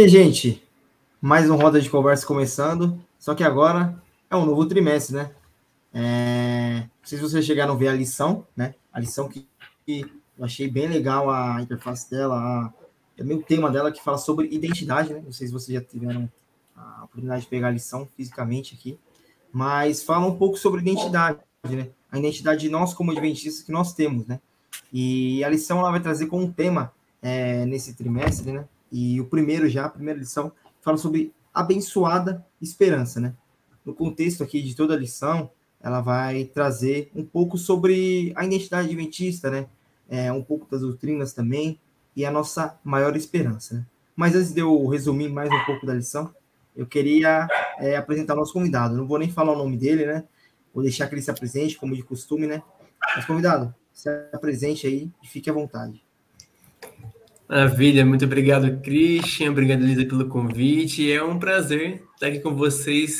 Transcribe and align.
aí, 0.00 0.08
gente? 0.08 0.62
Mais 1.20 1.50
um 1.50 1.56
Roda 1.56 1.78
de 1.78 1.90
Conversa 1.90 2.26
começando. 2.26 2.98
Só 3.18 3.34
que 3.34 3.44
agora 3.44 4.02
é 4.30 4.36
um 4.36 4.46
novo 4.46 4.64
trimestre, 4.64 5.16
né? 5.16 5.30
É... 5.92 6.84
Não 7.00 7.06
sei 7.06 7.18
se 7.18 7.24
vocês 7.24 7.44
chegaram 7.44 7.74
a 7.74 7.76
ver 7.76 7.88
a 7.88 7.92
lição, 7.92 8.46
né? 8.56 8.74
A 8.92 8.98
lição 8.98 9.28
que, 9.28 9.46
que 9.84 10.10
eu 10.38 10.44
achei 10.44 10.68
bem 10.68 10.86
legal 10.86 11.30
a 11.30 11.60
interface 11.60 12.10
dela, 12.10 12.36
a... 12.36 12.72
também 13.14 13.36
o 13.36 13.42
tema 13.42 13.70
dela 13.70 13.92
que 13.92 14.02
fala 14.02 14.16
sobre 14.16 14.46
identidade, 14.46 15.12
né? 15.12 15.20
Não 15.22 15.32
sei 15.32 15.48
se 15.48 15.52
vocês 15.52 15.78
já 15.78 15.86
tiveram 15.86 16.30
a 16.74 17.04
oportunidade 17.04 17.42
de 17.42 17.48
pegar 17.48 17.68
a 17.68 17.72
lição 17.72 18.08
fisicamente 18.16 18.74
aqui, 18.74 18.98
mas 19.52 20.02
fala 20.02 20.26
um 20.26 20.36
pouco 20.36 20.56
sobre 20.56 20.80
identidade, 20.80 21.40
né? 21.68 21.88
A 22.10 22.18
identidade 22.18 22.62
de 22.62 22.70
nós 22.70 22.94
como 22.94 23.10
adventistas 23.10 23.62
que 23.62 23.70
nós 23.70 23.92
temos, 23.92 24.26
né? 24.26 24.40
E 24.90 25.44
a 25.44 25.48
lição 25.50 25.78
ela 25.78 25.90
vai 25.90 26.00
trazer 26.00 26.26
como 26.26 26.50
tema 26.50 26.90
é, 27.20 27.66
nesse 27.66 27.92
trimestre, 27.92 28.50
né? 28.50 28.64
E 28.90 29.20
o 29.20 29.26
primeiro 29.26 29.68
já, 29.68 29.86
a 29.86 29.90
primeira 29.90 30.18
lição, 30.18 30.52
fala 30.80 30.96
sobre 30.96 31.32
abençoada 31.52 32.44
esperança, 32.60 33.20
né? 33.20 33.34
No 33.84 33.94
contexto 33.94 34.42
aqui 34.42 34.62
de 34.62 34.74
toda 34.74 34.94
a 34.94 34.96
lição, 34.96 35.50
ela 35.80 36.00
vai 36.00 36.44
trazer 36.44 37.10
um 37.14 37.24
pouco 37.24 37.56
sobre 37.56 38.32
a 38.36 38.44
identidade 38.44 38.88
adventista, 38.88 39.50
né? 39.50 39.66
É, 40.08 40.32
um 40.32 40.42
pouco 40.42 40.68
das 40.70 40.80
doutrinas 40.80 41.32
também 41.32 41.78
e 42.16 42.24
a 42.24 42.30
nossa 42.30 42.78
maior 42.82 43.16
esperança. 43.16 43.76
Né? 43.76 43.86
Mas 44.16 44.34
antes 44.34 44.52
de 44.52 44.60
eu 44.60 44.86
resumir 44.86 45.28
mais 45.28 45.48
um 45.48 45.64
pouco 45.64 45.86
da 45.86 45.94
lição, 45.94 46.34
eu 46.76 46.84
queria 46.84 47.48
é, 47.78 47.96
apresentar 47.96 48.34
o 48.34 48.36
nosso 48.36 48.52
convidado. 48.52 48.96
Não 48.96 49.06
vou 49.06 49.18
nem 49.18 49.30
falar 49.30 49.52
o 49.52 49.58
nome 49.58 49.76
dele, 49.76 50.06
né? 50.06 50.24
Vou 50.74 50.82
deixar 50.82 51.06
que 51.08 51.14
ele 51.14 51.22
se 51.22 51.30
apresente, 51.30 51.76
como 51.76 51.94
de 51.94 52.02
costume, 52.02 52.46
né? 52.46 52.62
Mas, 53.16 53.24
convidado, 53.24 53.74
se 53.92 54.08
apresente 54.32 54.86
aí 54.86 55.10
e 55.22 55.26
fique 55.26 55.48
à 55.48 55.52
vontade. 55.52 56.02
Maravilha, 57.50 58.06
muito 58.06 58.24
obrigado, 58.24 58.80
Christian. 58.80 59.50
Obrigado, 59.50 59.80
Lisa, 59.80 60.04
pelo 60.04 60.28
convite. 60.28 61.10
É 61.10 61.20
um 61.20 61.36
prazer 61.36 62.00
estar 62.14 62.28
aqui 62.28 62.38
com 62.38 62.54
vocês, 62.54 63.18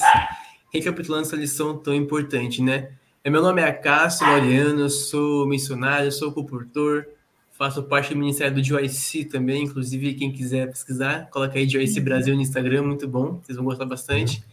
recapitulando 0.73 1.23
essa 1.23 1.35
lição 1.35 1.77
tão 1.77 1.93
importante, 1.93 2.63
né? 2.63 2.93
Meu 3.27 3.43
nome 3.43 3.61
é 3.61 3.65
Acácio 3.65 4.25
Laureano, 4.25 4.89
sou 4.89 5.49
missionário, 5.49 6.13
sou 6.13 6.31
comportor, 6.31 7.09
faço 7.51 7.83
parte 7.83 8.15
do 8.15 8.21
Ministério 8.21 8.55
do 8.55 8.63
JOIC 8.63 9.25
também, 9.25 9.65
inclusive 9.65 10.15
quem 10.15 10.31
quiser 10.31 10.69
pesquisar, 10.69 11.29
coloca 11.29 11.59
aí 11.59 11.69
JOIC 11.69 11.99
Brasil 11.99 12.37
no 12.37 12.41
Instagram, 12.41 12.85
muito 12.85 13.09
bom, 13.09 13.41
vocês 13.43 13.57
vão 13.57 13.65
gostar 13.65 13.85
bastante. 13.85 14.45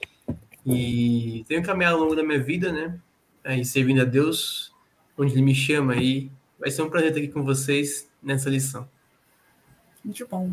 E 0.66 1.46
tenho 1.48 1.62
caminhado 1.62 1.98
ao 1.98 2.02
longo 2.02 2.16
da 2.16 2.24
minha 2.24 2.42
vida, 2.42 2.72
né? 2.72 2.98
Aí 3.44 3.64
servindo 3.64 4.02
a 4.02 4.06
Deus, 4.06 4.74
onde 5.16 5.34
Ele 5.34 5.44
me 5.44 5.54
chama 5.54 5.94
aí. 5.94 6.32
Vai 6.60 6.72
ser 6.72 6.82
um 6.82 6.90
prazer 6.90 7.10
estar 7.10 7.22
aqui 7.22 7.30
com 7.30 7.44
vocês 7.44 8.10
nessa 8.24 8.50
lição. 8.50 8.90
Muito 10.04 10.28
bom. 10.28 10.52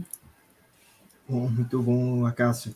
Bom, 1.28 1.48
muito 1.48 1.82
bom, 1.82 2.26
Acácio. 2.26 2.74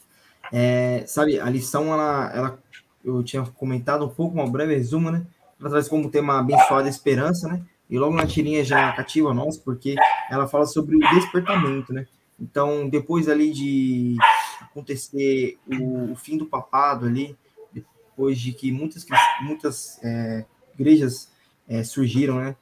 É, 0.52 1.04
sabe, 1.06 1.38
a 1.38 1.50
lição, 1.50 1.92
ela, 1.92 2.32
ela, 2.34 2.58
eu 3.04 3.22
tinha 3.22 3.42
comentado 3.44 4.04
um 4.04 4.08
pouco, 4.08 4.34
uma 4.34 4.50
breve 4.50 4.74
resumo, 4.74 5.10
né? 5.10 5.26
Ela 5.60 5.70
traz 5.70 5.88
como 5.88 6.10
tema 6.10 6.38
abençoada 6.38 6.88
esperança, 6.88 7.48
né? 7.48 7.62
E 7.90 7.98
logo 7.98 8.14
na 8.14 8.26
tirinha 8.26 8.64
já 8.64 8.92
cativa 8.92 9.32
nós, 9.32 9.56
porque 9.56 9.96
ela 10.30 10.46
fala 10.46 10.66
sobre 10.66 10.96
o 10.96 11.00
despertamento, 11.14 11.92
né? 11.92 12.06
Então, 12.40 12.88
depois 12.88 13.28
ali 13.28 13.52
de 13.52 14.16
acontecer 14.60 15.58
o, 15.66 16.12
o, 16.12 16.16
fim 16.16 16.36
do 16.36 16.46
papado 16.46 17.06
ali, 17.06 17.36
depois 17.72 18.38
de 18.38 18.52
que 18.52 18.70
muitas, 18.70 19.04
muitas 19.40 19.98
é, 20.04 20.44
igrejas 20.74 21.30
é, 21.66 21.82
surgiram, 21.82 22.36
né? 22.36 22.56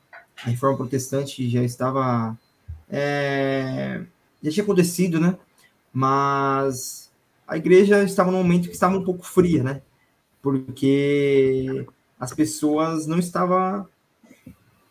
A 0.45 0.51
reforma 0.51 0.79
protestante 0.79 1.49
já 1.49 1.63
estava. 1.63 2.37
É, 2.89 4.05
já 4.43 4.51
tinha 4.51 4.65
acontecido, 4.65 5.21
né? 5.21 5.39
Mas 5.93 7.11
a 7.47 7.57
igreja 7.57 8.03
estava 8.03 8.31
num 8.31 8.39
momento 8.39 8.69
que 8.69 8.75
estava 8.75 8.97
um 8.97 9.05
pouco 9.05 9.25
fria, 9.25 9.63
né? 9.63 9.83
Porque 10.43 11.87
as 12.19 12.33
pessoas 12.33 13.07
não 13.07 13.19
estavam 13.19 13.87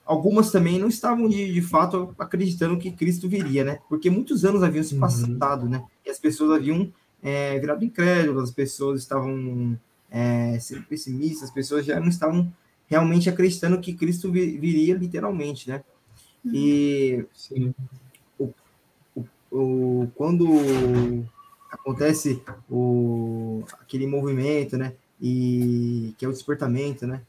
algumas 0.06 0.52
também 0.52 0.78
não 0.78 0.88
estavam 0.88 1.28
de, 1.28 1.52
de 1.52 1.62
fato 1.62 2.14
acreditando 2.19 2.78
que 2.78 2.92
Cristo 2.92 3.28
viria, 3.28 3.64
né? 3.64 3.80
Porque 3.90 4.09
muitos 4.09 4.46
anos 4.46 4.62
haviam 4.62 4.84
se 4.84 4.94
uhum. 4.94 5.00
passado, 5.00 5.64
uhum. 5.64 5.69
né? 5.69 5.84
E 6.06 6.09
as 6.09 6.19
pessoas 6.19 6.52
haviam 6.52 6.94
é, 7.24 7.59
virado 7.59 7.84
incrédulas, 7.84 8.50
as 8.50 8.56
pessoas 8.56 9.02
estavam 9.02 9.78
é, 10.12 10.59
sendo 10.59 10.84
pessimistas, 10.84 11.50
as 11.50 11.52
pessoas 11.52 11.86
já 11.86 12.00
não 12.00 12.09
estavam 12.09 12.53
realmente 12.88 13.30
acreditando 13.30 13.81
que 13.81 13.94
Cristo 13.94 14.31
viria 14.31 14.94
literalmente, 14.96 15.68
né? 15.68 15.84
E 16.53 17.25
o, 18.39 18.53
o, 19.16 19.25
o, 19.51 20.07
quando 20.16 21.25
acontece 21.72 22.41
o, 22.69 23.63
aquele 23.79 24.07
movimento, 24.07 24.78
né? 24.78 24.94
E 25.22 26.13
que 26.17 26.25
é 26.25 26.28
o 26.28 26.31
despertamento, 26.31 27.07
né? 27.07 27.22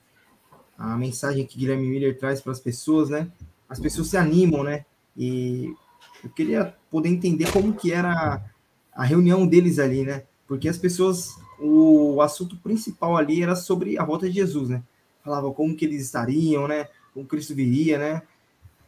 A 0.78 0.97
mensagem 0.97 1.47
que 1.47 1.59
Guilherme 1.59 1.88
Miller 1.88 2.19
traz 2.19 2.41
para 2.41 2.53
as 2.53 2.60
pessoas, 2.60 3.09
né? 3.09 3.31
As 3.69 3.81
pessoas 3.81 4.09
se 4.09 4.16
animam, 4.16 4.62
né? 4.62 4.84
E 5.16 5.75
eu 6.22 6.31
queria 6.31 6.75
poder 6.91 7.09
entender 7.09 7.50
como 7.50 7.75
que 7.75 7.93
era 7.93 8.44
a 8.93 9.04
reunião 9.04 9.47
deles 9.47 9.78
ali, 9.78 10.03
né? 10.03 10.25
Porque 10.47 10.69
as 10.69 10.78
pessoas, 10.78 11.37
o 11.59 12.21
assunto 12.21 12.56
principal 12.56 13.16
ali 13.16 13.43
era 13.43 13.56
sobre 13.56 13.98
a 13.98 14.04
volta 14.04 14.28
de 14.28 14.34
Jesus, 14.34 14.69
né? 14.69 14.83
Falava 15.25 15.50
como 15.53 15.75
que 15.75 15.84
eles 15.84 16.03
estariam, 16.03 16.69
né? 16.69 16.88
Como 17.12 17.27
Cristo 17.27 17.54
viria, 17.54 17.98
né? 17.98 18.22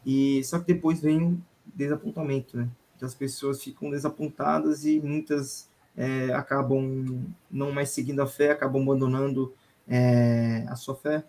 E 0.09 0.43
só 0.43 0.59
que 0.59 0.73
depois 0.73 1.03
vem 1.03 1.23
o 1.23 1.43
desapontamento, 1.75 2.57
né? 2.57 2.67
Então 2.97 3.07
as 3.07 3.15
pessoas 3.15 3.63
ficam 3.63 3.91
desapontadas 3.91 4.87
e 4.87 4.99
muitas 5.01 5.69
é, 5.95 6.33
acabam 6.33 7.27
não 7.51 7.73
mais 7.73 7.91
seguindo 7.91 8.23
a 8.23 8.27
fé, 8.27 8.53
acabam 8.53 8.81
abandonando 8.81 9.53
é, 9.87 10.65
a 10.67 10.77
sua 10.77 10.97
fé, 10.97 11.23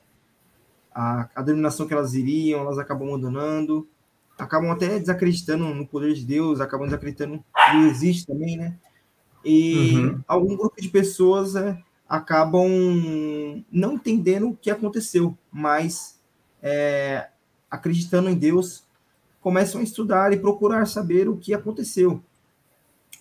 a, 0.95 1.27
a 1.35 1.41
denominação 1.41 1.87
que 1.87 1.93
elas 1.93 2.13
iriam, 2.13 2.61
elas 2.61 2.77
acabam 2.77 3.09
abandonando, 3.09 3.85
acabam 4.37 4.71
até 4.71 4.97
desacreditando 4.97 5.65
no 5.65 5.85
poder 5.85 6.13
de 6.13 6.25
Deus, 6.25 6.61
acabam 6.61 6.87
desacreditando 6.87 7.43
que 7.69 7.77
existe 7.89 8.27
também, 8.27 8.55
né? 8.55 8.77
E 9.43 9.97
uhum. 9.97 10.23
algum 10.25 10.55
grupo 10.55 10.81
de 10.81 10.87
pessoas 10.87 11.53
é, 11.57 11.77
acabam 12.07 12.69
não 13.69 13.95
entendendo 13.95 14.47
o 14.47 14.55
que 14.55 14.71
aconteceu, 14.71 15.37
mas 15.51 16.17
é, 16.61 17.27
acreditando 17.69 18.29
em 18.29 18.35
Deus, 18.35 18.83
começam 19.41 19.81
a 19.81 19.83
estudar 19.83 20.33
e 20.33 20.37
procurar 20.37 20.85
saber 20.85 21.27
o 21.29 21.37
que 21.37 21.53
aconteceu. 21.53 22.21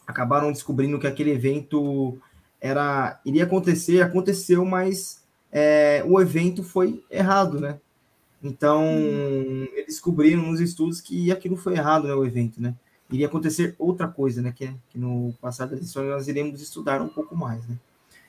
Acabaram 0.07 0.53
descobrindo 0.53 0.99
que 0.99 1.07
aquele 1.07 1.31
evento 1.31 2.19
era 2.61 3.21
iria 3.25 3.45
acontecer, 3.45 4.03
aconteceu, 4.03 4.65
mas 4.65 5.23
é, 5.53 6.03
o 6.07 6.21
evento 6.21 6.63
foi 6.63 7.05
errado, 7.11 7.61
né? 7.61 7.79
Então, 8.43 8.85
hum. 8.85 9.67
eles 9.73 9.87
descobriram 9.87 10.43
nos 10.43 10.61
estudos 10.61 11.01
que 11.01 11.33
aquilo 11.33 11.57
foi 11.57 11.75
errado, 11.75 12.07
né, 12.07 12.15
o 12.15 12.25
evento, 12.25 12.63
né? 12.63 12.75
Iria 13.11 13.27
acontecer 13.27 13.75
outra 13.79 14.07
coisa, 14.07 14.43
né? 14.43 14.53
Que, 14.55 14.71
que 14.91 14.99
no 14.99 15.35
passado 15.41 15.75
das 15.75 15.95
nós 15.95 16.29
iremos 16.29 16.61
estudar 16.61 17.01
um 17.01 17.09
pouco 17.09 17.37
mais, 17.37 17.67
né? 17.67 17.77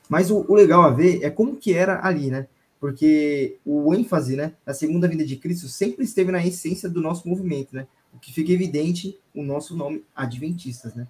Mas 0.08 0.32
o, 0.32 0.46
o, 0.48 0.56
legal 0.56 0.82
a 0.84 0.90
ver 0.90 1.22
é 1.22 1.30
como 1.30 1.56
que 1.56 1.74
era 1.74 2.06
ali, 2.06 2.32
né? 2.32 2.48
Porque 2.80 3.58
o 3.66 3.94
ênfase, 3.94 4.36
né, 4.36 4.54
da 4.66 4.74
segunda 4.74 5.08
vinda 5.08 5.26
de 5.26 5.36
Cristo 5.36 5.68
sempre 5.68 6.06
esteve 6.06 6.32
na 6.32 6.46
essência 6.46 6.90
do 6.90 7.02
nosso 7.02 7.28
movimento, 7.28 7.76
né? 7.76 7.86
O 8.14 8.20
que 8.20 8.34
fica 8.34 8.54
evidente 8.54 9.20
o 9.36 9.44
nosso 9.44 9.76
nome 9.76 10.06
Adventistas, 10.16 10.96
né? 10.96 11.08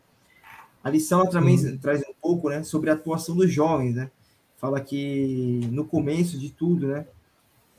A 0.84 0.90
lição 0.90 1.30
também 1.30 1.58
uhum. 1.60 1.78
traz 1.78 2.02
um 2.02 2.14
pouco, 2.20 2.50
né, 2.50 2.64
sobre 2.64 2.90
a 2.90 2.94
atuação 2.94 3.36
dos 3.36 3.52
jovens, 3.52 3.96
né? 3.96 4.10
Fala 4.58 4.82
que 4.82 5.62
no 5.72 5.86
começo 5.86 6.38
de 6.40 6.50
tudo, 6.50 6.88
né, 6.88 7.06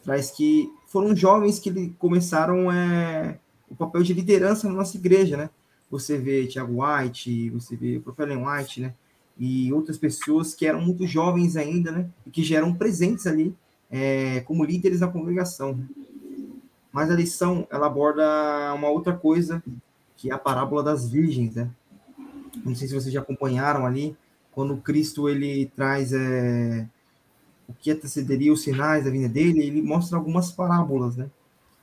traz 0.04 0.30
que 0.30 0.70
foram 0.86 1.14
jovens 1.14 1.58
que 1.58 1.90
começaram 1.98 2.70
é, 2.70 3.38
o 3.68 3.74
papel 3.74 4.02
de 4.02 4.14
liderança 4.14 4.68
na 4.68 4.74
nossa 4.74 4.96
igreja, 4.96 5.36
né? 5.36 5.50
Você 5.90 6.16
vê 6.16 6.46
Tiago 6.46 6.84
White, 6.84 7.50
você 7.50 7.74
vê 7.74 7.96
o 7.96 8.02
professor 8.02 8.30
Ellen 8.30 8.46
White, 8.46 8.80
né? 8.80 8.94
E 9.36 9.72
outras 9.72 9.98
pessoas 9.98 10.54
que 10.54 10.66
eram 10.66 10.80
muito 10.80 11.06
jovens 11.06 11.56
ainda, 11.56 11.90
né? 11.90 12.08
E 12.24 12.30
que 12.30 12.42
já 12.44 12.58
eram 12.58 12.74
presentes 12.74 13.26
ali 13.26 13.54
é, 13.90 14.40
como 14.40 14.64
líderes 14.64 15.00
na 15.00 15.08
congregação. 15.08 15.78
Mas 16.92 17.10
a 17.10 17.14
lição, 17.14 17.66
ela 17.70 17.86
aborda 17.86 18.24
uma 18.74 18.88
outra 18.88 19.16
coisa, 19.16 19.62
que 20.16 20.30
é 20.30 20.34
a 20.34 20.38
parábola 20.38 20.82
das 20.82 21.08
virgens, 21.08 21.54
né? 21.54 21.70
Não 22.64 22.74
sei 22.74 22.88
se 22.88 22.94
vocês 22.94 23.12
já 23.12 23.20
acompanharam 23.20 23.86
ali, 23.86 24.16
quando 24.52 24.76
Cristo, 24.76 25.28
ele 25.28 25.70
traz... 25.74 26.12
É, 26.12 26.86
o 27.70 27.72
que 27.72 27.92
antecederia 27.92 28.52
os 28.52 28.62
sinais 28.62 29.04
da 29.04 29.10
vinda 29.10 29.28
dele, 29.28 29.62
ele 29.62 29.80
mostra 29.80 30.18
algumas 30.18 30.50
parábolas, 30.50 31.16
né? 31.16 31.30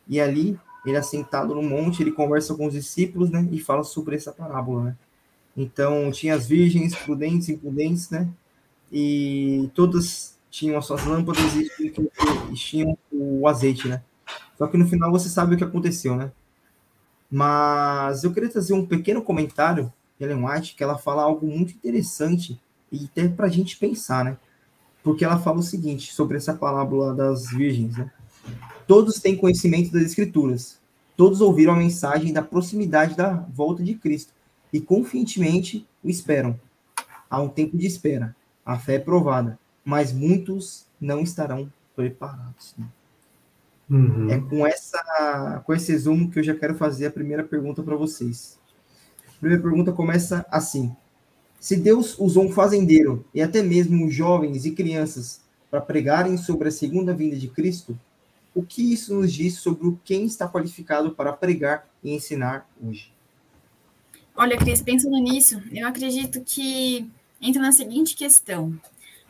E 0.06 0.20
ali, 0.20 0.60
ele 0.86 0.98
assentado 0.98 1.56
no 1.56 1.64
monte, 1.64 2.04
ele 2.04 2.12
conversa 2.12 2.54
com 2.56 2.68
os 2.68 2.74
discípulos, 2.74 3.30
né? 3.30 3.48
E 3.52 3.60
fala 3.60 3.84
sobre 3.84 4.18
essa 4.18 4.34
parábola, 4.34 4.84
né? 4.84 4.98
Então, 5.56 6.12
tinha 6.12 6.36
as 6.36 6.46
virgens, 6.46 6.94
prudentes, 6.94 7.48
imprudentes, 7.48 8.10
né? 8.10 8.28
E 8.92 9.70
todas 9.74 10.37
tinham 10.50 10.78
as 10.78 10.86
suas 10.86 11.06
lâmpadas 11.06 11.44
e, 11.56 11.72
e 12.52 12.54
tinham 12.56 12.98
o 13.12 13.48
azeite, 13.48 13.88
né? 13.88 14.02
Só 14.58 14.68
que 14.68 14.78
no 14.78 14.88
final 14.88 15.12
você 15.12 15.30
sabe 15.30 15.56
o 15.56 15.58
que 15.58 15.64
aconteceu, 15.64 16.16
né? 16.16 16.32
Mas 17.30 18.24
eu 18.24 18.34
queria 18.34 18.50
trazer 18.50 18.74
um 18.74 18.86
pequeno 18.86 19.22
comentário 19.22 19.92
Ellen 20.20 20.46
White 20.46 20.76
que 20.76 20.84
ela 20.84 20.98
fala 20.98 21.24
algo 21.24 21.46
muito 21.46 21.74
interessante 21.74 22.60
e 22.92 23.06
até 23.06 23.28
para 23.28 23.48
a 23.48 23.50
gente 23.50 23.78
pensar, 23.78 24.26
né? 24.26 24.38
Porque 25.04 25.24
ela 25.24 25.40
fala 25.40 25.60
o 25.60 25.64
seguinte 25.64 26.14
sobre 26.14 26.38
essa 26.38 26.54
parábola 26.54 27.14
das 27.14 27.50
virgens, 27.50 27.98
né? 27.98 28.12
Todos 28.88 29.20
têm 29.20 29.36
conhecimento 29.36 29.92
das 29.92 30.04
Escrituras, 30.04 30.80
todos 31.16 31.42
ouviram 31.42 31.74
a 31.74 31.78
mensagem 31.78 32.32
da 32.32 32.42
proximidade 32.42 33.16
da 33.16 33.34
volta 33.54 33.84
de 33.84 33.94
Cristo 33.96 34.34
e 34.72 34.80
confiantemente 34.80 35.86
o 36.04 36.10
esperam. 36.10 36.60
Há 37.30 37.42
um 37.42 37.50
tempo 37.50 37.78
de 37.78 37.86
espera, 37.86 38.36
a 38.66 38.80
fé 38.80 38.96
é 38.96 39.00
provada, 39.00 39.60
mas 39.88 40.12
muitos 40.12 40.86
não 41.00 41.22
estarão 41.22 41.72
preparados. 41.96 42.76
Né? 42.78 42.86
Uhum. 43.90 44.30
É 44.30 44.38
com, 44.38 44.68
essa, 44.68 45.64
com 45.66 45.74
esse 45.74 45.94
resumo 45.94 46.30
que 46.30 46.40
eu 46.40 46.44
já 46.44 46.54
quero 46.54 46.76
fazer 46.76 47.06
a 47.06 47.12
primeira 47.12 47.42
pergunta 47.42 47.82
para 47.82 47.96
vocês. 47.96 48.60
A 49.30 49.40
primeira 49.40 49.64
pergunta 49.64 49.94
começa 49.94 50.46
assim: 50.52 50.94
Se 51.58 51.78
Deus 51.78 52.20
usou 52.20 52.44
um 52.44 52.52
fazendeiro 52.52 53.26
e 53.34 53.42
até 53.42 53.64
mesmo 53.64 54.12
jovens 54.12 54.66
e 54.66 54.72
crianças 54.72 55.40
para 55.72 55.80
pregarem 55.80 56.36
sobre 56.36 56.68
a 56.68 56.72
segunda 56.72 57.14
vinda 57.14 57.38
de 57.38 57.48
Cristo, 57.48 57.98
o 58.54 58.64
que 58.64 58.92
isso 58.92 59.16
nos 59.16 59.32
diz 59.32 59.54
sobre 59.60 59.98
quem 60.04 60.26
está 60.26 60.50
qualificado 60.50 61.12
para 61.12 61.32
pregar 61.32 61.88
e 62.04 62.14
ensinar 62.14 62.70
hoje? 62.84 63.10
Olha, 64.36 64.58
Cris, 64.58 64.82
pensando 64.82 65.18
nisso, 65.18 65.64
eu 65.72 65.88
acredito 65.88 66.42
que 66.42 67.10
entra 67.42 67.62
na 67.62 67.72
seguinte 67.72 68.18
questão: 68.18 68.78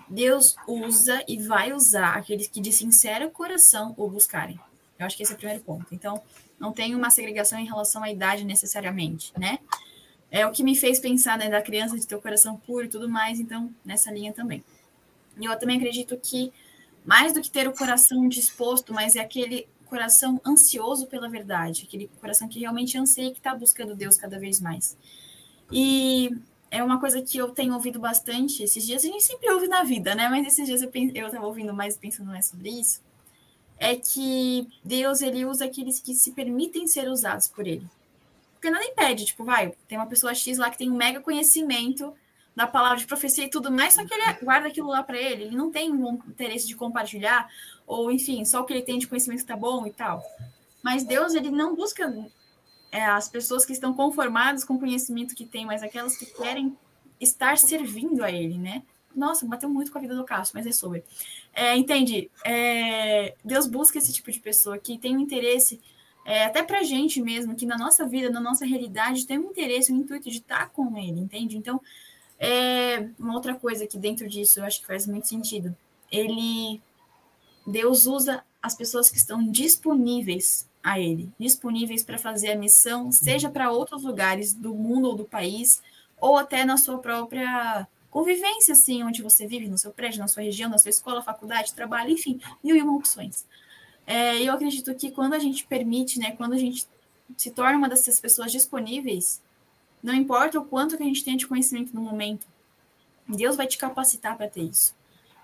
Deus 0.10 0.56
usa 0.68 1.24
e 1.28 1.38
vai 1.42 1.74
usar 1.74 2.16
aqueles 2.16 2.48
que 2.48 2.62
de 2.62 2.72
sincero 2.72 3.30
coração 3.30 3.94
o 3.98 4.10
buscarem. 4.10 4.60
Eu 4.98 5.06
acho 5.06 5.16
que 5.16 5.24
esse 5.24 5.32
é 5.32 5.36
o 5.36 5.38
primeiro 5.38 5.64
ponto. 5.64 5.86
Então, 5.92 6.22
não 6.60 6.72
tem 6.72 6.96
uma 6.96 7.10
segregação 7.10 7.60
em 7.60 7.66
relação 7.66 8.04
à 8.04 8.12
idade 8.12 8.44
necessariamente, 8.44 9.32
né? 9.38 9.60
É 10.30 10.46
o 10.46 10.52
que 10.52 10.64
me 10.64 10.76
fez 10.76 11.00
pensar 11.00 11.38
né, 11.38 11.50
da 11.50 11.62
criança 11.62 11.98
de 11.98 12.06
ter 12.06 12.16
o 12.16 12.22
coração 12.22 12.58
puro 12.58 12.86
e 12.86 12.90
tudo 12.90 13.08
mais, 13.08 13.40
então, 13.40 13.74
nessa 13.86 14.12
linha 14.12 14.34
também. 14.34 14.64
E 15.40 15.46
eu 15.46 15.58
também 15.58 15.78
acredito 15.78 16.18
que, 16.18 16.52
mais 17.06 17.34
do 17.34 17.42
que 17.42 17.50
ter 17.50 17.68
o 17.68 17.74
coração 17.74 18.28
disposto, 18.28 18.94
mas 18.94 19.16
é 19.16 19.22
aquele 19.22 19.68
coração 19.86 20.42
ansioso 20.46 21.08
pela 21.08 21.30
verdade, 21.30 21.86
aquele 21.88 22.10
coração 22.20 22.48
que 22.50 22.60
realmente 22.60 22.98
anseia 22.98 23.28
e 23.28 23.32
que 23.32 23.38
está 23.38 23.56
buscando 23.56 23.96
Deus 23.96 24.18
cada 24.18 24.38
vez 24.38 24.60
mais. 24.60 24.98
E 25.72 26.30
é 26.70 26.84
uma 26.84 27.00
coisa 27.00 27.22
que 27.22 27.38
eu 27.38 27.50
tenho 27.50 27.74
ouvido 27.74 28.00
bastante 28.00 28.64
esses 28.64 28.86
dias, 28.86 29.04
a 29.04 29.08
gente 29.08 29.24
sempre 29.24 29.50
ouve 29.52 29.68
na 29.68 29.84
vida, 29.84 30.14
né? 30.14 30.28
Mas 30.30 30.48
esses 30.48 30.66
dias 30.66 30.82
eu 30.82 31.28
estava 31.28 31.46
ouvindo 31.46 31.74
mais 31.74 31.98
pensando 31.98 32.28
mais 32.28 32.48
sobre 32.48 32.70
isso. 32.70 33.02
É 33.80 33.96
que 33.96 34.68
Deus 34.84 35.22
ele 35.22 35.46
usa 35.46 35.66
aqueles 35.66 36.00
que 36.00 36.14
se 36.14 36.32
permitem 36.32 36.88
ser 36.88 37.08
usados 37.08 37.48
por 37.48 37.68
ele. 37.68 37.86
Porque 38.54 38.70
nada 38.72 38.84
impede, 38.84 39.26
tipo, 39.26 39.44
vai, 39.44 39.74
tem 39.88 39.98
uma 39.98 40.08
pessoa 40.08 40.34
X 40.34 40.58
lá 40.58 40.70
que 40.70 40.78
tem 40.78 40.90
um 40.90 40.96
mega 40.96 41.22
conhecimento 41.22 42.14
da 42.56 42.66
palavra 42.66 42.98
de 42.98 43.06
profecia 43.06 43.46
e 43.46 43.50
tudo 43.50 43.72
mais, 43.72 43.94
só 43.94 44.04
que 44.04 44.12
ele 44.12 44.24
guarda 44.42 44.68
aquilo 44.68 44.88
lá 44.88 45.04
para 45.04 45.16
ele, 45.16 45.44
ele 45.44 45.56
não 45.56 45.70
tem 45.72 45.92
um 45.92 46.16
interesse 46.28 46.66
de 46.66 46.76
compartilhar, 46.76 47.48
ou 47.86 48.12
enfim, 48.12 48.44
só 48.46 48.62
o 48.62 48.66
que 48.66 48.74
ele 48.74 48.82
tem 48.82 48.98
de 48.98 49.06
conhecimento 49.08 49.46
tá 49.46 49.56
bom 49.56 49.86
e 49.86 49.92
tal. 49.92 50.24
Mas 50.82 51.04
Deus, 51.04 51.36
ele 51.36 51.52
não 51.52 51.76
busca 51.76 52.12
é, 52.92 53.04
as 53.06 53.28
pessoas 53.28 53.66
que 53.66 53.74
estão 53.74 53.94
conformadas 53.94 54.64
com 54.64 54.76
o 54.76 54.80
conhecimento 54.80 55.36
que 55.36 55.46
têm, 55.46 55.66
mas 55.66 55.84
aquelas 55.84 56.18
que 56.18 56.26
querem 56.26 56.78
estar 57.20 57.58
servindo 57.58 58.24
a 58.24 58.32
ele, 58.32 58.58
né? 58.58 58.84
Nossa, 59.16 59.46
bateu 59.46 59.70
muito 59.70 59.92
com 59.92 59.98
a 59.98 60.02
vida 60.02 60.16
do 60.16 60.24
Cássio, 60.24 60.54
mas 60.56 60.68
é 60.68 60.72
sobre. 60.72 61.04
É, 61.54 61.76
entende? 61.76 62.30
É, 62.46 63.36
Deus 63.44 63.66
busca 63.66 63.98
esse 63.98 64.14
tipo 64.14 64.32
de 64.32 64.40
pessoa 64.40 64.78
que 64.78 64.98
tem 64.98 65.18
um 65.18 65.20
interesse, 65.20 65.82
é, 66.24 66.46
até 66.46 66.62
pra 66.62 66.84
gente 66.84 67.22
mesmo, 67.22 67.56
que 67.56 67.66
na 67.66 67.78
nossa 67.78 68.06
vida, 68.06 68.30
na 68.30 68.40
nossa 68.40 68.66
realidade, 68.66 69.26
tem 69.26 69.40
um 69.40 69.50
interesse, 69.50 69.92
um 69.92 69.98
intuito 69.98 70.30
de 70.30 70.38
estar 70.38 70.70
com 70.70 70.96
ele, 70.98 71.20
entende? 71.20 71.58
Então, 71.58 71.82
é, 72.40 73.10
uma 73.18 73.34
outra 73.34 73.56
coisa 73.56 73.88
que 73.88 73.98
dentro 73.98 74.28
disso 74.28 74.60
eu 74.60 74.66
acho 74.66 74.82
que 74.82 74.86
faz 74.86 75.08
muito 75.08 75.28
sentido. 75.28 75.76
Ele, 76.12 76.80
Deus 77.66 78.06
usa 78.06 78.44
as 78.62 78.76
pessoas 78.76 79.10
que 79.10 79.18
estão 79.18 79.44
disponíveis 79.50 80.68
a 80.88 80.98
ele, 80.98 81.30
disponíveis 81.38 82.02
para 82.02 82.18
fazer 82.18 82.52
a 82.52 82.56
missão, 82.56 83.12
seja 83.12 83.50
para 83.50 83.70
outros 83.70 84.04
lugares 84.04 84.54
do 84.54 84.74
mundo 84.74 85.10
ou 85.10 85.16
do 85.16 85.26
país, 85.26 85.84
ou 86.18 86.38
até 86.38 86.64
na 86.64 86.78
sua 86.78 86.98
própria 87.00 87.86
convivência, 88.10 88.72
assim, 88.72 89.04
onde 89.04 89.22
você 89.22 89.46
vive, 89.46 89.68
no 89.68 89.78
seu 89.78 89.92
prédio, 89.92 90.22
na 90.22 90.30
sua 90.30 90.44
região, 90.44 90.70
na 90.70 90.78
sua 90.78 90.90
escola, 90.90 91.22
faculdade, 91.22 91.74
trabalho, 91.74 92.12
enfim, 92.12 92.40
mil 92.64 92.74
e 92.74 92.82
uma 92.82 92.96
opções. 92.96 93.46
É, 94.06 94.42
eu 94.42 94.54
acredito 94.54 94.96
que 94.96 95.12
quando 95.12 95.34
a 95.34 95.40
gente 95.40 95.68
permite, 95.68 96.18
né, 96.20 96.32
quando 96.32 96.54
a 96.54 96.58
gente 96.58 96.88
se 97.36 97.52
torna 97.52 97.78
uma 97.78 97.90
dessas 97.90 98.18
pessoas 98.22 98.50
disponíveis, 98.50 99.42
não 100.02 100.14
importa 100.14 100.58
o 100.58 100.64
quanto 100.64 100.96
que 100.96 101.04
a 101.04 101.06
gente 101.06 101.22
tenha 101.22 101.36
de 101.36 101.46
conhecimento 101.46 101.94
no 101.94 102.00
momento, 102.02 102.48
Deus 103.28 103.58
vai 103.58 103.68
te 103.68 103.78
capacitar 103.78 104.38
para 104.38 104.48
ter 104.48 104.64
isso. 104.64 104.96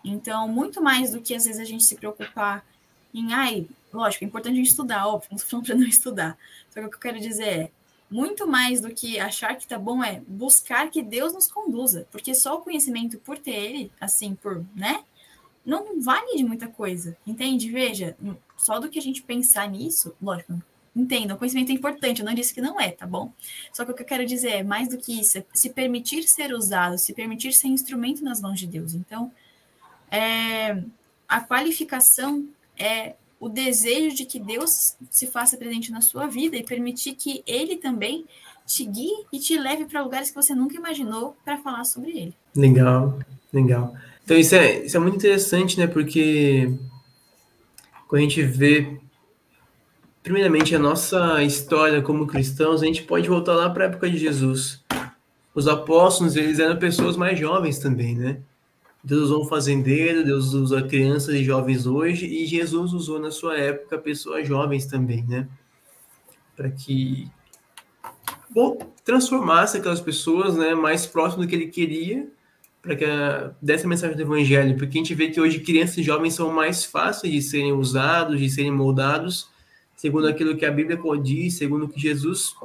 Então, 0.06 0.48
muito 0.48 0.81
mais 0.81 1.12
do 1.12 1.19
que 1.19 1.36
às 1.36 1.44
vezes 1.44 1.60
a 1.60 1.66
gente 1.66 1.84
se 1.84 1.95
preocupar 1.95 2.66
em, 3.13 3.34
ai, 3.34 3.68
lógico, 3.94 4.24
é 4.24 4.28
importante 4.28 4.54
a 4.54 4.57
gente 4.57 4.69
estudar, 4.69 5.07
óbvio, 5.07 5.30
não 5.31 5.38
estou 5.38 5.50
falando 5.50 5.66
para 5.68 5.75
não 5.75 5.88
estudar. 5.88 6.38
Só 6.69 6.80
que 6.80 6.88
o 6.88 6.90
que 6.90 6.95
eu 6.95 7.00
quero 7.00 7.19
dizer 7.19 7.48
é, 7.48 7.72
muito 8.10 8.45
mais 8.48 8.81
do 8.81 8.94
que 8.94 9.19
achar 9.19 9.56
que 9.56 9.68
tá 9.68 9.78
bom 9.78 10.04
é 10.04 10.22
buscar 10.28 10.90
que 10.90 11.01
Deus 11.01 11.34
nos 11.34 11.51
conduza, 11.51 12.07
porque 12.12 12.36
só 12.36 12.56
o 12.56 12.62
conhecimento 12.62 13.18
por 13.19 13.38
ter 13.38 13.56
ele, 13.56 13.92
assim, 14.00 14.36
por, 14.36 14.66
né? 14.75 15.04
Não 15.66 16.01
vale 16.01 16.36
de 16.36 16.44
muita 16.44 16.68
coisa, 16.68 17.16
entende? 17.25 17.72
Veja, 17.72 18.18
só 18.57 18.80
do 18.80 18.90
que 18.90 19.00
a 19.00 19.01
gente 19.01 19.22
pensar 19.22 19.69
nisso, 19.69 20.13
lógico, 20.22 20.62
entenda, 20.95 21.34
o 21.34 21.38
conhecimento 21.38 21.72
é 21.72 21.74
importante, 21.74 22.19
eu 22.19 22.25
não 22.25 22.34
disse 22.34 22.54
que 22.54 22.62
não 22.62 22.80
é, 22.80 22.92
tá 22.92 23.07
bom? 23.07 23.31
Só 23.72 23.84
que 23.86 23.92
o 23.92 23.95
que 23.95 24.04
eu 24.04 24.07
quero 24.07 24.25
dizer 24.25 24.50
é, 24.50 24.63
mais 24.63 24.90
do 24.90 24.98
que 24.98 25.19
isso, 25.19 25.38
é 25.38 25.45
se 25.54 25.69
permitir 25.69 26.28
ser 26.28 26.54
usado, 26.54 26.98
se 26.98 27.13
permitir 27.13 27.54
ser 27.54 27.68
instrumento 27.68 28.24
nas 28.24 28.42
mãos 28.42 28.60
de 28.60 28.68
Deus. 28.68 28.94
Então, 28.94 29.31
é, 30.12 30.84
a 31.28 31.42
qualificação 31.42 32.48
é 32.78 33.16
o 33.44 33.50
desejo 33.50 34.16
de 34.16 34.24
que 34.24 34.40
Deus 34.40 34.95
se 35.12 35.28
faça 35.28 35.57
presente 35.57 35.92
na 35.92 36.00
sua 36.00 36.28
vida 36.28 36.56
e 36.56 36.63
permitir 36.63 37.13
que 37.13 37.44
Ele 37.45 37.75
também 37.75 38.24
te 38.66 38.86
guie 38.86 39.25
e 39.34 39.38
te 39.38 39.60
leve 39.60 39.84
para 39.84 40.01
lugares 40.01 40.30
que 40.30 40.36
você 40.36 40.56
nunca 40.56 40.78
imaginou 40.78 41.36
para 41.44 41.57
falar 41.57 41.84
sobre 41.84 42.12
Ele. 42.12 42.34
Legal, 42.56 43.19
legal. 43.51 43.94
Então 44.24 44.38
isso 44.38 44.56
é, 44.56 44.86
isso 44.86 44.95
é 44.95 45.00
muito 45.01 45.18
interessante, 45.18 45.78
né? 45.78 45.88
Porque 45.88 46.74
quando 48.07 48.22
a 48.22 48.24
gente 48.24 48.42
vê, 48.42 48.98
primeiramente, 50.24 50.74
a 50.74 50.80
nossa 50.80 51.44
história 51.44 52.02
como 52.02 52.26
cristãos, 52.26 52.81
a 52.81 52.85
gente 52.85 53.04
pode 53.04 53.28
voltar 53.28 53.56
lá 53.56 53.69
para 53.69 53.83
a 53.83 53.88
época 53.90 54.09
de 54.09 54.18
Jesus. 54.18 54.81
Os 55.54 55.68
apóstolos, 55.68 56.38
eles 56.38 56.59
eram 56.59 56.80
pessoas 56.80 57.18
mais 57.18 57.38
jovens 57.38 57.78
também, 57.78 58.16
né? 58.16 58.38
Deus 59.04 59.24
usou 59.24 59.44
um 59.44 59.48
fazendeiro, 59.48 60.24
Deus 60.24 60.54
usa 60.54 60.81
crianças 60.81 61.36
e 61.36 61.44
jovens 61.44 61.86
hoje, 61.86 62.26
e 62.26 62.45
Jesus 62.45 62.94
usou 62.94 63.19
na 63.19 63.31
sua 63.31 63.57
época 63.57 63.98
pessoas 63.98 64.48
jovens 64.48 64.86
também, 64.86 65.24
né? 65.28 65.48
Para 66.56 66.69
que 66.69 67.30
bom, 68.50 68.78
transformasse 69.04 69.78
aquelas 69.78 70.00
pessoas 70.00 70.56
né, 70.56 70.74
mais 70.76 71.06
próximas 71.06 71.45
do 71.45 71.50
que 71.50 71.56
ele 71.56 71.68
queria, 71.68 72.28
para 72.81 72.95
que 72.95 73.04
a, 73.04 73.52
desse 73.62 73.86
a 73.86 73.90
mensagem 73.90 74.16
do 74.16 74.22
evangelho, 74.22 74.78
porque 74.78 74.98
a 74.98 75.02
gente 75.02 75.16
vê 75.16 75.30
que 75.30 75.42
hoje 75.42 75.60
crianças 75.60 75.98
e 75.98 76.04
jovens 76.04 76.36
são 76.36 76.52
mais 76.52 76.86
fáceis 76.86 77.33
de 77.33 77.42
serem 77.42 77.74
usados, 77.74 78.40
de 78.40 78.50
serem 78.50 78.72
moldados, 78.72 79.50
segundo 79.95 80.28
aquilo 80.28 80.56
que 80.56 80.66
a 80.66 80.72
Bíblia 80.72 81.00
diz, 81.22 81.56
segundo 81.56 81.86
o 81.86 81.90
que 81.90 82.00
Jesus 82.00 82.56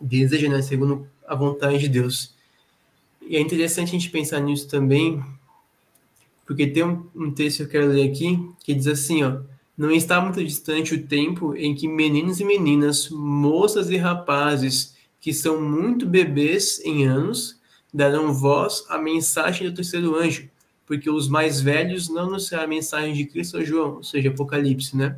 deseja, 0.00 0.48
né, 0.48 0.62
segundo 0.62 1.06
a 1.26 1.34
vontade 1.34 1.78
de 1.78 1.88
Deus. 1.88 2.34
E 3.22 3.36
é 3.36 3.40
interessante 3.40 3.88
a 3.88 3.92
gente 3.92 4.10
pensar 4.10 4.40
nisso 4.40 4.68
também, 4.68 5.22
porque 6.46 6.66
tem 6.66 6.84
um, 6.84 7.06
um 7.14 7.30
texto 7.30 7.58
que 7.58 7.62
eu 7.64 7.68
quero 7.68 7.88
ler 7.88 8.10
aqui 8.10 8.38
que 8.62 8.74
diz 8.74 8.86
assim, 8.86 9.22
ó, 9.22 9.38
não 9.76 9.90
está 9.90 10.20
muito 10.20 10.42
distante 10.44 10.94
o 10.94 11.06
tempo 11.06 11.56
em 11.56 11.74
que 11.74 11.88
meninos 11.88 12.40
e 12.40 12.44
meninas, 12.44 13.10
moças 13.10 13.90
e 13.90 13.96
rapazes 13.96 14.94
que 15.20 15.32
são 15.32 15.60
muito 15.60 16.06
bebês 16.06 16.80
em 16.84 17.06
anos, 17.06 17.58
darão 17.92 18.32
voz 18.32 18.84
à 18.88 18.98
mensagem 18.98 19.68
do 19.68 19.74
terceiro 19.74 20.16
anjo, 20.16 20.48
porque 20.86 21.08
os 21.08 21.28
mais 21.28 21.60
velhos 21.60 22.08
não 22.08 22.24
anunciaram 22.24 22.64
a 22.64 22.68
mensagem 22.68 23.14
de 23.14 23.24
Cristo 23.24 23.56
a 23.56 23.64
João, 23.64 23.96
ou 23.96 24.02
seja, 24.02 24.28
Apocalipse, 24.28 24.96
né? 24.96 25.16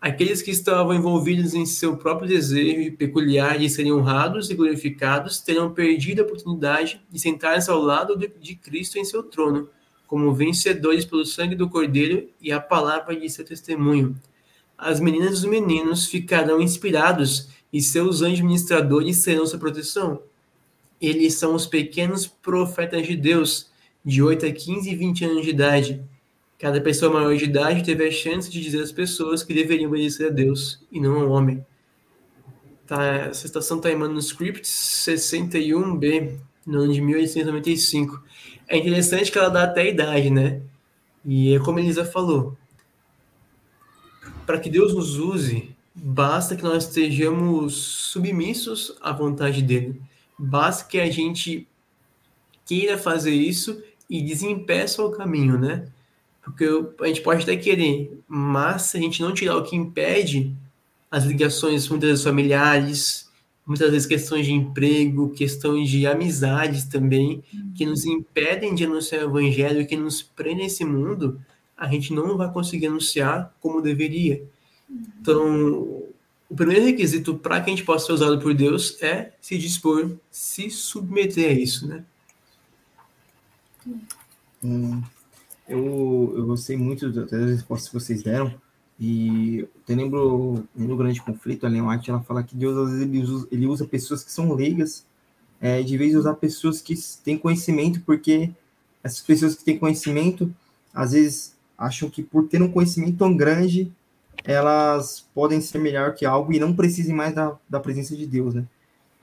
Aqueles 0.00 0.40
que 0.40 0.50
estavam 0.50 0.94
envolvidos 0.94 1.52
em 1.52 1.66
seu 1.66 1.94
próprio 1.96 2.26
desejo 2.26 2.96
peculiar 2.96 3.58
de 3.58 3.68
serem 3.68 3.92
honrados 3.92 4.50
e 4.50 4.54
glorificados 4.54 5.40
terão 5.40 5.72
perdido 5.74 6.22
a 6.22 6.24
oportunidade 6.24 7.02
de 7.10 7.18
sentar-se 7.18 7.70
ao 7.70 7.80
lado 7.80 8.16
de 8.16 8.54
Cristo 8.54 8.98
em 8.98 9.04
seu 9.04 9.22
trono, 9.22 9.68
como 10.10 10.34
vencedores 10.34 11.04
pelo 11.04 11.24
sangue 11.24 11.54
do 11.54 11.68
Cordeiro 11.68 12.28
e 12.40 12.50
a 12.50 12.58
palavra 12.58 13.14
de 13.14 13.30
seu 13.30 13.44
testemunho. 13.44 14.20
As 14.76 14.98
meninas 14.98 15.30
e 15.30 15.34
os 15.34 15.44
meninos 15.44 16.08
ficarão 16.08 16.60
inspirados 16.60 17.48
e 17.72 17.80
seus 17.80 18.20
anjos 18.20 18.40
ministradores 18.40 19.18
serão 19.18 19.46
sua 19.46 19.60
proteção. 19.60 20.20
Eles 21.00 21.34
são 21.34 21.54
os 21.54 21.64
pequenos 21.64 22.26
profetas 22.26 23.06
de 23.06 23.14
Deus, 23.14 23.70
de 24.04 24.20
8 24.20 24.46
a 24.46 24.52
15 24.52 24.90
e 24.90 24.96
20 24.96 25.24
anos 25.26 25.44
de 25.44 25.50
idade. 25.50 26.02
Cada 26.58 26.80
pessoa 26.80 27.12
maior 27.12 27.36
de 27.36 27.44
idade 27.44 27.84
teve 27.84 28.04
a 28.04 28.10
chance 28.10 28.50
de 28.50 28.60
dizer 28.60 28.82
às 28.82 28.90
pessoas 28.90 29.44
que 29.44 29.54
deveriam 29.54 29.88
obedecer 29.88 30.26
a 30.26 30.30
Deus 30.30 30.84
e 30.90 30.98
não 30.98 31.20
ao 31.20 31.30
homem. 31.30 31.64
Tá, 32.84 33.04
essa 33.30 33.46
estação 33.46 33.76
está 33.76 33.92
em 33.92 33.96
manuscript 33.96 34.62
61B, 34.62 36.36
no 36.70 36.82
ano 36.82 36.92
de 36.92 37.00
1895. 37.00 38.22
É 38.68 38.76
interessante 38.76 39.32
que 39.32 39.38
ela 39.38 39.48
dá 39.48 39.64
até 39.64 39.82
a 39.82 39.88
idade, 39.88 40.30
né? 40.30 40.62
E 41.24 41.54
é 41.54 41.58
como 41.58 41.78
Elisa 41.78 42.04
falou, 42.04 42.56
para 44.46 44.58
que 44.58 44.70
Deus 44.70 44.94
nos 44.94 45.18
use, 45.18 45.74
basta 45.94 46.56
que 46.56 46.62
nós 46.62 46.84
estejamos 46.84 47.74
submissos 47.74 48.96
à 49.00 49.12
vontade 49.12 49.62
dele. 49.62 50.00
Basta 50.38 50.84
que 50.84 50.98
a 50.98 51.10
gente 51.10 51.66
queira 52.64 52.96
fazer 52.96 53.32
isso 53.32 53.82
e 54.08 54.22
desempeça 54.22 55.04
o 55.04 55.10
caminho, 55.10 55.58
né? 55.58 55.86
Porque 56.42 56.66
a 57.00 57.06
gente 57.06 57.20
pode 57.20 57.42
até 57.42 57.56
querer, 57.56 58.18
mas 58.26 58.82
se 58.82 58.96
a 58.96 59.00
gente 59.00 59.20
não 59.20 59.34
tirar 59.34 59.56
o 59.56 59.62
que 59.62 59.76
impede, 59.76 60.56
as 61.10 61.24
ligações 61.24 61.88
muitas 61.88 62.08
vezes 62.08 62.24
familiares, 62.24 63.29
muitas 63.70 63.92
vezes 63.92 64.04
questões 64.04 64.46
de 64.46 64.52
emprego, 64.52 65.30
questões 65.30 65.88
de 65.88 66.04
amizades 66.04 66.86
também, 66.86 67.40
que 67.76 67.86
nos 67.86 68.04
impedem 68.04 68.74
de 68.74 68.84
anunciar 68.84 69.24
o 69.24 69.38
evangelho, 69.38 69.86
que 69.86 69.96
nos 69.96 70.20
prendem 70.20 70.64
nesse 70.64 70.84
mundo, 70.84 71.40
a 71.76 71.86
gente 71.86 72.12
não 72.12 72.36
vai 72.36 72.52
conseguir 72.52 72.88
anunciar 72.88 73.54
como 73.60 73.80
deveria. 73.80 74.42
Então, 75.20 76.02
o 76.48 76.56
primeiro 76.56 76.84
requisito 76.84 77.36
para 77.36 77.60
que 77.60 77.70
a 77.70 77.72
gente 77.72 77.84
possa 77.84 78.06
ser 78.06 78.12
usado 78.14 78.40
por 78.40 78.52
Deus 78.54 79.00
é 79.00 79.34
se 79.40 79.56
dispor, 79.56 80.16
se 80.32 80.68
submeter 80.68 81.50
a 81.50 81.52
isso, 81.52 81.86
né? 81.86 82.04
Hum, 84.64 85.00
eu, 85.68 86.34
eu 86.36 86.44
gostei 86.44 86.76
muito 86.76 87.08
das 87.12 87.50
respostas 87.50 87.88
que 87.88 87.94
vocês 87.94 88.20
deram. 88.20 88.52
E 89.00 89.66
eu 89.88 89.96
lembro 89.96 90.68
no 90.76 90.96
grande 90.96 91.22
conflito, 91.22 91.66
a 91.66 91.70
White, 91.70 92.10
ela 92.10 92.20
fala 92.20 92.42
que 92.42 92.54
Deus 92.54 92.76
às 92.76 92.90
vezes 92.90 93.02
ele 93.06 93.22
usa, 93.22 93.48
ele 93.50 93.66
usa 93.66 93.86
pessoas 93.86 94.22
que 94.22 94.30
são 94.30 94.52
leigas, 94.52 95.06
é, 95.58 95.82
de 95.82 95.96
vez 95.96 96.14
usar 96.14 96.34
pessoas 96.34 96.82
que 96.82 96.94
têm 97.24 97.38
conhecimento, 97.38 98.02
porque 98.02 98.50
essas 99.02 99.20
pessoas 99.20 99.54
que 99.54 99.64
têm 99.64 99.78
conhecimento, 99.78 100.54
às 100.92 101.12
vezes 101.12 101.56
acham 101.78 102.10
que 102.10 102.22
por 102.22 102.46
ter 102.46 102.60
um 102.60 102.70
conhecimento 102.70 103.16
tão 103.16 103.34
grande, 103.34 103.90
elas 104.44 105.26
podem 105.34 105.62
ser 105.62 105.78
melhor 105.78 106.14
que 106.14 106.26
algo 106.26 106.52
e 106.52 106.60
não 106.60 106.76
precisem 106.76 107.14
mais 107.14 107.34
da, 107.34 107.56
da 107.68 107.80
presença 107.80 108.14
de 108.14 108.26
Deus, 108.26 108.54
né? 108.54 108.66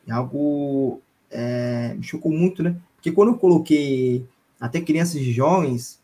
É 0.08 0.12
algo 0.12 1.02
é, 1.30 1.94
me 1.94 2.04
chocou 2.04 2.32
muito, 2.32 2.64
né? 2.64 2.76
Porque 2.96 3.12
quando 3.12 3.30
eu 3.30 3.38
coloquei 3.38 4.26
até 4.60 4.82
crianças 4.82 5.16
e 5.16 5.32
jovens, 5.32 6.00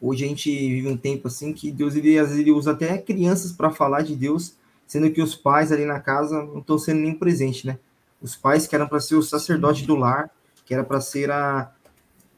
Hoje 0.00 0.24
a 0.24 0.28
gente 0.28 0.50
vive 0.50 0.88
um 0.88 0.96
tempo 0.96 1.26
assim 1.26 1.52
que 1.52 1.72
Deus 1.72 1.96
ele, 1.96 2.18
às 2.18 2.28
vezes 2.28 2.40
ele 2.40 2.52
usa 2.52 2.70
até 2.70 2.98
crianças 2.98 3.50
para 3.52 3.70
falar 3.70 4.02
de 4.02 4.14
Deus, 4.14 4.56
sendo 4.86 5.10
que 5.10 5.20
os 5.20 5.34
pais 5.34 5.72
ali 5.72 5.84
na 5.84 5.98
casa 5.98 6.42
não 6.42 6.60
estão 6.60 6.78
sendo 6.78 7.00
nem 7.00 7.14
presentes, 7.14 7.64
né? 7.64 7.78
Os 8.22 8.36
pais 8.36 8.66
que 8.66 8.74
eram 8.74 8.88
para 8.88 9.00
ser 9.00 9.16
o 9.16 9.22
sacerdote 9.22 9.84
do 9.84 9.96
lar, 9.96 10.30
que 10.64 10.72
era 10.72 10.84
para 10.84 11.00
ser 11.00 11.30
a, 11.30 11.72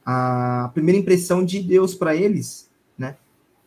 a 0.04 0.70
primeira 0.72 0.98
impressão 0.98 1.44
de 1.44 1.62
Deus 1.62 1.94
para 1.94 2.16
eles, 2.16 2.70
né? 2.96 3.16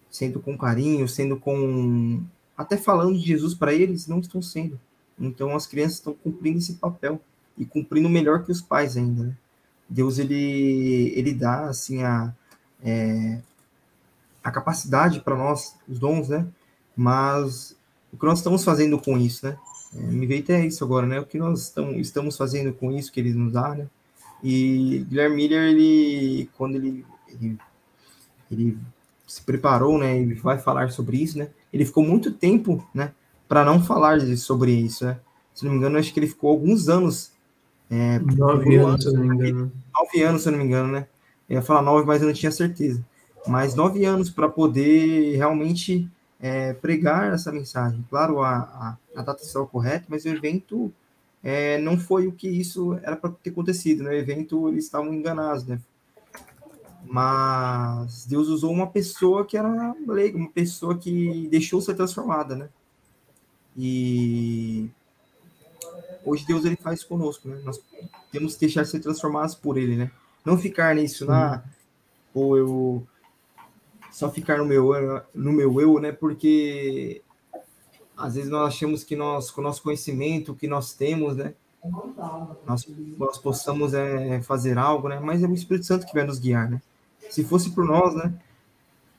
Sendo 0.09 0.39
com 0.39 0.57
carinho, 0.57 1.07
sendo 1.07 1.37
com 1.37 2.23
até 2.57 2.77
falando 2.77 3.17
de 3.17 3.25
Jesus 3.25 3.53
para 3.53 3.73
eles, 3.73 4.07
não 4.07 4.19
estão 4.19 4.41
sendo. 4.41 4.79
Então 5.19 5.55
as 5.55 5.67
crianças 5.67 5.97
estão 5.97 6.13
cumprindo 6.13 6.57
esse 6.57 6.73
papel 6.73 7.21
e 7.57 7.65
cumprindo 7.65 8.09
melhor 8.09 8.43
que 8.43 8.51
os 8.51 8.61
pais 8.61 8.97
ainda, 8.97 9.23
né? 9.23 9.37
Deus 9.87 10.17
ele 10.17 11.13
ele 11.15 11.33
dá 11.33 11.65
assim 11.65 12.01
a 12.03 12.33
é, 12.83 13.39
a 14.43 14.51
capacidade 14.51 15.21
para 15.21 15.35
nós, 15.35 15.75
os 15.87 15.97
dons, 15.97 16.27
né? 16.29 16.45
Mas 16.95 17.75
o 18.11 18.17
que 18.17 18.25
nós 18.25 18.39
estamos 18.39 18.63
fazendo 18.63 18.99
com 18.99 19.17
isso, 19.17 19.45
né? 19.45 19.57
É, 19.95 20.01
me 20.01 20.25
veio 20.25 20.43
até 20.43 20.65
isso 20.65 20.83
agora, 20.83 21.07
né? 21.07 21.19
O 21.19 21.25
que 21.25 21.37
nós 21.37 21.61
estamos, 21.61 21.95
estamos 21.97 22.35
fazendo 22.35 22.73
com 22.73 22.91
isso 22.91 23.11
que 23.11 23.19
ele 23.19 23.33
nos 23.33 23.53
dá, 23.53 23.73
né? 23.73 23.87
E 24.43 25.05
Guilherme 25.09 25.35
Miller, 25.35 25.63
ele, 25.69 26.49
quando 26.57 26.75
ele, 26.75 27.05
ele, 27.29 27.57
ele 28.51 28.77
se 29.25 29.41
preparou, 29.41 29.97
né? 29.97 30.19
Ele 30.19 30.35
vai 30.35 30.59
falar 30.59 30.91
sobre 30.91 31.17
isso, 31.17 31.37
né? 31.37 31.49
Ele 31.71 31.85
ficou 31.85 32.03
muito 32.03 32.31
tempo, 32.31 32.85
né? 32.93 33.13
Para 33.47 33.63
não 33.63 33.81
falar 33.81 34.19
sobre 34.35 34.71
isso, 34.71 35.05
né? 35.05 35.17
Se 35.53 35.63
não 35.63 35.71
me 35.71 35.77
engano, 35.77 35.97
acho 35.97 36.13
que 36.13 36.19
ele 36.19 36.27
ficou 36.27 36.49
alguns 36.49 36.89
anos. 36.89 37.31
É, 37.89 38.19
nove 38.19 38.75
anos, 38.75 39.03
se 39.03 39.13
não 39.13 39.23
me 39.23 39.35
engano. 39.35 39.71
Nove 39.93 40.23
anos, 40.23 40.43
se 40.43 40.51
não 40.51 40.57
me 40.57 40.65
engano, 40.65 40.91
né? 40.91 41.07
Eu 41.47 41.55
ia 41.55 41.61
falar 41.61 41.81
nove, 41.81 42.05
mas 42.05 42.21
eu 42.21 42.27
não 42.27 42.33
tinha 42.33 42.51
certeza 42.51 43.03
mais 43.47 43.75
nove 43.75 44.05
anos 44.05 44.29
para 44.29 44.47
poder 44.49 45.35
realmente 45.35 46.09
é, 46.39 46.73
pregar 46.73 47.33
essa 47.33 47.51
mensagem. 47.51 48.05
Claro, 48.09 48.41
a, 48.41 48.57
a, 48.57 48.97
a 49.15 49.21
data 49.21 49.43
estava 49.43 49.65
correta, 49.65 50.05
mas 50.09 50.25
o 50.25 50.29
evento 50.29 50.93
é, 51.43 51.77
não 51.77 51.97
foi 51.97 52.27
o 52.27 52.31
que 52.31 52.47
isso 52.47 52.99
era 53.03 53.15
para 53.15 53.31
ter 53.31 53.49
acontecido. 53.49 54.03
No 54.03 54.09
né? 54.09 54.17
evento 54.17 54.69
eles 54.69 54.85
estavam 54.85 55.13
enganados, 55.13 55.65
né? 55.65 55.79
Mas 57.05 58.25
Deus 58.25 58.47
usou 58.47 58.71
uma 58.71 58.87
pessoa 58.87 59.45
que 59.45 59.57
era 59.57 59.93
leiga, 60.07 60.37
uma 60.37 60.49
pessoa 60.49 60.97
que 60.97 61.47
deixou 61.49 61.81
ser 61.81 61.95
transformada, 61.95 62.55
né? 62.55 62.69
E 63.77 64.89
hoje 66.25 66.45
Deus 66.45 66.63
ele 66.63 66.77
faz 66.77 67.03
conosco, 67.03 67.49
né? 67.49 67.59
Nós 67.65 67.81
temos 68.31 68.53
que 68.53 68.61
deixar 68.61 68.85
ser 68.85 68.99
transformados 68.99 69.53
por 69.53 69.77
Ele, 69.77 69.97
né? 69.97 70.11
Não 70.45 70.57
ficar 70.57 70.95
nisso, 70.95 71.25
na 71.25 71.63
ou 72.33 72.57
eu 72.57 73.07
só 74.13 74.29
ficar 74.29 74.59
no 74.59 74.65
meu, 74.65 74.91
no 75.33 75.51
meu 75.51 75.81
eu, 75.81 75.99
né? 75.99 76.11
Porque 76.11 77.23
às 78.15 78.35
vezes 78.35 78.49
nós 78.49 78.67
achamos 78.67 79.03
que 79.03 79.15
nós, 79.15 79.49
com 79.49 79.59
o 79.59 79.63
nosso 79.63 79.81
conhecimento, 79.81 80.53
que 80.53 80.67
nós 80.67 80.93
temos, 80.93 81.35
né? 81.35 81.55
Nós, 82.65 82.87
nós 83.17 83.37
possamos 83.39 83.93
é, 83.95 84.39
fazer 84.43 84.77
algo, 84.77 85.09
né? 85.09 85.19
Mas 85.19 85.43
é 85.43 85.47
o 85.47 85.53
Espírito 85.53 85.87
Santo 85.87 86.05
que 86.05 86.13
vai 86.13 86.23
nos 86.23 86.37
guiar, 86.37 86.69
né? 86.69 86.79
Se 87.27 87.43
fosse 87.43 87.71
por 87.71 87.83
nós, 87.83 88.13
né? 88.15 88.31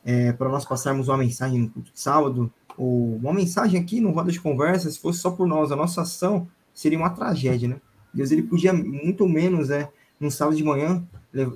É, 0.04 0.32
para 0.32 0.48
nós 0.48 0.64
passarmos 0.64 1.08
uma 1.08 1.18
mensagem 1.18 1.60
no 1.60 1.70
culto 1.70 1.90
de 1.90 2.00
sábado, 2.00 2.50
ou 2.78 3.16
uma 3.16 3.32
mensagem 3.32 3.80
aqui 3.80 4.00
no 4.00 4.12
Roda 4.12 4.30
de 4.30 4.40
Conversa, 4.40 4.88
se 4.88 4.98
fosse 5.00 5.18
só 5.18 5.32
por 5.32 5.48
nós, 5.48 5.72
a 5.72 5.76
nossa 5.76 6.02
ação 6.02 6.46
seria 6.72 6.98
uma 6.98 7.10
tragédia, 7.10 7.68
né? 7.68 7.80
Deus 8.12 8.30
ele 8.30 8.44
podia 8.44 8.72
muito 8.72 9.28
menos, 9.28 9.70
é, 9.70 9.90
no 10.20 10.30
sábado 10.30 10.56
de 10.56 10.62
manhã, 10.62 11.02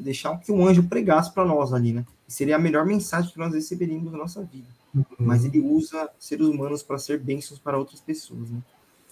deixar 0.01 0.37
que 0.41 0.51
um 0.51 0.67
anjo 0.67 0.83
pregasse 0.83 1.33
para 1.33 1.45
nós 1.45 1.73
ali, 1.73 1.93
né? 1.93 2.05
Seria 2.29 2.57
a 2.57 2.59
melhor 2.59 2.85
mensagem 2.85 3.33
que 3.33 3.39
nós 3.39 3.55
receberíamos 3.55 4.13
na 4.13 4.19
nossa 4.19 4.43
vida. 4.45 4.69
Uhum. 4.95 5.05
Mas 5.19 5.45
ele 5.45 5.61
usa 5.61 6.11
seres 6.19 6.47
humanos 6.47 6.83
para 6.83 6.99
ser 6.99 7.19
bênçãos 7.19 7.59
para 7.59 7.79
outras 7.79 8.01
pessoas, 8.01 8.51
né? 8.51 8.61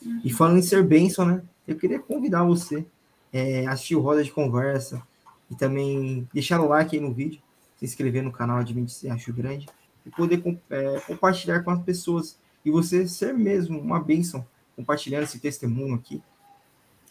Uhum. 0.05 0.21
E 0.23 0.33
falando 0.33 0.59
em 0.59 0.63
ser 0.63 0.85
bênção, 0.85 1.25
né? 1.25 1.43
Eu 1.67 1.77
queria 1.77 1.99
convidar 1.99 2.45
você 2.45 2.85
é, 3.33 3.67
a 3.67 3.73
assistir 3.73 3.97
o 3.97 4.01
Roda 4.01 4.23
de 4.23 4.31
Conversa 4.31 5.03
e 5.51 5.55
também 5.55 6.29
deixar 6.33 6.61
o 6.61 6.69
like 6.69 6.95
aí 6.95 7.03
no 7.03 7.13
vídeo, 7.13 7.41
se 7.79 7.85
inscrever 7.85 8.23
no 8.23 8.31
canal 8.31 8.63
de 8.63 8.91
Se 8.91 9.09
Acho 9.09 9.33
Grande 9.33 9.67
e 10.05 10.11
poder 10.11 10.43
é, 10.71 11.01
compartilhar 11.01 11.63
com 11.63 11.71
as 11.71 11.83
pessoas 11.83 12.39
e 12.65 12.71
você 12.71 13.09
ser 13.09 13.33
mesmo 13.33 13.81
uma 13.81 14.01
bênção 14.01 14.47
compartilhando 14.75 15.25
esse 15.25 15.39
testemunho 15.39 15.95
aqui, 15.95 16.23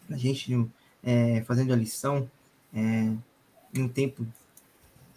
a 0.09 0.17
gente 0.17 0.67
é, 1.03 1.41
fazendo 1.41 1.73
a 1.73 1.75
lição 1.75 2.29
é, 2.73 3.11
em 3.73 3.81
um 3.81 3.87
tempo 3.87 4.25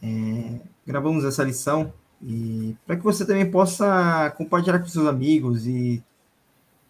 é, 0.03 0.61
gravamos 0.87 1.25
essa 1.25 1.43
lição 1.43 1.93
e 2.23 2.77
para 2.87 2.97
que 2.97 3.05
você 3.05 3.25
também 3.25 3.49
possa 3.51 4.31
compartilhar 4.37 4.79
com 4.79 4.89
seus 4.89 5.07
amigos 5.07 5.67
e 5.67 6.03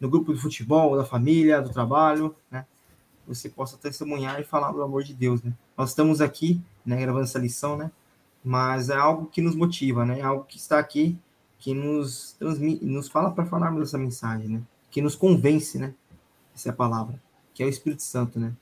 no 0.01 0.09
grupo 0.09 0.33
de 0.33 0.41
futebol, 0.41 0.97
da 0.97 1.05
família, 1.05 1.61
do 1.61 1.71
trabalho, 1.71 2.35
né? 2.51 2.65
Você 3.27 3.49
possa 3.49 3.77
testemunhar 3.77 4.41
e 4.41 4.45
falar 4.45 4.73
do 4.73 4.83
amor 4.83 5.03
de 5.03 5.13
Deus, 5.13 5.43
né? 5.43 5.53
Nós 5.77 5.91
estamos 5.91 6.21
aqui, 6.21 6.61
né, 6.85 6.97
gravando 6.97 7.25
essa 7.25 7.39
lição, 7.39 7.77
né? 7.77 7.91
Mas 8.43 8.89
é 8.89 8.97
algo 8.97 9.27
que 9.27 9.43
nos 9.43 9.55
motiva, 9.55 10.05
né? 10.05 10.21
É 10.21 10.23
algo 10.23 10.45
que 10.45 10.57
está 10.57 10.79
aqui, 10.79 11.19
que 11.59 11.75
nos 11.75 12.33
transmite, 12.39 12.85
nos 12.85 13.09
fala 13.09 13.31
para 13.31 13.45
falarmos 13.45 13.83
essa 13.83 13.99
mensagem, 13.99 14.49
né? 14.49 14.63
Que 14.91 15.03
nos 15.03 15.15
convence, 15.15 15.79
né? 15.79 15.93
Essa 16.55 16.71
é 16.71 16.73
a 16.73 16.75
palavra, 16.75 17.21
que 17.53 17.63
é 17.63 17.67
o 17.67 17.69
Espírito 17.69 18.03
Santo, 18.03 18.41
né? 18.41 18.53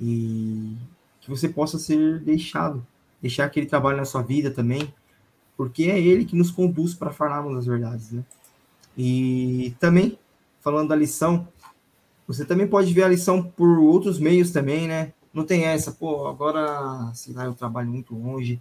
E 0.00 0.76
que 1.20 1.30
você 1.30 1.48
possa 1.48 1.78
ser 1.78 2.18
deixado 2.20 2.84
deixar 3.22 3.48
que 3.48 3.60
ele 3.60 3.66
trabalhe 3.66 3.96
na 3.96 4.04
sua 4.04 4.20
vida 4.20 4.50
também, 4.50 4.92
porque 5.56 5.84
é 5.84 5.98
ele 5.98 6.24
que 6.24 6.36
nos 6.36 6.50
conduz 6.50 6.92
para 6.92 7.12
falarmos 7.12 7.56
as 7.56 7.64
verdades, 7.64 8.10
né? 8.10 8.24
E 8.98 9.74
também, 9.78 10.18
falando 10.60 10.88
da 10.88 10.96
lição, 10.96 11.48
você 12.26 12.44
também 12.44 12.66
pode 12.66 12.92
ver 12.92 13.04
a 13.04 13.08
lição 13.08 13.42
por 13.42 13.78
outros 13.78 14.18
meios 14.18 14.50
também, 14.50 14.88
né? 14.88 15.12
Não 15.32 15.44
tem 15.44 15.64
essa, 15.64 15.92
pô, 15.92 16.26
agora, 16.26 17.10
sei 17.14 17.32
lá, 17.32 17.44
eu 17.44 17.54
trabalho 17.54 17.88
muito 17.88 18.14
longe 18.14 18.60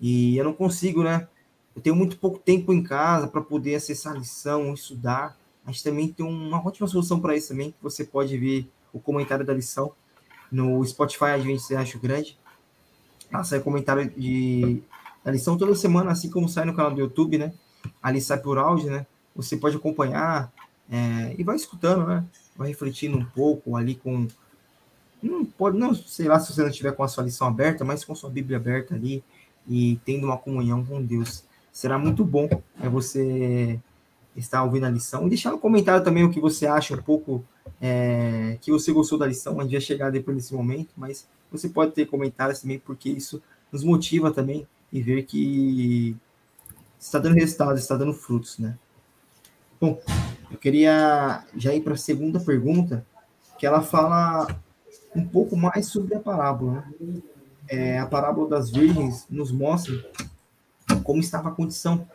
e 0.00 0.36
eu 0.36 0.44
não 0.44 0.52
consigo, 0.52 1.02
né? 1.02 1.26
Eu 1.74 1.80
tenho 1.80 1.96
muito 1.96 2.18
pouco 2.18 2.38
tempo 2.38 2.72
em 2.72 2.82
casa 2.82 3.26
para 3.26 3.40
poder 3.40 3.74
acessar 3.74 4.14
a 4.14 4.18
lição, 4.18 4.74
estudar. 4.74 5.36
A 5.64 5.72
gente 5.72 5.82
também 5.82 6.08
tem 6.08 6.24
uma 6.24 6.64
ótima 6.64 6.86
solução 6.86 7.18
para 7.18 7.34
isso 7.34 7.48
também, 7.48 7.70
que 7.70 7.82
você 7.82 8.04
pode 8.04 8.36
ver 8.36 8.68
o 8.92 9.00
comentário 9.00 9.44
da 9.44 9.54
lição 9.54 9.92
no 10.50 10.84
Spotify, 10.84 11.24
a 11.26 11.38
gente 11.38 11.74
acha 11.74 11.98
grande. 11.98 12.38
Ah, 13.32 13.44
sai 13.44 13.60
comentário 13.60 14.10
de 14.10 14.82
da 15.24 15.30
lição 15.30 15.56
toda 15.56 15.74
semana, 15.74 16.10
assim 16.10 16.28
como 16.28 16.48
sai 16.48 16.64
no 16.64 16.74
canal 16.74 16.92
do 16.92 17.00
YouTube, 17.00 17.38
né? 17.38 17.52
Ali 18.02 18.20
sai 18.20 18.38
por 18.38 18.58
áudio, 18.58 18.90
né? 18.90 19.06
Você 19.34 19.56
pode 19.56 19.76
acompanhar 19.76 20.52
é, 20.90 21.34
e 21.38 21.44
vai 21.44 21.56
escutando, 21.56 22.06
né? 22.06 22.24
Vai 22.56 22.68
refletindo 22.68 23.16
um 23.16 23.24
pouco 23.24 23.76
ali 23.76 23.94
com. 23.94 24.26
Não 25.22 25.44
pode, 25.44 25.78
não, 25.78 25.94
sei 25.94 26.26
lá 26.26 26.38
se 26.40 26.52
você 26.52 26.62
não 26.62 26.68
estiver 26.68 26.92
com 26.92 27.04
a 27.04 27.08
sua 27.08 27.24
lição 27.24 27.46
aberta, 27.46 27.84
mas 27.84 28.04
com 28.04 28.12
a 28.12 28.16
sua 28.16 28.28
Bíblia 28.28 28.56
aberta 28.56 28.94
ali 28.94 29.22
e 29.68 30.00
tendo 30.04 30.26
uma 30.26 30.36
comunhão 30.36 30.84
com 30.84 31.00
Deus. 31.00 31.44
Será 31.72 31.98
muito 31.98 32.24
bom 32.24 32.48
é 32.80 32.88
você 32.88 33.80
estar 34.36 34.62
ouvindo 34.64 34.84
a 34.86 34.90
lição 34.90 35.26
e 35.26 35.28
deixar 35.28 35.52
no 35.52 35.58
comentário 35.58 36.04
também 36.04 36.24
o 36.24 36.30
que 36.30 36.40
você 36.40 36.66
acha 36.66 36.94
um 36.94 37.02
pouco 37.02 37.44
é, 37.80 38.58
que 38.60 38.70
você 38.70 38.92
gostou 38.92 39.18
da 39.18 39.26
lição. 39.26 39.60
A 39.60 39.64
gente 39.64 39.80
chegar 39.80 40.10
depois 40.10 40.36
nesse 40.36 40.54
momento, 40.54 40.90
mas 40.96 41.26
você 41.50 41.68
pode 41.68 41.92
ter 41.92 42.06
comentários 42.06 42.60
também, 42.60 42.78
porque 42.78 43.10
isso 43.10 43.42
nos 43.70 43.82
motiva 43.82 44.30
também 44.30 44.66
e 44.92 45.02
ver 45.02 45.24
que 45.24 46.16
está 46.98 47.18
dando 47.18 47.34
resultados, 47.34 47.80
está 47.80 47.96
dando 47.96 48.14
frutos, 48.14 48.58
né? 48.58 48.78
Bom, 49.80 50.00
eu 50.50 50.58
queria 50.58 51.44
já 51.56 51.74
ir 51.74 51.80
para 51.80 51.94
a 51.94 51.96
segunda 51.96 52.38
pergunta, 52.38 53.04
que 53.58 53.66
ela 53.66 53.82
fala 53.82 54.46
um 55.14 55.26
pouco 55.26 55.56
mais 55.56 55.86
sobre 55.86 56.14
a 56.14 56.20
parábola. 56.20 56.84
Né? 57.00 57.22
É, 57.68 57.98
a 57.98 58.06
parábola 58.06 58.48
das 58.48 58.70
virgens 58.70 59.26
nos 59.28 59.50
mostra 59.50 59.94
como 61.02 61.20
estava 61.20 61.48
a 61.48 61.52
condição 61.52 62.06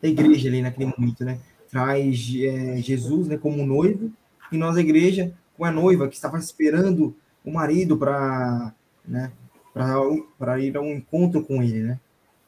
da 0.00 0.08
igreja 0.08 0.48
ali 0.48 0.62
naquele 0.62 0.92
momento, 0.96 1.24
né? 1.24 1.40
Traz 1.70 2.32
é, 2.38 2.76
Jesus 2.76 3.26
né, 3.26 3.36
como 3.36 3.66
noivo 3.66 4.12
e 4.50 4.56
nós, 4.56 4.76
a 4.76 4.80
igreja, 4.80 5.32
com 5.56 5.64
a 5.64 5.70
noiva 5.70 6.08
que 6.08 6.14
estava 6.14 6.38
esperando 6.38 7.16
o 7.44 7.52
marido 7.52 7.96
para 7.96 8.74
né, 9.06 9.32
para 9.72 10.58
ir 10.58 10.76
a 10.76 10.80
um 10.80 10.94
encontro 10.94 11.44
com 11.44 11.62
ele, 11.62 11.82
né? 11.82 12.00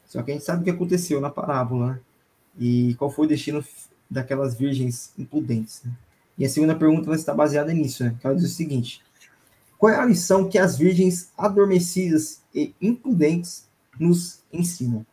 Só 0.07 0.23
que 0.23 0.31
a 0.31 0.35
gente 0.35 0.45
sabe 0.45 0.63
o 0.63 0.65
que 0.65 0.71
aconteceu 0.71 1.21
na 1.21 1.31
parábola, 1.31 1.93
né? 1.93 2.01
E 2.59 2.95
qual 2.95 3.11
foi 3.11 3.27
o 3.27 3.29
destino 3.29 3.65
daquelas 4.11 4.55
virgens 4.55 5.13
imprudentes, 5.19 5.83
né? 5.85 5.93
E 6.39 6.45
a 6.45 6.49
segunda 6.49 6.75
pergunta 6.75 7.13
está 7.15 7.35
baseada 7.35 7.73
nisso, 7.73 8.05
né? 8.05 8.17
Que 8.19 8.27
ela 8.27 8.35
diz 8.35 8.45
o 8.45 8.55
seguinte: 8.55 9.03
Qual 9.77 9.93
é 9.93 9.97
a 9.97 10.05
lição 10.05 10.49
que 10.49 10.59
as 10.59 10.79
virgens 10.79 11.31
adormecidas 11.37 12.43
e 12.55 12.75
imprudentes 12.81 13.69
nos 13.99 14.43
ensinam? 14.53 15.05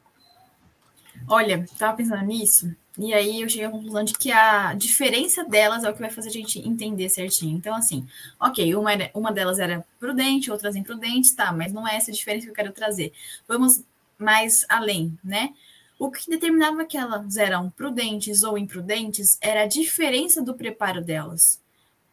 Olha, 1.28 1.66
estava 1.72 1.98
pensando 1.98 2.24
nisso, 2.24 2.76
e 2.98 3.14
aí 3.14 3.42
eu 3.42 3.50
cheguei 3.50 3.66
à 3.66 3.72
conclusão 3.72 4.04
de 4.04 4.14
que 4.14 4.32
a 4.32 4.74
diferença 4.74 5.44
delas 5.44 5.84
é 5.84 5.90
o 5.90 5.94
que 5.94 6.00
vai 6.00 6.10
fazer 6.10 6.30
a 6.30 6.32
gente 6.32 6.60
entender 6.60 7.10
certinho. 7.10 7.58
Então, 7.58 7.76
assim, 7.76 8.08
ok, 8.40 8.74
uma, 8.76 8.94
era, 8.94 9.12
uma 9.14 9.34
delas 9.34 9.60
era 9.60 9.86
prudente, 10.00 10.52
outras 10.52 10.76
imprudentes, 10.76 11.34
tá, 11.34 11.52
mas 11.52 11.74
não 11.74 11.88
é 11.88 11.98
essa 11.98 12.12
a 12.12 12.14
diferença 12.14 12.46
que 12.46 12.52
eu 12.52 12.56
quero 12.56 12.72
trazer. 12.72 13.12
Vamos 13.48 13.84
mais 14.18 14.66
além, 14.70 15.18
né? 15.24 15.54
O 16.00 16.10
que 16.10 16.30
determinava 16.30 16.86
que 16.86 16.98
elas 16.98 17.36
eram 17.38 17.70
prudentes 17.70 18.44
ou 18.44 18.58
imprudentes 18.58 19.38
era 19.42 19.64
a 19.64 19.68
diferença 19.68 20.42
do 20.42 20.54
preparo 20.54 21.02
delas. 21.02 21.62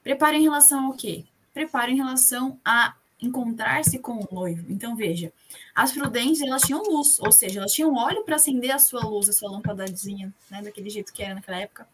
Preparo 0.03 0.37
em 0.37 0.43
relação 0.43 0.87
ao 0.87 0.95
quê? 0.95 1.25
Preparo 1.55 1.91
em 1.93 1.97
relação 1.97 2.59
a 2.65 2.95
encontrar-se 3.23 3.99
com 3.99 4.15
o 4.15 4.29
noivo. 4.31 4.67
Então, 4.69 4.97
veja, 4.97 5.33
as 5.75 5.93
prudentes, 5.93 6.43
elas 6.43 6.63
tinham 6.63 6.83
luz, 6.83 7.19
ou 7.21 7.31
seja, 7.31 7.61
elas 7.61 7.73
tinham 7.73 7.95
óleo 7.95 8.25
para 8.25 8.37
acender 8.37 8.73
a 8.73 8.79
sua 8.79 9.05
luz, 9.05 9.29
a 9.29 9.33
sua 9.33 9.51
lampadazinha, 9.51 10.35
né, 10.51 10.61
daquele 10.61 10.91
jeito 10.91 11.13
que 11.13 11.23
era 11.23 11.35
naquela 11.35 11.59
época. 11.59 11.89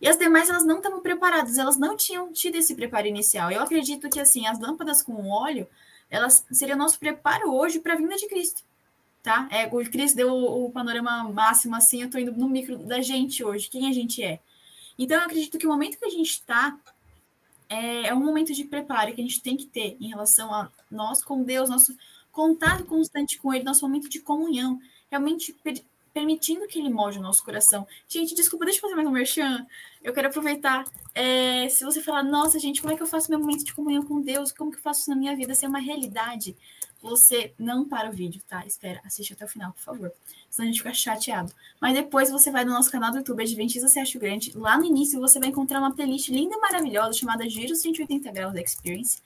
E 0.00 0.08
as 0.08 0.18
demais, 0.18 0.50
elas 0.50 0.64
não 0.64 0.78
estavam 0.78 1.00
preparadas, 1.00 1.56
elas 1.56 1.78
não 1.78 1.96
tinham 1.96 2.32
tido 2.32 2.56
esse 2.56 2.74
preparo 2.74 3.06
inicial. 3.06 3.50
Eu 3.50 3.62
acredito 3.62 4.10
que, 4.10 4.20
assim, 4.20 4.46
as 4.46 4.58
lâmpadas 4.60 5.02
com 5.02 5.30
óleo, 5.30 5.66
elas 6.10 6.44
seriam 6.52 6.76
nosso 6.76 6.98
preparo 6.98 7.54
hoje 7.54 7.80
para 7.80 7.94
a 7.94 7.96
vinda 7.96 8.16
de 8.16 8.28
Cristo, 8.28 8.62
tá? 9.22 9.48
É, 9.50 9.66
o 9.66 9.90
Cristo 9.90 10.16
deu 10.16 10.30
o, 10.30 10.66
o 10.66 10.70
panorama 10.70 11.24
máximo, 11.30 11.74
assim, 11.76 12.00
eu 12.00 12.06
estou 12.06 12.20
indo 12.20 12.32
no 12.32 12.48
micro 12.48 12.76
da 12.78 13.00
gente 13.00 13.42
hoje, 13.42 13.70
quem 13.70 13.88
a 13.88 13.92
gente 13.92 14.22
é. 14.22 14.40
Então, 14.98 15.16
eu 15.16 15.24
acredito 15.24 15.58
que 15.58 15.66
o 15.66 15.70
momento 15.70 15.98
que 15.98 16.06
a 16.06 16.10
gente 16.10 16.30
está 16.30 16.76
é, 17.68 18.08
é 18.08 18.14
um 18.14 18.24
momento 18.24 18.52
de 18.52 18.64
preparo 18.64 19.14
que 19.14 19.20
a 19.20 19.24
gente 19.24 19.42
tem 19.42 19.56
que 19.56 19.66
ter 19.66 19.96
em 20.00 20.08
relação 20.08 20.52
a 20.52 20.70
nós 20.90 21.22
com 21.22 21.42
Deus, 21.42 21.68
nosso 21.68 21.96
contato 22.30 22.84
constante 22.84 23.38
com 23.38 23.52
Ele, 23.52 23.64
nosso 23.64 23.86
momento 23.86 24.08
de 24.08 24.20
comunhão, 24.20 24.78
realmente 25.10 25.52
per 25.52 25.82
permitindo 26.12 26.66
que 26.66 26.78
Ele 26.78 26.88
molde 26.88 27.18
o 27.18 27.22
nosso 27.22 27.44
coração. 27.44 27.86
Gente, 28.08 28.34
desculpa, 28.34 28.64
deixa 28.64 28.78
eu 28.78 28.80
fazer 28.80 28.94
mais 28.94 29.06
um 29.06 29.10
merchan. 29.10 29.66
Eu 30.02 30.14
quero 30.14 30.28
aproveitar. 30.28 30.82
É, 31.14 31.68
se 31.68 31.84
você 31.84 32.00
falar, 32.00 32.22
nossa, 32.22 32.58
gente, 32.58 32.80
como 32.80 32.94
é 32.94 32.96
que 32.96 33.02
eu 33.02 33.06
faço 33.06 33.28
meu 33.28 33.38
momento 33.38 33.62
de 33.62 33.74
comunhão 33.74 34.02
com 34.02 34.22
Deus? 34.22 34.50
Como 34.50 34.70
que 34.70 34.78
eu 34.78 34.82
faço 34.82 35.00
isso 35.02 35.10
na 35.10 35.16
minha 35.16 35.36
vida 35.36 35.54
ser 35.54 35.66
uma 35.66 35.78
realidade? 35.78 36.56
Você 37.02 37.52
não 37.58 37.88
para 37.88 38.10
o 38.10 38.12
vídeo, 38.12 38.42
tá? 38.48 38.66
Espera, 38.66 39.00
assiste 39.04 39.32
até 39.32 39.44
o 39.44 39.48
final, 39.48 39.72
por 39.72 39.82
favor 39.82 40.12
senão 40.56 40.68
a 40.68 40.72
gente 40.72 40.82
fica 40.82 40.94
chateado. 40.94 41.52
Mas 41.80 41.94
depois 41.94 42.30
você 42.30 42.50
vai 42.50 42.64
no 42.64 42.72
nosso 42.72 42.90
canal 42.90 43.10
do 43.10 43.18
YouTube, 43.18 43.42
Adventista 43.42 43.88
Sérgio 43.88 44.18
Grande. 44.18 44.52
Lá 44.56 44.78
no 44.78 44.86
início 44.86 45.20
você 45.20 45.38
vai 45.38 45.50
encontrar 45.50 45.78
uma 45.78 45.94
playlist 45.94 46.28
linda 46.28 46.56
e 46.56 46.60
maravilhosa 46.60 47.12
chamada 47.12 47.48
Giro 47.48 47.74
180 47.74 48.32
Graus 48.32 48.54
Experience. 48.54 49.18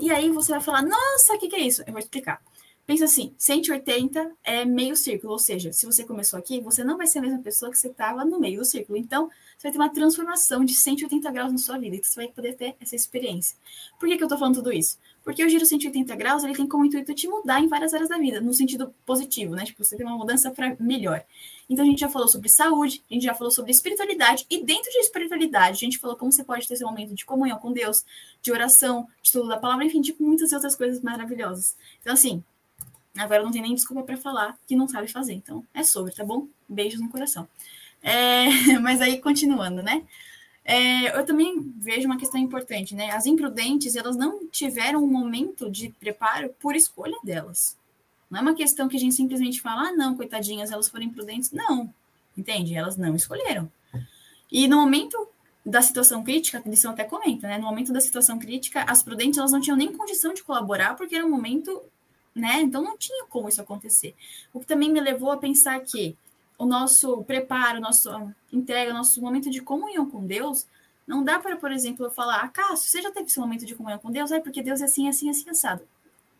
E 0.00 0.10
aí 0.10 0.30
você 0.30 0.52
vai 0.52 0.60
falar, 0.60 0.82
nossa, 0.82 1.34
o 1.34 1.38
que, 1.38 1.48
que 1.48 1.56
é 1.56 1.60
isso? 1.60 1.82
Eu 1.86 1.92
vou 1.92 1.98
explicar. 1.98 2.40
Pensa 2.86 3.04
assim, 3.04 3.34
180 3.36 4.30
é 4.44 4.64
meio 4.64 4.94
círculo, 4.94 5.32
ou 5.32 5.40
seja, 5.40 5.72
se 5.72 5.84
você 5.84 6.04
começou 6.04 6.38
aqui, 6.38 6.60
você 6.60 6.84
não 6.84 6.96
vai 6.96 7.08
ser 7.08 7.18
a 7.18 7.22
mesma 7.22 7.40
pessoa 7.40 7.68
que 7.68 7.76
você 7.76 7.88
estava 7.88 8.24
no 8.24 8.38
meio 8.38 8.60
do 8.60 8.64
círculo. 8.64 8.96
Então, 8.96 9.28
você 9.58 9.64
vai 9.64 9.72
ter 9.72 9.78
uma 9.78 9.88
transformação 9.88 10.64
de 10.64 10.76
180 10.76 11.28
graus 11.32 11.50
na 11.50 11.58
sua 11.58 11.78
vida. 11.78 11.96
Então, 11.96 12.08
você 12.08 12.20
vai 12.20 12.28
poder 12.28 12.54
ter 12.54 12.76
essa 12.78 12.94
experiência. 12.94 13.56
Por 13.98 14.08
que, 14.08 14.16
que 14.16 14.22
eu 14.22 14.26
estou 14.26 14.38
falando 14.38 14.54
tudo 14.54 14.72
isso? 14.72 14.98
Porque 15.26 15.44
o 15.44 15.48
giro 15.48 15.66
180 15.66 16.14
graus 16.14 16.44
ele 16.44 16.54
tem 16.54 16.68
como 16.68 16.84
intuito 16.84 17.12
te 17.12 17.26
mudar 17.26 17.60
em 17.60 17.66
várias 17.66 17.92
áreas 17.92 18.08
da 18.08 18.16
vida, 18.16 18.40
no 18.40 18.54
sentido 18.54 18.94
positivo, 19.04 19.56
né? 19.56 19.64
Tipo, 19.64 19.82
você 19.82 19.96
tem 19.96 20.06
uma 20.06 20.16
mudança 20.16 20.52
para 20.52 20.76
melhor. 20.78 21.20
Então 21.68 21.84
a 21.84 21.88
gente 21.88 21.98
já 21.98 22.08
falou 22.08 22.28
sobre 22.28 22.48
saúde, 22.48 23.02
a 23.10 23.14
gente 23.14 23.24
já 23.24 23.34
falou 23.34 23.50
sobre 23.50 23.72
espiritualidade, 23.72 24.46
e 24.48 24.62
dentro 24.62 24.88
de 24.88 24.98
espiritualidade, 24.98 25.78
a 25.78 25.84
gente 25.84 25.98
falou 25.98 26.14
como 26.14 26.30
você 26.30 26.44
pode 26.44 26.68
ter 26.68 26.74
esse 26.74 26.84
momento 26.84 27.12
de 27.12 27.24
comunhão 27.24 27.58
com 27.58 27.72
Deus, 27.72 28.04
de 28.40 28.52
oração, 28.52 29.08
de 29.20 29.26
estudo 29.30 29.48
da 29.48 29.58
palavra, 29.58 29.84
enfim, 29.84 30.00
de 30.00 30.14
muitas 30.20 30.52
outras 30.52 30.76
coisas 30.76 31.02
maravilhosas. 31.02 31.76
Então, 32.00 32.12
assim, 32.12 32.40
agora 33.18 33.42
não 33.42 33.50
tem 33.50 33.62
nem 33.62 33.74
desculpa 33.74 34.04
para 34.04 34.16
falar 34.16 34.56
que 34.64 34.76
não 34.76 34.86
sabe 34.86 35.08
fazer. 35.08 35.32
Então, 35.32 35.64
é 35.74 35.82
sobre, 35.82 36.14
tá 36.14 36.24
bom? 36.24 36.46
Beijos 36.68 37.00
no 37.00 37.08
coração. 37.08 37.48
É, 38.00 38.46
mas 38.78 39.02
aí, 39.02 39.20
continuando, 39.20 39.82
né? 39.82 40.04
É, 40.68 41.16
eu 41.16 41.24
também 41.24 41.72
vejo 41.76 42.06
uma 42.06 42.18
questão 42.18 42.40
importante, 42.40 42.92
né? 42.92 43.12
As 43.12 43.24
imprudentes, 43.24 43.94
elas 43.94 44.16
não 44.16 44.48
tiveram 44.48 45.04
um 45.04 45.06
momento 45.06 45.70
de 45.70 45.90
preparo 45.90 46.52
por 46.58 46.74
escolha 46.74 47.16
delas. 47.22 47.78
Não 48.28 48.40
é 48.40 48.42
uma 48.42 48.54
questão 48.54 48.88
que 48.88 48.96
a 48.96 48.98
gente 48.98 49.14
simplesmente 49.14 49.60
fala, 49.60 49.90
ah, 49.90 49.92
não, 49.92 50.16
coitadinhas, 50.16 50.72
elas 50.72 50.88
foram 50.88 51.04
imprudentes. 51.04 51.52
Não, 51.52 51.94
entende? 52.36 52.74
Elas 52.74 52.96
não 52.96 53.14
escolheram. 53.14 53.70
E 54.50 54.66
no 54.66 54.78
momento 54.78 55.28
da 55.64 55.80
situação 55.80 56.24
crítica, 56.24 56.60
a 56.64 56.68
lição 56.68 56.90
até 56.90 57.04
comenta, 57.04 57.46
né? 57.46 57.58
No 57.58 57.66
momento 57.66 57.92
da 57.92 58.00
situação 58.00 58.36
crítica, 58.36 58.82
as 58.88 59.04
prudentes, 59.04 59.38
elas 59.38 59.52
não 59.52 59.60
tinham 59.60 59.76
nem 59.76 59.92
condição 59.92 60.34
de 60.34 60.42
colaborar, 60.42 60.96
porque 60.96 61.14
era 61.14 61.24
um 61.24 61.30
momento, 61.30 61.80
né? 62.34 62.60
Então 62.60 62.82
não 62.82 62.98
tinha 62.98 63.24
como 63.26 63.48
isso 63.48 63.60
acontecer. 63.60 64.16
O 64.52 64.58
que 64.58 64.66
também 64.66 64.90
me 64.90 65.00
levou 65.00 65.30
a 65.30 65.36
pensar 65.36 65.78
que 65.78 66.16
o 66.58 66.64
nosso 66.64 67.22
preparo, 67.24 67.80
nossa 67.80 68.34
entrega, 68.52 68.92
nosso 68.92 69.20
momento 69.20 69.50
de 69.50 69.60
comunhão 69.60 70.08
com 70.08 70.26
Deus, 70.26 70.66
não 71.06 71.22
dá 71.22 71.38
para, 71.38 71.56
por 71.56 71.70
exemplo, 71.70 72.06
eu 72.06 72.10
falar, 72.10 72.40
ah, 72.40 72.48
Cássio, 72.48 72.90
você 72.90 73.02
já 73.02 73.10
teve 73.10 73.26
esse 73.26 73.38
momento 73.38 73.64
de 73.64 73.74
comunhão 73.74 73.98
com 73.98 74.10
Deus? 74.10 74.32
É 74.32 74.40
porque 74.40 74.62
Deus 74.62 74.80
é 74.80 74.84
assim, 74.84 75.08
assim, 75.08 75.30
assim, 75.30 75.48
assado. 75.48 75.82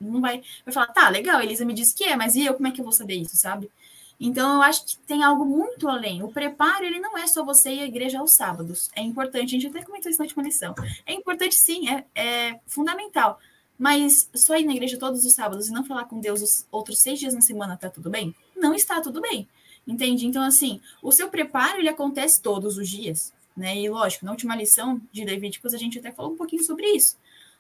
Não 0.01 0.21
vai, 0.21 0.43
vai 0.65 0.75
falar, 0.75 0.89
tá, 0.89 1.09
legal, 1.09 1.41
Elisa 1.41 1.65
me 1.65 1.73
disse 1.73 1.95
que 1.95 2.05
é, 2.05 2.17
mas 2.17 2.35
e 2.35 2.45
eu, 2.45 2.55
como 2.55 2.67
é 2.67 2.71
que 2.71 2.81
eu 2.81 2.85
vou 2.85 2.93
saber 2.93 3.15
isso, 3.15 3.37
sabe? 3.37 3.71
Então, 4.19 4.55
eu 4.55 4.63
acho 4.63 4.85
que 4.85 4.99
tem 4.99 5.23
algo 5.23 5.45
muito 5.45 5.89
além. 5.89 6.23
O 6.23 6.29
preparo, 6.29 6.85
ele 6.85 6.99
não 6.99 7.17
é 7.19 7.27
só 7.27 7.45
você 7.45 7.71
ir 7.71 7.81
à 7.81 7.85
igreja 7.85 8.19
aos 8.19 8.35
sábados. 8.35 8.91
É 8.95 9.03
importante, 9.03 9.55
a 9.55 9.59
gente 9.59 9.67
até 9.67 9.85
comentou 9.85 10.11
isso 10.11 10.19
na 10.19 10.25
última 10.25 10.43
lição. 10.43 10.75
É 11.05 11.13
importante, 11.13 11.55
sim, 11.55 11.89
é, 11.89 12.05
é 12.15 12.61
fundamental. 12.67 13.39
Mas 13.79 14.31
só 14.35 14.57
ir 14.57 14.65
na 14.65 14.73
igreja 14.73 14.99
todos 14.99 15.25
os 15.25 15.35
sábados 15.35 15.69
e 15.69 15.73
não 15.73 15.85
falar 15.85 16.07
com 16.07 16.19
Deus 16.19 16.41
os 16.41 16.67
outros 16.71 16.99
seis 17.01 17.19
dias 17.19 17.35
na 17.35 17.43
semana, 17.43 17.77
tá 17.77 17.91
tudo 17.91 18.09
bem? 18.09 18.35
Não 18.57 18.75
está 18.75 19.03
tudo 19.03 19.21
bem. 19.21 19.47
Entende? 19.87 20.27
Então, 20.27 20.43
assim, 20.43 20.81
o 21.03 21.13
seu 21.13 21.29
preparo 21.29 21.79
ele 21.79 21.89
acontece 21.89 22.43
todos 22.43 22.77
os 22.77 22.89
dias, 22.89 23.33
né? 23.57 23.77
E 23.77 23.89
lógico, 23.89 24.25
na 24.25 24.33
última 24.33 24.57
lição 24.57 25.01
de 25.13 25.25
Levíticos 25.25 25.73
a 25.73 25.79
gente 25.79 25.99
até 25.99 26.11
falou 26.11 26.33
um 26.33 26.37
pouquinho 26.37 26.65
sobre 26.65 26.87
isso, 26.89 27.17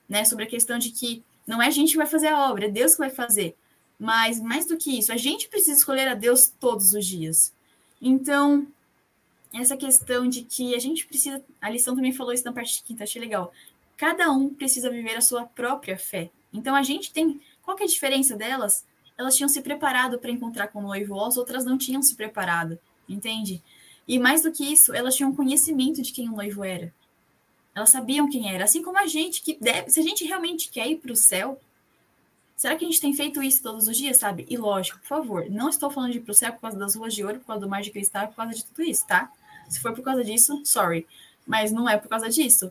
né? 0.08 0.24
Sobre 0.24 0.44
a 0.44 0.48
questão 0.48 0.78
de 0.78 0.90
que 0.90 1.22
não 1.46 1.62
é 1.62 1.68
a 1.68 1.70
gente 1.70 1.92
que 1.92 1.96
vai 1.96 2.06
fazer 2.06 2.28
a 2.28 2.50
obra, 2.50 2.66
é 2.66 2.68
Deus 2.68 2.92
que 2.92 2.98
vai 2.98 3.10
fazer. 3.10 3.56
Mas 3.98 4.40
mais 4.40 4.66
do 4.66 4.76
que 4.76 4.98
isso, 4.98 5.12
a 5.12 5.16
gente 5.16 5.48
precisa 5.48 5.78
escolher 5.78 6.08
a 6.08 6.14
Deus 6.14 6.52
todos 6.60 6.92
os 6.92 7.06
dias. 7.06 7.52
Então, 8.02 8.66
essa 9.54 9.76
questão 9.76 10.28
de 10.28 10.42
que 10.42 10.74
a 10.74 10.78
gente 10.78 11.06
precisa, 11.06 11.42
a 11.60 11.70
lição 11.70 11.94
também 11.94 12.12
falou 12.12 12.32
isso 12.32 12.44
na 12.44 12.52
parte 12.52 12.74
de 12.76 12.82
quinta, 12.82 13.04
achei 13.04 13.20
legal. 13.20 13.52
Cada 13.96 14.30
um 14.30 14.52
precisa 14.52 14.90
viver 14.90 15.16
a 15.16 15.20
sua 15.20 15.44
própria 15.44 15.96
fé. 15.96 16.30
Então 16.52 16.74
a 16.74 16.82
gente 16.82 17.12
tem, 17.12 17.40
qual 17.62 17.78
é 17.78 17.84
a 17.84 17.86
diferença 17.86 18.36
delas? 18.36 18.84
Elas 19.16 19.36
tinham 19.36 19.48
se 19.48 19.60
preparado 19.62 20.18
para 20.18 20.30
encontrar 20.30 20.68
com 20.68 20.80
o 20.80 20.82
noivo, 20.82 21.18
as 21.24 21.36
outras 21.36 21.64
não 21.64 21.78
tinham 21.78 22.02
se 22.02 22.14
preparado, 22.14 22.78
entende? 23.08 23.62
E 24.06 24.18
mais 24.18 24.42
do 24.42 24.52
que 24.52 24.64
isso, 24.64 24.94
elas 24.94 25.16
tinham 25.16 25.34
conhecimento 25.34 26.02
de 26.02 26.12
quem 26.12 26.28
o 26.28 26.36
noivo 26.36 26.62
era. 26.62 26.92
Elas 27.74 27.90
sabiam 27.90 28.28
quem 28.28 28.52
era, 28.52 28.64
assim 28.64 28.82
como 28.82 28.98
a 28.98 29.06
gente 29.06 29.42
que 29.42 29.58
deve, 29.60 29.90
se 29.90 30.00
a 30.00 30.02
gente 30.02 30.24
realmente 30.24 30.70
quer 30.70 30.88
ir 30.88 30.96
para 30.96 31.12
o 31.12 31.16
céu, 31.16 31.60
será 32.56 32.76
que 32.76 32.84
a 32.84 32.88
gente 32.88 33.00
tem 33.00 33.12
feito 33.12 33.42
isso 33.42 33.62
todos 33.62 33.86
os 33.86 33.96
dias, 33.96 34.16
sabe? 34.16 34.46
E 34.48 34.56
lógico, 34.56 34.98
por 35.00 35.06
favor, 35.06 35.50
não 35.50 35.68
estou 35.68 35.90
falando 35.90 36.12
de 36.12 36.18
ir 36.18 36.22
para 36.22 36.32
o 36.32 36.34
céu 36.34 36.52
por 36.52 36.60
causa 36.60 36.78
das 36.78 36.94
ruas 36.94 37.14
de 37.14 37.24
ouro, 37.24 37.38
por 37.40 37.46
causa 37.46 37.60
do 37.60 37.68
mar 37.68 37.82
de 37.82 37.90
cristal, 37.90 38.28
por 38.28 38.36
causa 38.36 38.54
de 38.54 38.64
tudo 38.64 38.82
isso, 38.82 39.06
tá? 39.06 39.30
Se 39.68 39.80
for 39.80 39.92
por 39.92 40.02
causa 40.02 40.24
disso, 40.24 40.62
sorry. 40.64 41.06
mas 41.46 41.70
não 41.72 41.88
é 41.88 41.96
por 41.98 42.08
causa 42.08 42.28
disso. 42.28 42.70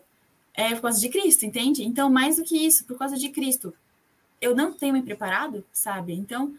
É 0.53 0.73
por 0.73 0.83
causa 0.83 0.99
de 0.99 1.09
Cristo, 1.09 1.45
entende? 1.45 1.83
Então, 1.83 2.09
mais 2.09 2.37
do 2.37 2.43
que 2.43 2.57
isso, 2.57 2.85
por 2.85 2.97
causa 2.97 3.17
de 3.17 3.29
Cristo. 3.29 3.73
Eu 4.45 4.55
não 4.55 4.71
tenho 4.71 4.93
me 4.93 5.01
preparado, 5.01 5.65
sabe? 5.73 6.13
Então, 6.13 6.53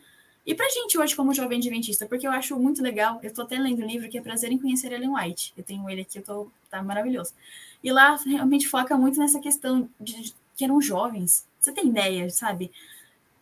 e 0.44 0.56
pra 0.56 0.68
gente 0.68 0.98
hoje, 0.98 1.14
como 1.14 1.32
jovem 1.32 1.58
adventista, 1.58 2.04
porque 2.04 2.26
eu 2.26 2.32
acho 2.32 2.58
muito 2.58 2.82
legal, 2.82 3.20
eu 3.22 3.32
tô 3.32 3.42
até 3.42 3.56
lendo 3.56 3.84
um 3.84 3.86
livro 3.86 4.08
que 4.08 4.18
é 4.18 4.20
Prazer 4.20 4.50
em 4.50 4.58
Conhecer 4.58 4.90
Ellen 4.90 5.14
White. 5.14 5.54
Eu 5.56 5.62
tenho 5.62 5.88
ele 5.88 6.00
aqui, 6.00 6.18
eu 6.18 6.22
tô, 6.24 6.50
tá 6.68 6.82
maravilhoso. 6.82 7.32
E 7.84 7.92
lá 7.92 8.16
realmente 8.16 8.66
foca 8.66 8.96
muito 8.96 9.20
nessa 9.20 9.38
questão 9.38 9.88
de, 10.00 10.34
que 10.56 10.64
eram 10.64 10.80
jovens. 10.82 11.46
Você 11.60 11.70
tem 11.70 11.86
ideia, 11.86 12.28
sabe? 12.28 12.72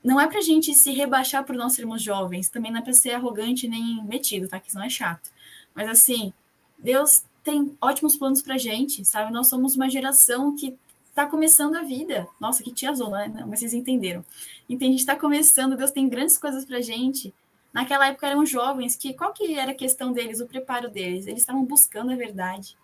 Não 0.03 0.21
é 0.21 0.29
pra 0.29 0.43
gente 0.43 0.75
se 0.75 0.93
rebaixar 0.93 1.43
por 1.43 1.57
nós 1.57 1.73
sermos 1.73 2.03
jovens, 2.03 2.51
também 2.51 2.71
não 2.71 2.81
é 2.81 2.83
pra 2.83 2.93
ser 2.93 3.13
arrogante 3.13 3.67
nem 3.67 4.05
metido, 4.05 4.47
tá? 4.47 4.61
Que 4.61 4.69
isso 4.69 4.77
não 4.77 4.85
é 4.85 4.91
chato. 4.91 5.31
Mas 5.75 5.89
assim, 5.89 6.35
Deus 6.79 7.25
tem 7.43 7.75
ótimos 7.81 8.15
planos 8.15 8.43
pra 8.43 8.59
gente, 8.59 9.07
sabe? 9.07 9.33
Nós 9.33 9.49
somos 9.49 9.75
uma 9.75 9.89
geração 9.89 10.55
que 10.55 10.77
tá 11.15 11.27
começando 11.27 11.77
a 11.77 11.83
vida. 11.83 12.27
Nossa, 12.41 12.63
que 12.63 12.73
tia 12.73 12.93
zona, 12.93 13.29
né? 13.29 13.45
Mas 13.47 13.61
vocês 13.61 13.73
entenderam. 13.73 14.25
Então, 14.69 14.89
a 14.89 14.91
gente 14.91 15.01
está 15.01 15.17
começando, 15.17 15.77
Deus 15.77 15.91
tem 15.91 16.09
grandes 16.09 16.37
coisas 16.37 16.65
pra 16.65 16.81
gente. 16.81 17.33
Naquela 17.73 18.09
época 18.09 18.27
eram 18.27 18.45
jovens 18.45 18.97
que 18.97 19.15
qual 19.15 19.33
que 19.33 19.59
era 19.59 19.73
a 19.73 19.75
questão 19.75 20.13
deles, 20.13 20.41
o 20.41 20.47
preparo 20.47 20.91
deles? 20.91 21.27
Eles 21.27 21.41
estavam 21.41 21.65
buscando 21.65 22.13
a 22.13 22.17
verdade. 22.17 22.77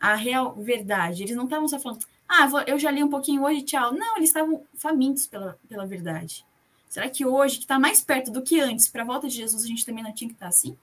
A 0.00 0.14
real 0.14 0.54
verdade. 0.54 1.22
Eles 1.22 1.36
não 1.36 1.44
estavam 1.44 1.66
só 1.66 1.78
falando, 1.78 2.04
ah, 2.28 2.48
eu 2.66 2.78
já 2.78 2.90
li 2.90 3.02
um 3.02 3.08
pouquinho 3.08 3.42
hoje, 3.42 3.62
tchau. 3.62 3.92
Não, 3.92 4.16
eles 4.16 4.30
estavam 4.30 4.64
famintos 4.74 5.26
pela, 5.26 5.58
pela 5.68 5.86
verdade. 5.86 6.44
Será 6.88 7.08
que 7.08 7.24
hoje, 7.24 7.56
que 7.56 7.64
está 7.64 7.78
mais 7.78 8.02
perto 8.02 8.30
do 8.30 8.42
que 8.42 8.60
antes, 8.60 8.88
para 8.88 9.02
a 9.02 9.06
volta 9.06 9.28
de 9.28 9.34
Jesus, 9.34 9.64
a 9.64 9.66
gente 9.66 9.84
também 9.84 10.02
não 10.02 10.12
tinha 10.12 10.28
que 10.28 10.34
estar 10.34 10.46
tá 10.46 10.50
assim? 10.50 10.76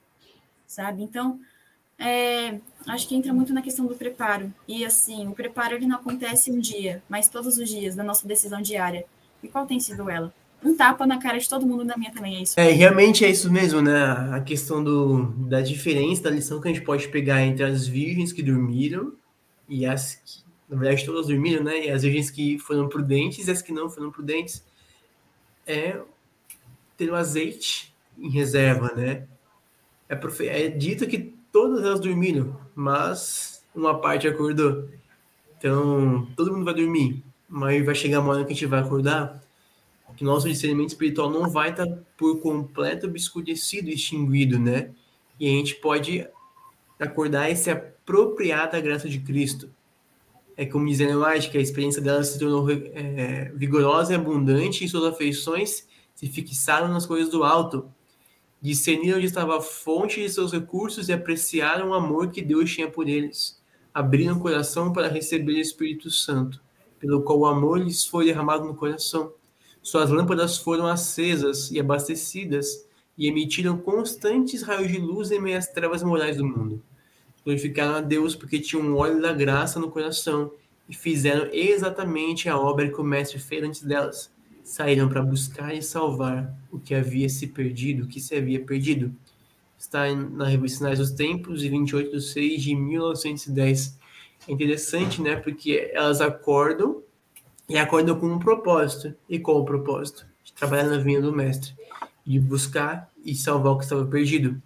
Sabe? 0.67 1.03
Então, 1.03 1.39
é, 1.97 2.59
acho 2.87 3.07
que 3.07 3.15
entra 3.15 3.33
muito 3.33 3.53
na 3.53 3.61
questão 3.61 3.85
do 3.85 3.95
preparo. 3.95 4.53
E 4.67 4.85
assim, 4.85 5.27
o 5.27 5.33
preparo 5.33 5.75
ele 5.75 5.87
não 5.87 5.97
acontece 5.97 6.51
um 6.51 6.59
dia, 6.59 7.01
mas 7.09 7.29
todos 7.29 7.57
os 7.57 7.69
dias 7.69 7.95
da 7.95 8.03
nossa 8.03 8.27
decisão 8.27 8.61
diária. 8.61 9.05
E 9.41 9.47
qual 9.47 9.65
tem 9.65 9.79
sido 9.79 10.09
ela? 10.09 10.33
Um 10.63 10.75
tapa 10.75 11.05
na 11.05 11.19
cara 11.19 11.37
de 11.37 11.47
todo 11.47 11.65
mundo, 11.65 11.85
na 11.85 11.95
minha 11.95 12.11
também 12.11 12.37
é 12.37 12.41
isso. 12.41 12.59
É, 12.59 12.71
realmente 12.71 13.23
é 13.23 13.29
isso 13.29 13.51
mesmo, 13.51 13.81
né? 13.81 14.01
A 14.31 14.41
questão 14.41 14.83
do, 14.83 15.27
da 15.47 15.61
diferença, 15.61 16.23
da 16.23 16.29
lição 16.31 16.59
que 16.59 16.67
a 16.67 16.73
gente 16.73 16.83
pode 16.83 17.07
pegar 17.09 17.45
entre 17.45 17.63
as 17.63 17.87
virgens 17.87 18.33
que 18.33 18.41
dormiram 18.41 19.13
e 19.69 19.85
as 19.85 20.15
que, 20.15 20.43
na 20.67 20.77
verdade, 20.77 21.05
todas 21.05 21.27
dormiram, 21.27 21.63
né? 21.63 21.85
E 21.85 21.91
as 21.91 22.01
virgens 22.01 22.31
que 22.31 22.57
foram 22.57 22.89
prudentes 22.89 23.47
e 23.47 23.51
as 23.51 23.61
que 23.61 23.71
não 23.71 23.89
foram 23.89 24.11
prudentes. 24.11 24.63
É 25.67 25.99
ter 26.97 27.11
o 27.11 27.15
azeite 27.15 27.93
em 28.17 28.29
reserva, 28.29 28.91
né? 28.95 29.27
É, 30.09 30.17
é 30.47 30.67
dito 30.69 31.05
que 31.07 31.35
todas 31.55 31.85
elas 31.85 32.01
dormiram, 32.01 32.59
mas 32.75 33.63
uma 33.73 33.97
parte 33.97 34.27
acordou. 34.27 34.89
Então, 35.57 36.27
todo 36.35 36.51
mundo 36.51 36.65
vai 36.65 36.73
dormir, 36.73 37.23
mas 37.47 37.85
vai 37.85 37.95
chegar 37.95 38.19
uma 38.19 38.33
hora 38.33 38.43
que 38.43 38.51
a 38.51 38.53
gente 38.53 38.65
vai 38.65 38.81
acordar, 38.81 39.41
que 40.17 40.25
nosso 40.25 40.49
discernimento 40.49 40.89
espiritual 40.89 41.29
não 41.29 41.49
vai 41.49 41.69
estar 41.69 41.87
por 42.17 42.41
completo 42.41 43.07
obscurecido, 43.07 43.89
extinguido, 43.89 44.59
né? 44.59 44.89
E 45.39 45.47
a 45.47 45.51
gente 45.51 45.75
pode 45.75 46.27
acordar 46.99 47.49
e 47.49 47.55
se 47.55 47.71
apropriar 47.71 48.69
da 48.69 48.81
graça 48.81 49.07
de 49.07 49.19
Cristo. 49.19 49.69
É 50.57 50.65
como 50.65 50.85
diz 50.85 50.99
Ellen 50.99 51.23
White, 51.23 51.51
que 51.51 51.57
a 51.57 51.61
experiência 51.61 52.01
dela 52.01 52.21
se 52.21 52.37
tornou 52.37 52.69
é, 52.69 53.49
vigorosa 53.55 54.11
e 54.11 54.15
abundante 54.17 54.83
e 54.83 54.89
suas 54.89 55.05
afeições 55.05 55.87
se 56.13 56.27
fixaram 56.27 56.89
nas 56.89 57.05
coisas 57.05 57.29
do 57.29 57.45
alto, 57.45 57.89
discerniram 58.65 59.17
onde 59.17 59.27
estava 59.27 59.57
a 59.57 59.61
fonte 59.61 60.19
de 60.19 60.27
seus 60.27 60.51
recursos 60.51 61.07
e 61.07 61.13
apreciaram 61.13 61.89
o 61.89 61.93
amor 61.93 62.31
que 62.31 62.41
Deus 62.41 62.73
tinha 62.73 62.89
por 62.89 63.07
eles. 63.07 63.61
Abriram 63.93 64.37
o 64.37 64.39
coração 64.39 64.91
para 64.91 65.07
receber 65.07 65.53
o 65.53 65.59
Espírito 65.59 66.09
Santo, 66.09 66.59
pelo 66.99 67.21
qual 67.21 67.39
o 67.39 67.45
amor 67.45 67.79
lhes 67.79 68.05
foi 68.05 68.25
derramado 68.25 68.65
no 68.65 68.75
coração. 68.75 69.31
Suas 69.83 70.09
lâmpadas 70.09 70.57
foram 70.57 70.87
acesas 70.87 71.69
e 71.69 71.79
abastecidas 71.79 72.87
e 73.15 73.27
emitiram 73.27 73.77
constantes 73.77 74.63
raios 74.63 74.91
de 74.91 74.97
luz 74.97 75.29
em 75.29 75.39
meio 75.39 75.59
às 75.59 75.67
trevas 75.67 76.01
morais 76.01 76.37
do 76.37 76.45
mundo. 76.45 76.81
Glorificaram 77.43 77.93
a 77.93 78.01
Deus 78.01 78.35
porque 78.35 78.59
tinham 78.59 78.83
um 78.83 78.97
óleo 78.97 79.21
da 79.21 79.31
graça 79.31 79.79
no 79.79 79.91
coração 79.91 80.51
e 80.89 80.95
fizeram 80.95 81.47
exatamente 81.53 82.49
a 82.49 82.59
obra 82.59 82.89
que 82.89 82.99
o 82.99 83.03
Mestre 83.03 83.37
fez 83.37 83.63
antes 83.63 83.83
delas 83.83 84.33
saíram 84.65 85.07
para 85.07 85.21
buscar 85.21 85.75
e 85.75 85.81
salvar 85.81 86.51
o 86.71 86.79
que 86.79 86.95
havia 86.95 87.29
se 87.29 87.45
perdido, 87.45 88.03
o 88.03 88.07
que 88.07 88.19
se 88.19 88.35
havia 88.35 88.59
perdido. 88.59 89.13
Está 89.77 90.13
na 90.13 90.47
revista 90.47 90.93
dos 90.95 91.11
Tempos, 91.11 91.61
de 91.61 91.69
28 91.69 92.11
de 92.11 92.21
6 92.21 92.63
de 92.63 92.75
1910. 92.75 93.99
É 94.47 94.51
interessante, 94.51 95.21
né? 95.21 95.35
Porque 95.35 95.91
elas 95.93 96.19
acordam 96.19 97.03
e 97.69 97.77
acordam 97.77 98.19
com 98.19 98.25
um 98.25 98.39
propósito. 98.39 99.13
E 99.29 99.37
qual 99.37 99.59
o 99.59 99.65
propósito? 99.65 100.25
De 100.43 100.51
trabalhar 100.51 100.85
na 100.85 100.97
vinha 100.97 101.21
do 101.21 101.31
Mestre, 101.31 101.73
de 102.25 102.39
buscar 102.39 103.11
e 103.23 103.35
salvar 103.35 103.73
o 103.73 103.77
que 103.77 103.83
estava 103.83 104.05
perdido. 104.07 104.59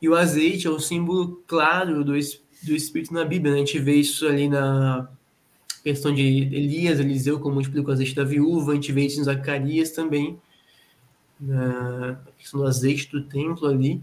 E 0.00 0.08
o 0.08 0.14
azeite 0.14 0.68
é 0.68 0.70
o 0.70 0.78
símbolo 0.78 1.42
claro 1.46 2.04
do, 2.04 2.12
do 2.12 2.74
Espírito 2.74 3.12
na 3.12 3.24
Bíblia. 3.24 3.52
Né? 3.52 3.58
A 3.58 3.64
gente 3.64 3.80
vê 3.80 3.96
isso 3.96 4.28
ali 4.28 4.48
na 4.48 5.10
questão 5.82 6.12
de 6.12 6.22
Elias, 6.22 7.00
Eliseu, 7.00 7.40
como 7.40 7.54
multiplicou 7.54 7.90
o 7.90 7.92
azeite 7.92 8.14
da 8.14 8.24
viúva, 8.24 8.72
a 8.72 8.74
gente 8.74 8.92
vê 8.92 9.06
isso 9.06 9.20
em 9.20 9.24
Zacarias 9.24 9.90
também, 9.90 10.38
na 11.40 12.20
questão 12.36 12.60
do 12.60 12.66
azeite 12.66 13.10
do 13.10 13.22
templo 13.22 13.66
ali. 13.66 14.02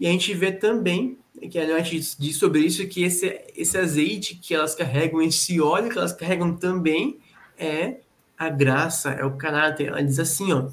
E 0.00 0.06
a 0.06 0.10
gente 0.10 0.34
vê 0.34 0.50
também, 0.50 1.16
que 1.50 1.58
a 1.58 1.80
gente 1.80 2.16
diz 2.18 2.36
sobre 2.36 2.60
isso, 2.60 2.86
que 2.88 3.04
esse, 3.04 3.40
esse 3.56 3.78
azeite 3.78 4.34
que 4.34 4.54
elas 4.54 4.74
carregam, 4.74 5.22
esse 5.22 5.60
óleo 5.60 5.90
que 5.90 5.98
elas 5.98 6.12
carregam 6.12 6.56
também 6.56 7.18
é 7.56 7.98
a 8.36 8.48
graça, 8.48 9.10
é 9.12 9.24
o 9.24 9.36
caráter. 9.36 9.88
Ela 9.88 10.02
diz 10.02 10.18
assim, 10.18 10.52
ó, 10.52 10.68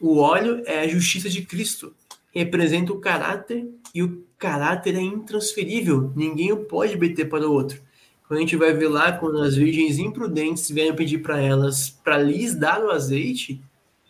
o 0.00 0.18
óleo 0.18 0.62
é 0.66 0.80
a 0.80 0.88
justiça 0.88 1.28
de 1.28 1.42
Cristo, 1.42 1.92
representa 2.32 2.92
o 2.92 3.00
caráter 3.00 3.66
e 3.94 4.02
o 4.02 4.24
caráter 4.38 4.94
é 4.94 5.00
intransferível, 5.00 6.12
ninguém 6.14 6.52
o 6.52 6.64
pode 6.64 6.96
bater 6.96 7.28
para 7.28 7.48
o 7.48 7.52
outro. 7.52 7.80
Quando 8.26 8.38
a 8.38 8.40
gente 8.40 8.56
vai 8.56 8.72
ver 8.72 8.88
lá, 8.88 9.12
quando 9.12 9.40
as 9.40 9.54
virgens 9.54 9.98
imprudentes 9.98 10.68
vieram 10.70 10.96
pedir 10.96 11.18
para 11.18 11.40
elas 11.40 11.90
para 11.90 12.18
lhes 12.18 12.54
dar 12.54 12.82
o 12.82 12.90
azeite, 12.90 13.62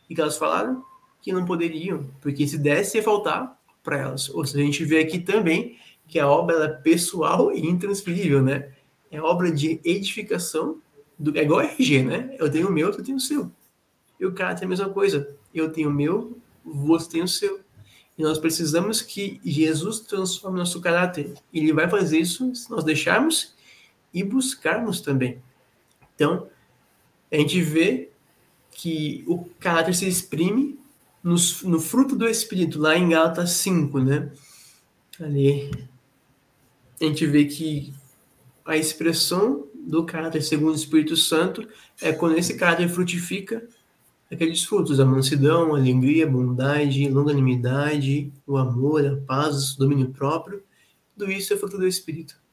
e 0.08 0.14
que 0.14 0.20
elas 0.20 0.38
falaram 0.38 0.82
que 1.20 1.32
não 1.32 1.44
poderiam, 1.44 2.08
porque 2.20 2.46
se 2.46 2.56
desse 2.56 2.96
ia 2.96 3.02
faltar 3.02 3.60
para 3.82 3.98
elas. 3.98 4.28
Ou 4.30 4.44
seja, 4.44 4.62
a 4.62 4.66
gente 4.66 4.84
vê 4.84 5.00
aqui 5.00 5.18
também 5.18 5.76
que 6.08 6.18
a 6.18 6.28
obra 6.28 6.64
é 6.64 6.68
pessoal 6.68 7.52
e 7.52 7.60
intransferível, 7.66 8.42
né? 8.42 8.70
É 9.10 9.20
obra 9.20 9.50
de 9.50 9.80
edificação, 9.84 10.80
do, 11.18 11.36
é 11.36 11.42
igual 11.42 11.60
RG, 11.60 12.02
né? 12.02 12.36
Eu 12.38 12.50
tenho 12.50 12.68
o 12.68 12.72
meu, 12.72 12.92
tu 12.92 13.02
tem 13.02 13.14
o 13.14 13.20
seu. 13.20 13.50
E 14.18 14.24
o 14.24 14.32
cara 14.32 14.54
tem 14.54 14.66
a 14.66 14.68
mesma 14.68 14.88
coisa. 14.88 15.36
Eu 15.54 15.70
tenho 15.70 15.88
o 15.88 15.92
meu, 15.92 16.38
você 16.64 17.10
tem 17.10 17.22
o 17.22 17.28
seu. 17.28 17.60
E 18.16 18.22
nós 18.22 18.38
precisamos 18.38 19.02
que 19.02 19.40
Jesus 19.44 20.00
transforme 20.00 20.58
nosso 20.58 20.80
caráter. 20.80 21.34
Ele 21.52 21.72
vai 21.72 21.88
fazer 21.88 22.18
isso 22.18 22.54
se 22.54 22.70
nós 22.70 22.82
deixarmos 22.82 23.55
e 24.16 24.24
buscarmos 24.24 25.02
também. 25.02 25.42
Então, 26.14 26.48
a 27.30 27.36
gente 27.36 27.60
vê 27.60 28.08
que 28.70 29.22
o 29.26 29.44
caráter 29.60 29.94
se 29.94 30.08
exprime 30.08 30.80
no, 31.22 31.36
no 31.64 31.78
fruto 31.78 32.16
do 32.16 32.26
Espírito, 32.26 32.78
lá 32.78 32.96
em 32.96 33.10
Gálatas 33.10 33.50
5, 33.50 33.98
né? 33.98 34.32
Ali, 35.20 35.70
a 36.98 37.04
gente 37.04 37.26
vê 37.26 37.44
que 37.44 37.92
a 38.64 38.74
expressão 38.74 39.66
do 39.74 40.06
caráter 40.06 40.42
segundo 40.42 40.72
o 40.72 40.76
Espírito 40.76 41.14
Santo 41.14 41.68
é 42.00 42.10
quando 42.10 42.38
esse 42.38 42.56
caráter 42.56 42.88
frutifica 42.88 43.68
aqueles 44.32 44.64
frutos, 44.64 44.98
a 44.98 45.04
mansidão, 45.04 45.74
a 45.74 45.78
alegria, 45.78 46.24
a 46.24 46.30
bondade, 46.30 47.06
a 47.06 47.10
longanimidade, 47.10 48.32
o 48.46 48.56
amor, 48.56 49.04
a 49.04 49.16
paz, 49.26 49.74
o 49.74 49.78
domínio 49.78 50.08
próprio, 50.08 50.62
tudo 51.16 51.30
isso 51.30 51.52
é 51.52 51.56
fruto 51.56 51.76
do 51.76 51.86
Espírito. 51.86 52.45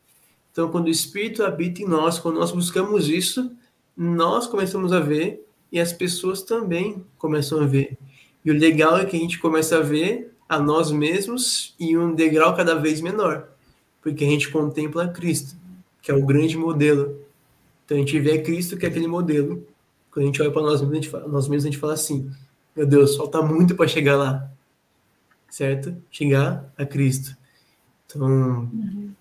Então, 0.53 0.69
quando 0.69 0.85
o 0.85 0.91
Espírito 0.91 1.43
habita 1.43 1.81
em 1.81 1.85
nós, 1.85 2.19
quando 2.19 2.39
nós 2.39 2.51
buscamos 2.51 3.09
isso, 3.09 3.51
nós 3.97 4.45
começamos 4.45 4.93
a 4.93 4.99
ver 4.99 5.43
e 5.71 5.79
as 5.79 5.91
pessoas 5.91 6.43
também 6.43 7.03
começam 7.17 7.59
a 7.59 7.65
ver. 7.65 7.97
E 8.45 8.51
o 8.51 8.53
legal 8.53 8.99
é 8.99 9.05
que 9.05 9.17
a 9.17 9.19
gente 9.19 9.39
começa 9.39 9.77
a 9.77 9.81
ver 9.81 10.31
a 10.47 10.59
nós 10.59 10.91
mesmos 10.91 11.73
em 11.79 11.97
um 11.97 12.13
degrau 12.13 12.55
cada 12.55 12.75
vez 12.75 13.01
menor, 13.01 13.49
porque 13.99 14.23
a 14.23 14.27
gente 14.27 14.51
contempla 14.51 15.07
Cristo, 15.07 15.55
que 16.03 16.11
é 16.11 16.13
o 16.13 16.23
grande 16.23 16.55
modelo. 16.55 17.19
Então 17.83 17.97
a 17.97 17.99
gente 17.99 18.19
vê 18.19 18.39
Cristo 18.39 18.77
que 18.77 18.85
é 18.85 18.89
aquele 18.89 19.07
modelo. 19.07 19.65
Quando 20.11 20.25
a 20.25 20.27
gente 20.27 20.39
olha 20.39 20.51
para 20.51 20.61
nós 20.61 20.81
mesmos, 20.81 20.91
a 20.91 20.95
gente 21.01 21.09
fala, 21.09 21.27
nós 21.27 21.47
mesmos 21.47 21.65
a 21.65 21.69
gente 21.71 21.79
fala 21.79 21.93
assim: 21.93 22.29
meu 22.75 22.85
Deus, 22.85 23.15
falta 23.15 23.41
muito 23.41 23.73
para 23.73 23.87
chegar 23.87 24.17
lá, 24.17 24.51
certo? 25.49 25.97
Chegar 26.11 26.71
a 26.77 26.85
Cristo. 26.85 27.35
Então, 28.05 28.69
uhum 28.71 29.15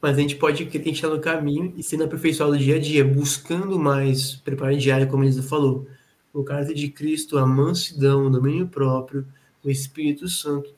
mas 0.00 0.16
a 0.16 0.20
gente 0.20 0.36
pode 0.36 0.64
crer 0.66 0.70
que 0.82 0.88
a 0.88 0.92
gente 0.92 0.94
está 0.96 1.08
no 1.08 1.20
caminho 1.20 1.72
e 1.76 1.82
sendo 1.82 2.04
aperfeiçoado 2.04 2.58
dia 2.58 2.76
a 2.76 2.78
dia, 2.78 3.04
buscando 3.04 3.78
mais 3.78 4.36
preparo 4.36 4.76
diário, 4.76 5.08
como 5.08 5.24
Elisa 5.24 5.42
falou, 5.42 5.86
o 6.32 6.44
caráter 6.44 6.74
de 6.74 6.88
Cristo, 6.88 7.38
a 7.38 7.46
mansidão, 7.46 8.26
o 8.26 8.30
domínio 8.30 8.68
próprio, 8.68 9.26
o 9.64 9.70
Espírito 9.70 10.28
Santo, 10.28 10.70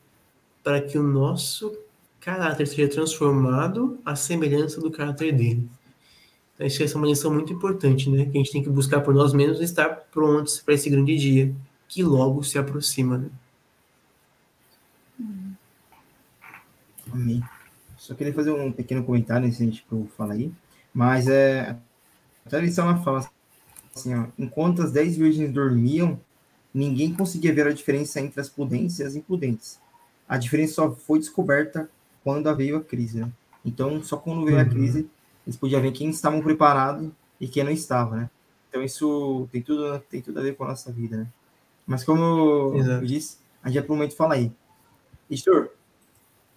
para 0.63 0.81
que 0.81 0.97
o 0.97 1.03
nosso 1.03 1.77
caráter 2.19 2.67
seja 2.67 2.87
transformado 2.87 3.99
à 4.05 4.15
semelhança 4.15 4.79
do 4.79 4.89
caráter 4.89 5.33
dele. 5.33 5.69
Então, 6.55 6.65
essa 6.65 6.83
é 6.83 6.95
uma 6.95 7.07
lição 7.07 7.33
muito 7.33 7.53
importante, 7.53 8.09
né? 8.09 8.25
Que 8.25 8.37
a 8.37 8.41
gente 8.41 8.51
tem 8.51 8.63
que 8.63 8.69
buscar 8.69 9.01
por 9.01 9.13
nós 9.13 9.33
mesmos 9.33 9.61
e 9.61 9.63
estar 9.63 9.89
prontos 10.11 10.59
para 10.59 10.73
esse 10.73 10.89
grande 10.89 11.17
dia, 11.17 11.53
que 11.87 12.03
logo 12.03 12.43
se 12.43 12.57
aproxima, 12.57 13.17
né? 13.17 13.29
Amém. 17.11 17.43
Só 18.09 18.15
queria 18.15 18.33
fazer 18.33 18.49
um 18.49 18.71
pequeno 18.71 19.03
comentário 19.03 19.45
nesse 19.45 19.63
gente 19.63 19.85
que 19.87 19.93
eu 19.93 20.09
falo 20.17 20.31
aí, 20.31 20.51
mas 20.91 21.27
é, 21.27 21.77
a 22.43 22.49
tradição 22.49 22.89
ela 22.89 22.97
fala 23.03 23.29
assim, 23.95 24.15
ó, 24.15 24.25
enquanto 24.35 24.81
as 24.81 24.91
dez 24.91 25.15
virgens 25.15 25.53
dormiam, 25.53 26.19
ninguém 26.73 27.13
conseguia 27.13 27.53
ver 27.53 27.67
a 27.67 27.71
diferença 27.71 28.19
entre 28.19 28.41
as 28.41 28.49
prudentes 28.49 28.97
e 28.97 29.03
as 29.03 29.15
imprudentes. 29.15 29.79
A 30.27 30.39
diferença 30.39 30.73
só 30.73 30.91
foi 30.91 31.19
descoberta 31.19 31.87
quando 32.23 32.53
veio 32.55 32.77
a 32.77 32.83
crise, 32.83 33.19
né? 33.19 33.31
Então, 33.63 34.01
só 34.01 34.17
quando 34.17 34.43
veio 34.43 34.57
uhum. 34.57 34.63
a 34.63 34.65
crise, 34.65 35.07
eles 35.45 35.55
podiam 35.55 35.79
ver 35.79 35.91
quem 35.91 36.09
estavam 36.09 36.41
preparados 36.41 37.11
e 37.39 37.47
quem 37.47 37.63
não 37.63 37.71
estava, 37.71 38.15
né? 38.15 38.29
Então, 38.69 38.81
isso 38.81 39.47
tem 39.51 39.61
tudo, 39.61 39.99
tem 40.09 40.19
tudo 40.19 40.39
a 40.39 40.41
ver 40.41 40.55
com 40.55 40.63
a 40.63 40.69
nossa 40.69 40.91
vida, 40.91 41.15
né? 41.15 41.27
Mas 41.85 42.03
como 42.03 42.73
Exato. 42.75 43.03
eu 43.03 43.07
disse, 43.07 43.37
a 43.61 43.69
gente 43.69 43.83
pro 43.83 43.93
momento 43.93 44.15
fala 44.15 44.33
aí. 44.33 44.51
Editor, 45.29 45.69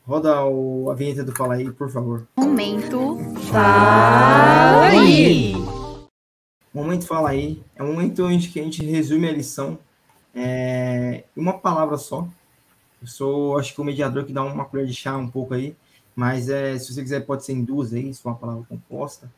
roda 0.06 0.44
o, 0.44 0.90
a 0.90 0.94
vinheta 0.94 1.24
do 1.24 1.32
Fala 1.32 1.54
aí, 1.54 1.70
por 1.70 1.90
favor. 1.90 2.26
Momento 2.36 3.18
Fala 3.50 4.86
aí! 4.86 5.54
Momento 6.74 7.06
Fala 7.06 7.30
aí 7.30 7.62
é 7.76 7.82
um 7.82 7.92
momento 7.92 8.24
onde 8.24 8.48
que 8.48 8.58
a 8.58 8.62
gente 8.62 8.84
resume 8.84 9.28
a 9.28 9.32
lição 9.32 9.78
é, 10.34 11.24
em 11.36 11.40
uma 11.40 11.58
palavra 11.58 11.96
só. 11.96 12.26
Eu 13.00 13.06
sou, 13.06 13.58
acho 13.58 13.74
que 13.74 13.80
o 13.80 13.84
mediador 13.84 14.24
que 14.24 14.32
dá 14.32 14.42
uma 14.42 14.64
colher 14.64 14.86
de 14.86 14.94
chá 14.94 15.16
um 15.16 15.28
pouco 15.28 15.54
aí, 15.54 15.76
mas 16.14 16.48
é, 16.48 16.78
se 16.78 16.92
você 16.92 17.02
quiser 17.02 17.26
pode 17.26 17.44
ser 17.44 17.52
em 17.52 17.64
duas 17.64 17.92
aí, 17.92 18.12
se 18.12 18.22
for 18.22 18.30
uma 18.30 18.38
palavra 18.38 18.64
composta, 18.68 19.30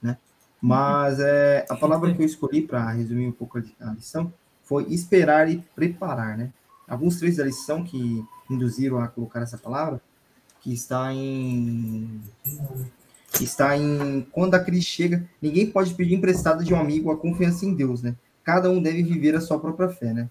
né? 0.00 0.18
Mas 0.60 1.18
é, 1.20 1.66
a 1.68 1.76
palavra 1.76 2.12
que 2.14 2.22
eu 2.22 2.26
escolhi 2.26 2.62
para 2.62 2.90
resumir 2.90 3.26
um 3.26 3.32
pouco 3.32 3.58
a 3.58 3.92
lição 3.92 4.32
foi 4.64 4.84
esperar 4.92 5.50
e 5.50 5.58
preparar, 5.74 6.36
né? 6.36 6.52
Alguns 6.86 7.18
trechos 7.18 7.38
da 7.38 7.44
lição 7.44 7.82
que 7.84 8.24
induziram 8.50 8.98
a 8.98 9.08
colocar 9.08 9.40
essa 9.40 9.56
palavra, 9.56 10.00
que 10.62 10.72
está 10.72 11.12
em 11.12 12.20
está 13.40 13.76
em 13.76 14.26
quando 14.30 14.54
a 14.54 14.60
crise 14.60 14.82
chega, 14.82 15.28
ninguém 15.40 15.68
pode 15.70 15.94
pedir 15.94 16.14
emprestado 16.14 16.64
de 16.64 16.72
um 16.72 16.78
amigo 16.78 17.10
a 17.10 17.16
confiança 17.16 17.66
em 17.66 17.74
Deus, 17.74 18.02
né? 18.02 18.14
Cada 18.44 18.70
um 18.70 18.80
deve 18.80 19.02
viver 19.02 19.34
a 19.34 19.40
sua 19.40 19.58
própria 19.58 19.88
fé, 19.88 20.12
né? 20.12 20.30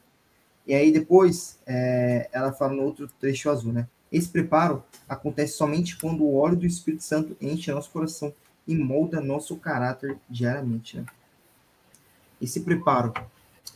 E 0.65 0.73
aí 0.73 0.91
depois 0.91 1.59
é, 1.65 2.29
ela 2.31 2.53
fala 2.53 2.73
no 2.73 2.83
outro 2.83 3.09
trecho 3.19 3.49
azul, 3.49 3.73
né? 3.73 3.87
Esse 4.11 4.29
preparo 4.29 4.83
acontece 5.07 5.53
somente 5.53 5.97
quando 5.97 6.23
o 6.23 6.35
óleo 6.35 6.57
do 6.57 6.65
Espírito 6.65 7.03
Santo 7.03 7.35
enche 7.41 7.71
nosso 7.71 7.89
coração 7.89 8.33
e 8.67 8.75
molda 8.75 9.19
nosso 9.19 9.55
caráter 9.57 10.17
diariamente, 10.29 10.97
né? 10.97 11.05
Esse 12.41 12.61
preparo 12.61 13.13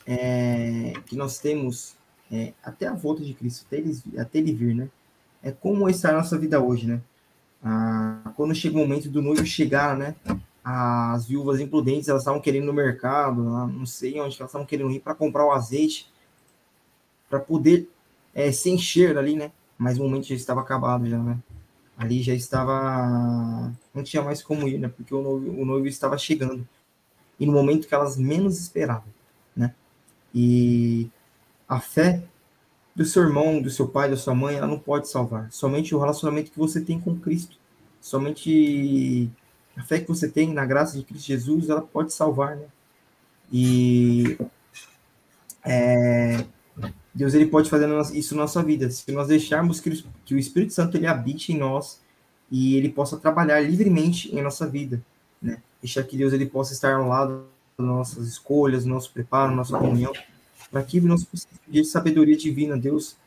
é, 0.08 0.94
que 1.06 1.16
nós 1.16 1.40
temos 1.40 1.96
é, 2.32 2.54
até 2.64 2.88
a 2.88 2.94
volta 2.94 3.24
de 3.24 3.34
Cristo, 3.34 3.66
até 3.68 3.78
ele, 3.78 4.02
até 4.18 4.40
ele 4.40 4.54
vir, 4.54 4.76
né? 4.76 4.90
É 5.46 5.52
como 5.52 5.88
está 5.88 6.10
a 6.10 6.14
nossa 6.14 6.36
vida 6.40 6.60
hoje, 6.60 6.88
né? 6.88 7.00
Ah, 7.64 8.34
quando 8.36 8.56
chega 8.56 8.76
o 8.76 8.80
momento 8.80 9.08
do 9.12 9.22
noivo 9.22 9.46
chegar, 9.46 9.96
né? 9.96 10.16
As 10.64 11.28
viúvas 11.28 11.60
imprudentes, 11.60 12.10
elas 12.10 12.24
estavam 12.24 12.42
querendo 12.42 12.66
no 12.66 12.74
mercado, 12.74 13.44
não 13.44 13.86
sei 13.86 14.20
onde 14.20 14.36
elas 14.40 14.50
estavam 14.50 14.66
querendo 14.66 14.90
ir 14.90 15.02
para 15.02 15.14
comprar 15.14 15.46
o 15.46 15.52
azeite, 15.52 16.12
para 17.30 17.40
poder 17.40 17.88
é, 18.34 18.52
se 18.52 18.72
encher 18.72 19.16
ali, 19.20 19.36
né? 19.36 19.52
Mas 19.78 20.00
o 20.00 20.04
momento 20.04 20.26
já 20.26 20.34
estava 20.34 20.62
acabado 20.62 21.08
já, 21.08 21.20
né? 21.20 21.38
Ali 21.96 22.24
já 22.24 22.34
estava, 22.34 23.72
não 23.94 24.02
tinha 24.02 24.24
mais 24.24 24.42
como 24.42 24.68
ir, 24.68 24.80
né? 24.80 24.88
Porque 24.88 25.14
o 25.14 25.22
noivo, 25.22 25.62
o 25.62 25.64
noivo 25.64 25.86
estava 25.88 26.18
chegando 26.18 26.68
e 27.40 27.46
no 27.46 27.54
momento 27.54 27.88
que 27.88 27.94
elas 27.94 28.18
menos 28.18 28.60
esperavam, 28.60 29.14
né? 29.56 29.76
E 30.34 31.08
a 31.70 31.80
fé 31.80 32.24
do 32.96 33.04
seu 33.04 33.24
irmão, 33.24 33.62
do 33.62 33.70
seu 33.70 33.88
pai, 33.88 34.10
da 34.10 34.16
sua 34.16 34.34
mãe, 34.34 34.56
ela 34.56 34.68
não 34.68 34.80
pode 34.80 35.10
salvar. 35.10 35.52
Somente 35.52 35.94
o 35.94 36.00
relacionamento 36.00 36.50
que 36.50 36.58
você 36.58 36.80
tem 36.80 37.00
com 37.00 37.20
Cristo, 37.20 37.58
somente 38.00 39.30
a 39.76 39.84
fé 39.84 40.00
que 40.00 40.08
você 40.08 40.30
tem 40.30 40.54
na 40.54 40.66
graça 40.66 40.98
de 40.98 41.04
Cristo 41.04 41.28
Jesus, 41.28 41.70
ela 41.70 41.82
pode 41.82 42.14
salvar, 42.14 42.56
né? 42.56 42.68
E 43.52 44.38
é, 45.66 46.46
Deus 47.14 47.34
ele 47.34 47.48
pode 47.48 47.70
fazer 47.70 47.88
isso 48.14 48.34
na 48.34 48.44
nossa 48.44 48.64
vida, 48.64 48.90
se 48.90 49.12
nós 49.12 49.28
deixarmos 49.28 49.82
que, 49.82 49.90
o 50.32 50.38
Espírito 50.38 50.74
Santo 50.74 50.96
ele 50.96 51.06
habite 51.06 51.52
em 51.52 51.58
nós 51.58 52.00
e 52.50 52.78
ele 52.78 52.90
possa 52.90 53.18
trabalhar 53.18 53.60
livremente 53.60 54.34
em 54.34 54.42
nossa 54.42 54.66
vida, 54.66 55.04
né? 55.42 55.62
Deixar 55.82 56.04
que 56.04 56.18
Deus 56.18 56.32
ele 56.32 56.46
possa 56.46 56.72
estar 56.72 56.96
ao 56.96 57.10
lado 57.10 57.46
das 57.78 57.86
nossas 57.86 58.28
escolhas, 58.28 58.86
nosso 58.86 59.12
preparo, 59.12 59.54
nossa 59.54 59.78
comunhão 59.78 60.14
para 60.72 60.84
que 60.84 61.00
nós 61.02 61.24
possamos 61.24 61.58
pedir 61.66 61.86
sabedoria 61.86 62.36
divina 62.36 62.78
Deus, 62.78 63.18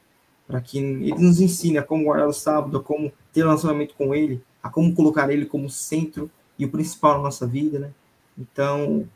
para 0.46 0.61
que 0.61 0.79
Ele 0.79 1.14
nos 1.14 1.40
ensine 1.40 1.79
a 1.79 1.83
como 1.83 2.05
guardar 2.05 2.29
o 2.29 2.33
sábado, 2.33 2.79
a 2.79 2.83
como 2.83 3.12
ter 3.33 3.40
relacionamento 3.40 3.94
com 3.94 4.14
Ele, 4.14 4.42
a 4.62 4.68
como 4.68 4.94
colocar 4.94 5.31
Ele 5.31 5.46
como 5.46 5.70
centro 5.70 6.31
e 6.59 6.64
o 6.64 6.70
principal 6.70 7.18
na 7.18 7.24
nossa 7.24 7.46
vida, 7.46 7.79
né? 7.79 7.90
Então, 8.37 9.09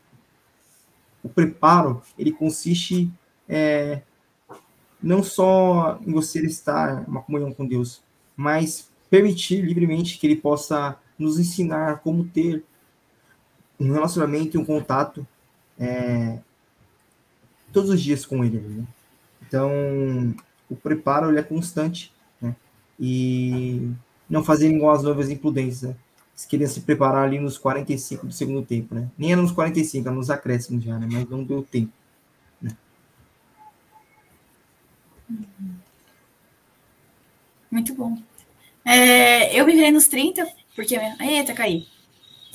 o 1.22 1.28
preparo, 1.28 2.02
ele 2.18 2.32
consiste 2.32 3.10
é, 3.48 4.02
não 5.02 5.22
só 5.22 5.98
em 6.04 6.12
você 6.12 6.44
estar 6.44 7.04
uma 7.08 7.22
comunhão 7.22 7.52
com 7.52 7.66
Deus, 7.66 8.02
mas 8.36 8.90
permitir 9.08 9.62
livremente 9.62 10.18
que 10.18 10.26
Ele 10.26 10.36
possa 10.36 10.96
nos 11.18 11.38
ensinar 11.38 12.00
como 12.00 12.24
ter 12.24 12.64
um 13.78 13.92
relacionamento 13.92 14.56
e 14.56 14.60
um 14.60 14.64
contato 14.64 15.26
é, 15.78 16.38
todos 17.72 17.90
os 17.90 18.00
dias 18.00 18.24
com 18.26 18.44
ele. 18.44 18.58
Né? 18.58 18.84
Então, 19.46 19.70
o 20.68 20.76
preparo 20.76 21.30
ele 21.30 21.38
é 21.38 21.42
constante, 21.42 22.12
né? 22.40 22.54
E 22.98 23.90
não 24.28 24.42
fazerem 24.42 24.76
igual 24.76 24.94
as 24.94 25.02
noivas 25.02 25.28
imprudentes, 25.30 25.82
né? 25.82 25.94
Eles 26.34 26.46
queriam 26.46 26.70
se 26.70 26.80
preparar 26.80 27.24
ali 27.24 27.38
nos 27.38 27.58
45 27.58 28.26
do 28.26 28.32
segundo 28.32 28.64
tempo, 28.64 28.94
né? 28.94 29.10
Nem 29.18 29.32
era 29.32 29.42
nos 29.42 29.52
45, 29.52 30.08
era 30.08 30.16
nos 30.16 30.30
acréscimos 30.30 30.82
já, 30.84 30.98
né? 30.98 31.06
Mas 31.10 31.28
não 31.28 31.44
deu 31.44 31.62
tempo. 31.62 31.92
Né? 32.60 32.74
Muito 37.70 37.94
bom. 37.94 38.16
É, 38.84 39.58
eu 39.58 39.66
me 39.66 39.74
virei 39.74 39.90
nos 39.90 40.08
30, 40.08 40.46
porque. 40.74 40.96
Eita, 41.20 41.52
caí. 41.52 41.86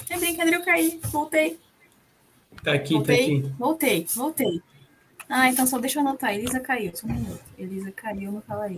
É 0.10 0.18
brincadeira, 0.18 0.58
eu 0.58 0.66
caí. 0.66 1.00
Voltei. 1.04 1.60
Tá 2.64 2.74
aqui, 2.74 2.90
tá 2.90 2.96
voltei, 2.96 3.18
tá 3.18 3.24
aqui. 3.24 3.56
Voltei, 3.58 4.06
voltei. 4.16 4.62
Ah, 5.30 5.50
então 5.50 5.68
só 5.68 5.78
deixa 5.78 6.00
eu 6.00 6.02
anotar. 6.02 6.34
Elisa 6.34 6.60
caiu, 6.60 6.96
só 6.96 7.06
um 7.06 7.14
minuto. 7.14 7.44
Elisa 7.58 7.92
caiu 7.92 8.32
no 8.32 8.42
Fala. 8.42 8.70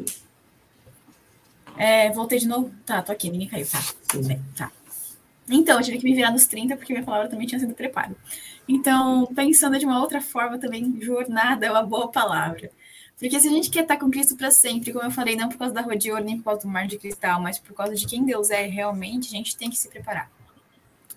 É, 1.77 2.11
voltei 2.11 2.39
de 2.39 2.47
novo. 2.47 2.71
Tá, 2.85 3.01
tô 3.01 3.11
aqui, 3.11 3.29
ninguém 3.29 3.47
caiu. 3.47 3.67
Tá, 3.67 3.79
tudo 4.07 4.27
bem, 4.27 4.41
tá. 4.57 4.71
Então, 5.49 5.79
eu 5.79 5.83
tive 5.83 5.97
que 5.97 6.03
me 6.03 6.13
virar 6.13 6.31
nos 6.31 6.45
30, 6.45 6.75
porque 6.75 6.93
minha 6.93 7.05
palavra 7.05 7.27
também 7.27 7.47
tinha 7.47 7.59
sido 7.59 7.73
preparo. 7.73 8.15
Então, 8.67 9.25
pensando 9.35 9.79
de 9.79 9.85
uma 9.85 9.99
outra 9.99 10.21
forma 10.21 10.59
também, 10.59 10.99
jornada 11.01 11.65
é 11.65 11.71
uma 11.71 11.81
boa 11.81 12.11
palavra. 12.11 12.71
Porque 13.17 13.39
se 13.39 13.47
a 13.47 13.51
gente 13.51 13.69
quer 13.69 13.81
estar 13.81 13.97
com 13.97 14.09
Cristo 14.09 14.37
para 14.37 14.51
sempre, 14.51 14.93
como 14.93 15.03
eu 15.03 15.11
falei, 15.11 15.35
não 15.35 15.49
por 15.49 15.57
causa 15.57 15.73
da 15.73 15.81
rua 15.81 15.97
de 15.97 16.11
ouro, 16.11 16.23
nem 16.23 16.37
por 16.37 16.45
causa 16.45 16.61
do 16.61 16.67
mar 16.67 16.87
de 16.87 16.97
cristal, 16.97 17.41
mas 17.41 17.59
por 17.59 17.73
causa 17.73 17.95
de 17.95 18.05
quem 18.05 18.23
Deus 18.23 18.49
é 18.49 18.65
realmente, 18.65 19.27
a 19.27 19.31
gente 19.31 19.57
tem 19.57 19.69
que 19.69 19.77
se 19.77 19.89
preparar. 19.89 20.31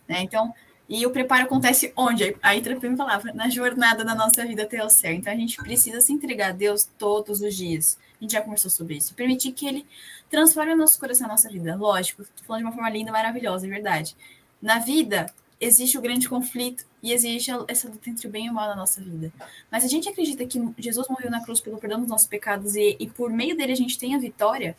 Né? 0.08 0.22
Então, 0.22 0.52
e 0.88 1.06
o 1.06 1.10
preparo 1.10 1.44
acontece 1.44 1.92
onde? 1.96 2.36
Aí 2.42 2.62
a 2.62 2.96
palavra, 2.96 3.32
na 3.32 3.48
jornada 3.48 4.04
da 4.04 4.14
nossa 4.14 4.44
vida 4.44 4.64
até 4.64 4.84
o 4.84 4.90
céu. 4.90 5.12
Então 5.12 5.32
a 5.32 5.36
gente 5.36 5.56
precisa 5.56 6.00
se 6.00 6.12
entregar 6.12 6.50
a 6.50 6.52
Deus 6.52 6.88
todos 6.98 7.40
os 7.40 7.54
dias. 7.54 7.98
A 8.20 8.24
gente 8.24 8.32
já 8.32 8.42
conversou 8.42 8.70
sobre 8.70 8.96
isso. 8.96 9.14
Permitir 9.14 9.52
que 9.52 9.66
Ele 9.66 9.86
transforme 10.30 10.72
o 10.72 10.76
nosso 10.76 10.98
coração, 10.98 11.26
a 11.26 11.30
nossa 11.30 11.48
vida. 11.48 11.74
Lógico, 11.76 12.22
estou 12.22 12.44
falando 12.46 12.62
de 12.62 12.66
uma 12.66 12.72
forma 12.72 12.90
linda, 12.90 13.12
maravilhosa, 13.12 13.66
é 13.66 13.70
verdade. 13.70 14.16
Na 14.60 14.78
vida, 14.78 15.32
existe 15.60 15.96
o 15.96 16.00
grande 16.00 16.28
conflito 16.28 16.84
e 17.02 17.12
existe 17.12 17.50
essa 17.68 17.88
luta 17.88 18.10
entre 18.10 18.26
o 18.26 18.30
bem 18.30 18.46
e 18.46 18.50
o 18.50 18.54
mal 18.54 18.68
na 18.68 18.76
nossa 18.76 19.00
vida. 19.00 19.32
Mas 19.70 19.84
a 19.84 19.88
gente 19.88 20.08
acredita 20.08 20.44
que 20.44 20.60
Jesus 20.78 21.08
morreu 21.08 21.30
na 21.30 21.42
cruz 21.42 21.60
pelo 21.60 21.78
perdão 21.78 22.00
dos 22.00 22.08
nossos 22.08 22.26
pecados 22.26 22.74
e, 22.74 22.96
e 22.98 23.08
por 23.08 23.30
meio 23.30 23.56
dele 23.56 23.72
a 23.72 23.76
gente 23.76 23.98
tem 23.98 24.14
a 24.14 24.18
vitória, 24.18 24.76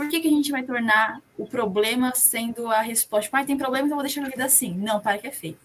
por 0.00 0.08
que, 0.08 0.18
que 0.18 0.28
a 0.28 0.30
gente 0.30 0.50
vai 0.50 0.62
tornar 0.62 1.20
o 1.36 1.46
problema 1.46 2.14
sendo 2.14 2.68
a 2.68 2.80
resposta? 2.80 3.30
Pai, 3.30 3.44
tem 3.44 3.58
problema, 3.58 3.84
então 3.84 3.98
vou 3.98 4.02
deixar 4.02 4.22
minha 4.22 4.30
vida 4.30 4.46
assim. 4.46 4.72
Não, 4.72 4.98
para 4.98 5.18
que 5.18 5.26
é 5.26 5.30
feio. 5.30 5.58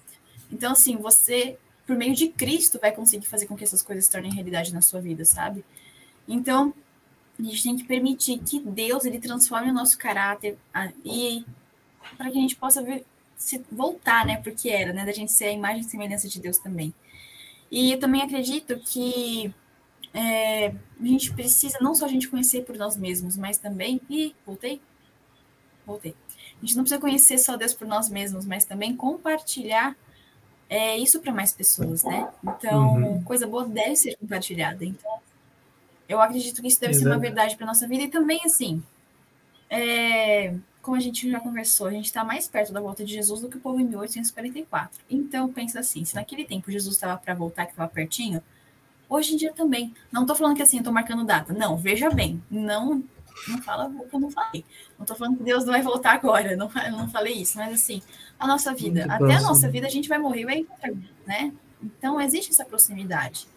Então, 0.51 0.73
assim, 0.73 0.97
você, 0.97 1.57
por 1.87 1.95
meio 1.95 2.13
de 2.13 2.27
Cristo, 2.27 2.77
vai 2.77 2.91
conseguir 2.91 3.27
fazer 3.27 3.45
com 3.45 3.55
que 3.55 3.63
essas 3.63 3.81
coisas 3.81 4.03
se 4.03 4.11
tornem 4.11 4.33
realidade 4.33 4.73
na 4.73 4.81
sua 4.81 4.99
vida, 4.99 5.23
sabe? 5.23 5.63
Então, 6.27 6.73
a 7.39 7.43
gente 7.43 7.63
tem 7.63 7.77
que 7.77 7.85
permitir 7.85 8.39
que 8.39 8.59
Deus 8.59 9.05
ele 9.05 9.19
transforme 9.19 9.71
o 9.71 9.73
nosso 9.73 9.97
caráter 9.97 10.57
e 11.05 11.45
para 12.17 12.29
que 12.29 12.37
a 12.37 12.41
gente 12.41 12.57
possa 12.57 12.83
ver, 12.83 13.05
se 13.37 13.63
voltar, 13.71 14.25
né, 14.25 14.35
porque 14.43 14.67
era, 14.67 14.91
né, 14.91 15.05
da 15.05 15.13
gente 15.13 15.31
ser 15.31 15.45
a 15.45 15.51
imagem 15.53 15.79
e 15.79 15.85
semelhança 15.85 16.27
de 16.27 16.41
Deus 16.41 16.57
também. 16.57 16.93
E 17.71 17.93
eu 17.93 17.99
também 18.01 18.21
acredito 18.21 18.77
que 18.79 19.55
é, 20.15 20.67
a 20.67 21.05
gente 21.05 21.33
precisa 21.33 21.77
não 21.81 21.93
só 21.93 22.05
a 22.05 22.07
gente 22.07 22.29
conhecer 22.29 22.63
por 22.63 22.77
nós 22.77 22.95
mesmos, 22.95 23.35
mas 23.35 23.57
também. 23.57 24.01
Ih, 24.09 24.33
voltei? 24.45 24.81
voltei. 25.85 26.15
A 26.57 26.65
gente 26.65 26.75
não 26.75 26.83
precisa 26.83 27.01
conhecer 27.01 27.37
só 27.37 27.55
Deus 27.55 27.73
por 27.73 27.87
nós 27.87 28.09
mesmos, 28.09 28.45
mas 28.45 28.65
também 28.65 28.95
compartilhar 28.95 29.95
é, 30.69 30.97
isso 30.97 31.19
para 31.19 31.31
mais 31.31 31.53
pessoas, 31.53 32.03
né? 32.03 32.29
Então, 32.43 32.95
uhum. 32.95 33.23
coisa 33.23 33.45
boa 33.45 33.67
deve 33.67 33.95
ser 33.95 34.15
compartilhada. 34.15 34.83
Então, 34.83 35.19
eu 36.07 36.19
acredito 36.21 36.61
que 36.61 36.67
isso 36.67 36.79
deve 36.79 36.93
Exato. 36.93 37.03
ser 37.03 37.11
uma 37.13 37.19
verdade 37.19 37.55
para 37.55 37.65
nossa 37.65 37.87
vida 37.87 38.03
e 38.03 38.07
também 38.07 38.41
assim. 38.45 38.81
É, 39.69 40.55
como 40.81 40.95
a 40.95 40.99
gente 40.99 41.29
já 41.29 41.39
conversou, 41.39 41.87
a 41.87 41.91
gente 41.91 42.05
está 42.05 42.23
mais 42.23 42.47
perto 42.47 42.71
da 42.71 42.79
volta 42.79 43.03
de 43.03 43.13
Jesus 43.13 43.41
do 43.41 43.49
que 43.49 43.57
o 43.57 43.59
povo 43.59 43.79
em 43.79 43.85
1844. 43.85 45.03
Então, 45.09 45.51
pensa 45.51 45.79
assim: 45.79 46.05
se 46.05 46.15
naquele 46.15 46.45
tempo 46.45 46.71
Jesus 46.71 46.95
estava 46.95 47.17
para 47.17 47.33
voltar, 47.33 47.65
que 47.65 47.73
estava 47.73 47.91
pertinho, 47.91 48.41
hoje 49.09 49.33
em 49.33 49.37
dia 49.37 49.53
também. 49.53 49.93
Não 50.11 50.21
estou 50.21 50.35
falando 50.35 50.55
que 50.55 50.63
assim, 50.63 50.77
estou 50.77 50.93
marcando 50.93 51.23
data. 51.23 51.53
Não, 51.53 51.77
veja 51.77 52.09
bem, 52.09 52.41
não 52.49 53.03
não 53.47 53.61
fala 53.61 53.87
o 53.87 54.07
que 54.07 54.15
eu 54.15 54.19
não 54.19 54.31
falei. 54.31 54.63
Não 54.97 55.03
estou 55.03 55.15
falando 55.15 55.37
que 55.37 55.43
Deus 55.43 55.65
não 55.65 55.73
vai 55.73 55.81
voltar 55.81 56.13
agora, 56.13 56.55
não, 56.55 56.69
não 56.91 57.09
falei 57.09 57.33
isso, 57.33 57.57
mas 57.57 57.73
assim, 57.73 58.01
a 58.39 58.47
nossa 58.47 58.73
vida, 58.73 59.05
Muito 59.07 59.23
até 59.23 59.35
a 59.35 59.41
nossa 59.41 59.69
vida 59.69 59.87
a 59.87 59.89
gente 59.89 60.07
vai 60.07 60.17
morrer 60.17 60.41
e 60.41 60.45
vai 60.45 60.57
encontrar, 60.59 60.93
né? 61.25 61.53
Então, 61.83 62.19
existe 62.19 62.51
essa 62.51 62.65
proximidade. 62.65 63.47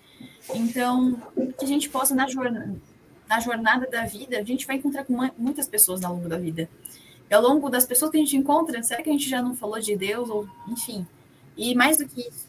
Então, 0.55 1.21
que 1.59 1.65
a 1.65 1.69
gente 1.69 1.89
possa, 1.89 2.15
na 2.15 2.27
jornada, 2.27 2.75
na 3.29 3.41
jornada 3.41 3.87
da 3.87 4.05
vida, 4.05 4.39
a 4.39 4.43
gente 4.43 4.67
vai 4.67 4.77
encontrar 4.77 5.05
com 5.05 5.15
muitas 5.39 5.69
pessoas 5.69 6.03
ao 6.03 6.15
longo 6.15 6.29
da 6.29 6.39
vida. 6.39 6.69
E 7.31 7.35
ao 7.35 7.43
longo 7.43 7.69
das 7.69 7.87
pessoas 7.87 8.11
que 8.11 8.17
a 8.17 8.21
gente 8.21 8.37
encontra, 8.37 8.83
será 8.83 9.03
que 9.03 9.09
a 9.09 9.13
gente 9.13 9.29
já 9.29 9.43
não 9.43 9.55
falou 9.55 9.79
de 9.79 9.95
Deus? 9.97 10.29
Ou, 10.31 10.49
enfim. 10.67 11.07
E 11.57 11.75
mais 11.75 11.99
do 11.99 12.09
que 12.09 12.21
isso, 12.21 12.49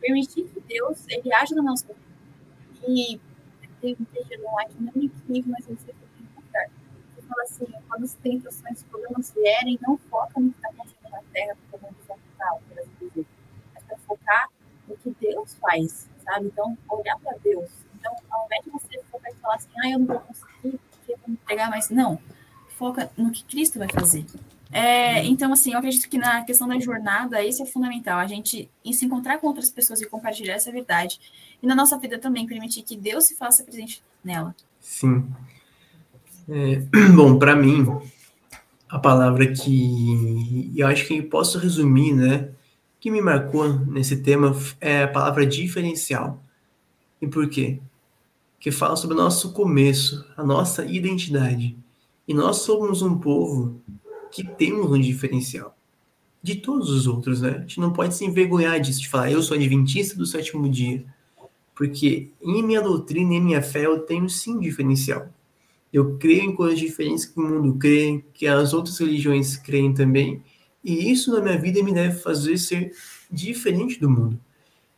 permitir 0.00 0.44
que 0.44 0.60
Deus 0.60 1.04
ele 1.08 1.32
age 1.32 1.54
na 1.54 1.62
nossa 1.62 1.86
vida. 1.86 2.03
E 2.86 3.20
tem 3.80 3.96
um 3.98 4.04
texto 4.04 4.42
lá 4.42 4.64
que 4.66 4.82
não 4.82 4.92
é 4.96 5.04
incrível, 5.04 5.52
mas 5.52 5.68
eu 5.68 5.76
sei 5.76 5.94
que 5.94 6.22
encontrar. 6.22 6.64
Ele 7.16 7.26
fala 7.26 7.42
assim: 7.42 7.66
quando 7.88 8.04
as 8.04 8.14
tentações, 8.14 8.78
os 8.78 8.84
problemas 8.84 9.32
vierem, 9.32 9.78
não 9.82 9.96
foca 9.96 10.40
no 10.40 10.50
que 10.50 10.56
está 10.56 10.68
acontecendo 10.68 11.10
na 11.10 11.22
Terra, 11.32 11.56
uma 11.72 11.90
visão 11.90 12.18
total, 12.30 12.62
por 12.68 12.78
assim 12.78 13.08
dizer. 13.08 13.26
Mas 13.74 13.84
para 13.84 13.96
focar 13.98 14.50
no 14.88 14.96
que 14.96 15.16
Deus 15.20 15.54
faz, 15.54 16.08
sabe? 16.24 16.46
Então, 16.46 16.76
olhar 16.88 17.18
para 17.20 17.36
Deus. 17.38 17.70
Então, 17.94 18.14
ao 18.30 18.46
invés 18.46 18.64
de 18.64 18.70
você 18.70 19.02
focar 19.10 19.32
e 19.32 19.36
falar 19.36 19.54
assim: 19.56 19.68
ah, 19.82 19.90
eu 19.90 19.98
não 19.98 20.06
vou 20.06 20.20
conseguir, 20.20 20.78
porque 20.90 21.12
eu 21.12 21.18
vou 21.18 21.34
entregar 21.34 21.70
mais. 21.70 21.90
Não 21.90 22.20
foca 22.74 23.10
no 23.16 23.30
que 23.30 23.44
Cristo 23.44 23.78
vai 23.78 23.88
fazer. 23.88 24.26
É, 24.74 25.24
então, 25.24 25.52
assim, 25.52 25.70
eu 25.70 25.78
acredito 25.78 26.08
que 26.08 26.18
na 26.18 26.42
questão 26.42 26.66
da 26.66 26.76
jornada, 26.80 27.40
isso 27.44 27.62
é 27.62 27.66
fundamental, 27.66 28.18
a 28.18 28.26
gente 28.26 28.68
se 28.92 29.06
encontrar 29.06 29.38
com 29.38 29.46
outras 29.46 29.70
pessoas 29.70 30.00
e 30.00 30.06
compartilhar 30.06 30.54
essa 30.54 30.72
verdade. 30.72 31.20
E 31.62 31.66
na 31.66 31.76
nossa 31.76 31.96
vida 31.96 32.18
também, 32.18 32.44
permitir 32.44 32.82
que 32.82 32.96
Deus 32.96 33.26
se 33.26 33.36
faça 33.36 33.62
presente 33.62 34.02
nela. 34.24 34.52
Sim. 34.80 35.32
É, 36.48 36.82
bom, 37.14 37.38
para 37.38 37.54
mim, 37.54 37.86
a 38.88 38.98
palavra 38.98 39.46
que 39.46 40.72
eu 40.76 40.88
acho 40.88 41.06
que 41.06 41.22
posso 41.22 41.56
resumir, 41.56 42.12
né, 42.12 42.48
que 42.98 43.12
me 43.12 43.22
marcou 43.22 43.68
nesse 43.68 44.24
tema 44.24 44.56
é 44.80 45.04
a 45.04 45.08
palavra 45.08 45.46
diferencial. 45.46 46.42
E 47.22 47.28
por 47.28 47.48
quê? 47.48 47.78
Que 48.58 48.72
fala 48.72 48.96
sobre 48.96 49.14
o 49.16 49.20
nosso 49.20 49.52
começo, 49.52 50.26
a 50.36 50.42
nossa 50.42 50.84
identidade. 50.84 51.76
E 52.26 52.34
nós 52.34 52.56
somos 52.56 53.02
um 53.02 53.16
povo 53.16 53.80
que 54.34 54.42
temos 54.42 54.90
um 54.90 55.00
diferencial 55.00 55.76
de 56.42 56.56
todos 56.56 56.90
os 56.90 57.06
outros, 57.06 57.40
né? 57.40 57.50
A 57.50 57.60
gente 57.60 57.78
não 57.78 57.92
pode 57.92 58.16
se 58.16 58.24
envergonhar 58.24 58.80
disso, 58.80 59.00
de 59.00 59.08
falar, 59.08 59.30
eu 59.30 59.40
sou 59.40 59.56
adventista 59.56 60.16
do 60.16 60.26
sétimo 60.26 60.68
dia. 60.68 61.04
Porque 61.72 62.32
em 62.42 62.60
minha 62.60 62.82
doutrina, 62.82 63.34
em 63.34 63.40
minha 63.40 63.62
fé, 63.62 63.86
eu 63.86 64.00
tenho 64.00 64.28
sim 64.28 64.58
diferencial. 64.58 65.28
Eu 65.92 66.18
creio 66.18 66.42
em 66.42 66.54
coisas 66.54 66.80
diferentes 66.80 67.24
que 67.24 67.38
o 67.38 67.42
mundo 67.42 67.78
crê, 67.78 68.24
que 68.34 68.44
as 68.48 68.74
outras 68.74 68.98
religiões 68.98 69.56
creem 69.56 69.94
também. 69.94 70.42
E 70.82 71.12
isso 71.12 71.32
na 71.32 71.40
minha 71.40 71.56
vida 71.56 71.80
me 71.84 71.94
deve 71.94 72.18
fazer 72.18 72.58
ser 72.58 72.92
diferente 73.30 74.00
do 74.00 74.10
mundo. 74.10 74.38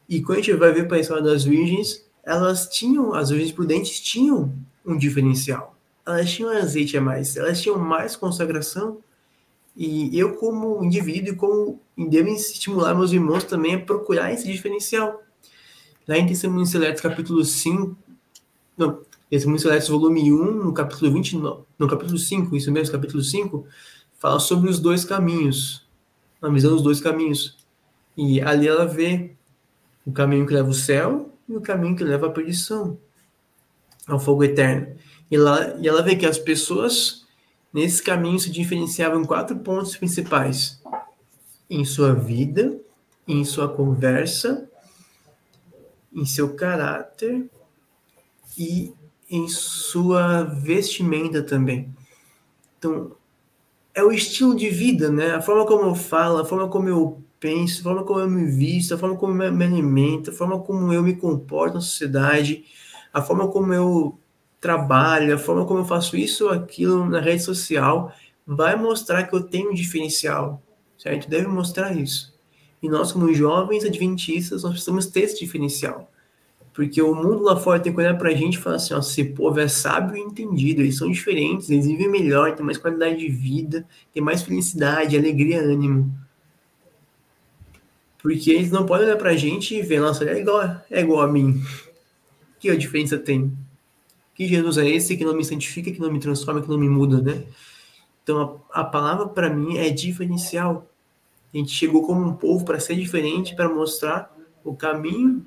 E 0.09 0.23
quando 0.23 0.39
a 0.39 0.41
gente 0.41 0.55
vai 0.55 0.73
ver 0.73 0.89
para 0.89 0.97
a 0.97 1.01
história 1.01 1.23
das 1.23 1.45
virgens, 1.45 2.07
elas 2.25 2.69
tinham, 2.71 3.13
as 3.13 3.29
virgens 3.29 3.53
prudentes 3.53 4.01
tinham 4.01 4.51
um 4.85 4.97
diferencial 4.97 5.77
elas 6.07 6.31
tinham 6.31 6.51
azeite 6.51 6.97
a 6.97 7.01
mais, 7.01 7.37
elas 7.37 7.61
tinham 7.61 7.79
mais 7.79 8.15
consagração. 8.15 8.99
E 9.77 10.19
eu, 10.19 10.35
como 10.37 10.83
indivíduo, 10.83 11.35
e 11.35 11.37
como 11.37 11.81
devo 11.97 12.31
estimular 12.31 12.95
meus 12.95 13.13
irmãos 13.13 13.45
também 13.45 13.75
a 13.75 13.81
procurar 13.81 14.33
esse 14.33 14.51
diferencial. 14.51 15.23
Lá 16.09 16.17
em 16.17 16.27
Testemunhos 16.27 16.71
Seletos, 16.71 17.03
capítulo 17.03 17.45
5, 17.45 17.97
não, 18.79 19.01
Testemunhos 19.29 19.63
Seletos, 19.63 19.89
volume 19.89 20.33
1, 20.33 20.65
no 20.65 20.73
capítulo 20.73 21.13
29, 21.13 21.65
no 21.79 21.89
capítulo 21.89 22.17
5, 22.17 22.57
isso 22.57 22.73
mesmo, 22.73 22.93
capítulo 22.93 23.23
5, 23.23 23.67
fala 24.19 24.41
sobre 24.41 24.71
os 24.71 24.81
dois 24.81 25.05
caminhos, 25.05 25.87
a 26.41 26.49
visão 26.49 26.71
dos 26.71 26.83
dois 26.83 27.01
caminhos. 27.01 27.59
E 28.17 28.41
ali 28.41 28.67
ela 28.67 28.87
vê 28.87 29.33
o 30.07 30.13
caminho 30.13 30.47
que 30.47 30.55
leva 30.55 30.69
ao 30.69 30.75
céu 30.75 31.31
e 31.47 31.55
o 31.55 31.61
caminho 31.61 31.97
que 31.97 32.05
leva 32.05 32.29
à 32.29 32.31
perdição, 32.31 32.97
ao 34.07 34.19
fogo 34.19 34.43
eterno. 34.43 34.97
E, 35.31 35.37
lá, 35.37 35.77
e 35.79 35.87
ela 35.87 36.03
vê 36.03 36.17
que 36.17 36.25
as 36.25 36.39
pessoas 36.39 37.26
nesse 37.77 38.03
caminho 38.03 38.39
se 38.39 38.51
diferenciavam 38.51 39.23
quatro 39.23 39.55
pontos 39.59 39.95
principais: 39.95 40.83
em 41.69 41.85
sua 41.85 42.15
vida, 42.15 42.81
em 43.29 43.45
sua 43.45 43.69
conversa, 43.69 44.67
em 46.11 46.25
seu 46.25 46.55
caráter 46.55 47.51
e 48.57 48.95
em 49.31 49.47
sua 49.47 50.45
vestimenta 50.45 51.43
também. 51.43 51.95
Então, 52.79 53.15
é 53.93 54.03
o 54.03 54.11
estilo 54.11 54.57
de 54.57 54.71
vida, 54.71 55.11
né? 55.11 55.33
A 55.33 55.43
forma 55.43 55.67
como 55.67 55.83
eu 55.83 55.95
falo, 55.95 56.39
a 56.39 56.47
forma 56.47 56.69
como 56.69 56.89
eu 56.89 57.23
penso, 57.39 57.81
a 57.81 57.85
forma 57.85 58.05
como 58.05 58.21
eu 58.21 58.31
me 58.31 58.47
visto, 58.47 58.95
a 58.95 58.99
forma 58.99 59.17
como 59.17 59.43
eu 59.43 59.53
me 59.53 59.65
alimento, 59.65 60.31
a 60.31 60.33
forma 60.33 60.59
como 60.61 60.95
eu 60.95 61.03
me 61.03 61.15
comporto 61.15 61.75
na 61.75 61.81
sociedade, 61.83 62.65
a 63.13 63.21
forma 63.21 63.49
como 63.49 63.75
eu 63.75 64.19
trabalho, 64.61 65.35
a 65.35 65.39
forma 65.39 65.65
como 65.67 65.81
eu 65.81 65.85
faço 65.85 66.17
isso 66.17 66.47
ou 66.47 66.51
aquilo 66.51 67.09
na 67.09 67.21
rede 67.21 67.43
social, 67.43 68.13
vai 68.47 68.77
mostrar 68.77 69.25
que 69.25 69.35
eu 69.35 69.43
tenho 69.43 69.71
um 69.71 69.75
diferencial, 69.75 70.63
certo? 70.99 71.29
Deve 71.29 71.47
mostrar 71.47 71.97
isso. 71.97 72.35
E 72.83 72.89
nós, 72.89 73.13
como 73.13 73.33
jovens 73.35 73.85
adventistas, 73.85 74.63
nós 74.63 74.73
precisamos 74.73 75.07
ter 75.07 75.21
esse 75.21 75.39
diferencial. 75.39 76.11
Porque 76.73 77.01
o 77.01 77.15
mundo 77.15 77.43
lá 77.43 77.57
fora 77.57 77.81
tem 77.81 77.91
que 77.93 77.99
olhar 77.99 78.19
pra 78.19 78.35
gente 78.35 78.59
e 78.59 78.61
falar 78.61 78.77
assim, 78.77 78.93
ó, 78.93 78.99
esse 78.99 79.25
povo 79.25 79.59
é 79.59 79.67
sábio 79.67 80.17
e 80.17 80.21
entendido, 80.21 80.83
eles 80.83 80.99
são 80.99 81.11
diferentes, 81.11 81.71
eles 81.71 81.87
vivem 81.87 82.09
melhor, 82.09 82.55
têm 82.55 82.65
mais 82.65 82.77
qualidade 82.77 83.17
de 83.17 83.29
vida, 83.29 83.87
têm 84.13 84.23
mais 84.23 84.43
felicidade, 84.43 85.17
alegria, 85.17 85.63
ânimo. 85.63 86.15
Porque 88.19 88.51
eles 88.51 88.71
não 88.71 88.85
podem 88.85 89.07
olhar 89.07 89.17
pra 89.17 89.37
gente 89.37 89.75
e 89.75 89.81
ver, 89.81 90.01
nossa, 90.01 90.23
ele 90.23 90.33
é 90.33 90.41
igual, 90.41 90.77
é 90.91 91.01
igual 91.01 91.23
a 91.23 91.29
mim. 91.29 91.63
Que 92.59 92.71
a 92.71 92.77
diferença 92.77 93.19
tem? 93.19 93.53
Que 94.37 94.47
Jesus 94.47 94.79
é 94.79 94.89
esse 94.89 95.17
que 95.17 95.25
não 95.25 95.35
me 95.35 95.45
santifica, 95.45 95.91
que 95.91 96.01
não 96.01 96.13
me 96.13 96.21
transforma, 96.21 96.63
que 96.63 96.69
não 96.69 96.79
me 96.79 96.89
muda, 96.89 97.21
né? 97.21 97.43
Então 98.23 98.61
a, 98.73 98.81
a 98.83 98.85
palavra 98.85 99.27
para 99.27 99.49
mim 99.51 99.79
é 99.79 99.91
diferencial. 99.91 100.87
A 101.53 101.57
gente 101.57 101.73
chegou 101.73 102.03
como 102.03 102.23
um 102.23 102.35
povo 102.35 102.65
para 102.65 102.79
ser 102.79 102.97
diferente, 102.97 103.57
para 103.57 103.69
mostrar 103.69 104.37
o 104.63 104.75
caminho 104.75 105.47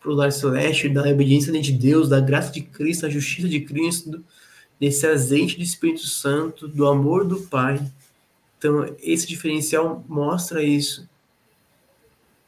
para 0.00 0.10
o 0.10 0.14
lar 0.14 0.32
celeste, 0.32 0.88
da 0.88 1.02
obediência 1.02 1.52
de 1.52 1.72
Deus, 1.72 2.08
da 2.08 2.20
graça 2.20 2.50
de 2.50 2.62
Cristo, 2.62 3.02
da 3.02 3.10
justiça 3.10 3.46
de 3.46 3.60
Cristo, 3.60 4.24
desse 4.80 5.06
azeite 5.06 5.58
do 5.58 5.62
Espírito 5.62 6.06
Santo, 6.06 6.66
do 6.66 6.86
amor 6.86 7.26
do 7.26 7.42
Pai. 7.42 7.78
Então, 8.58 8.94
esse 9.02 9.26
diferencial 9.26 10.02
mostra 10.08 10.62
isso. 10.62 11.06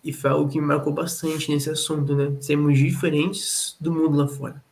E 0.02 0.12
foi 0.12 0.30
algo 0.30 0.50
que 0.50 0.58
me 0.58 0.66
marcou 0.66 0.92
bastante 0.92 1.50
nesse 1.50 1.68
assunto, 1.68 2.16
né? 2.16 2.34
Sermos 2.40 2.78
diferentes 2.78 3.76
do 3.78 3.92
mundo 3.92 4.16
lá 4.16 4.26
fora. 4.26 4.62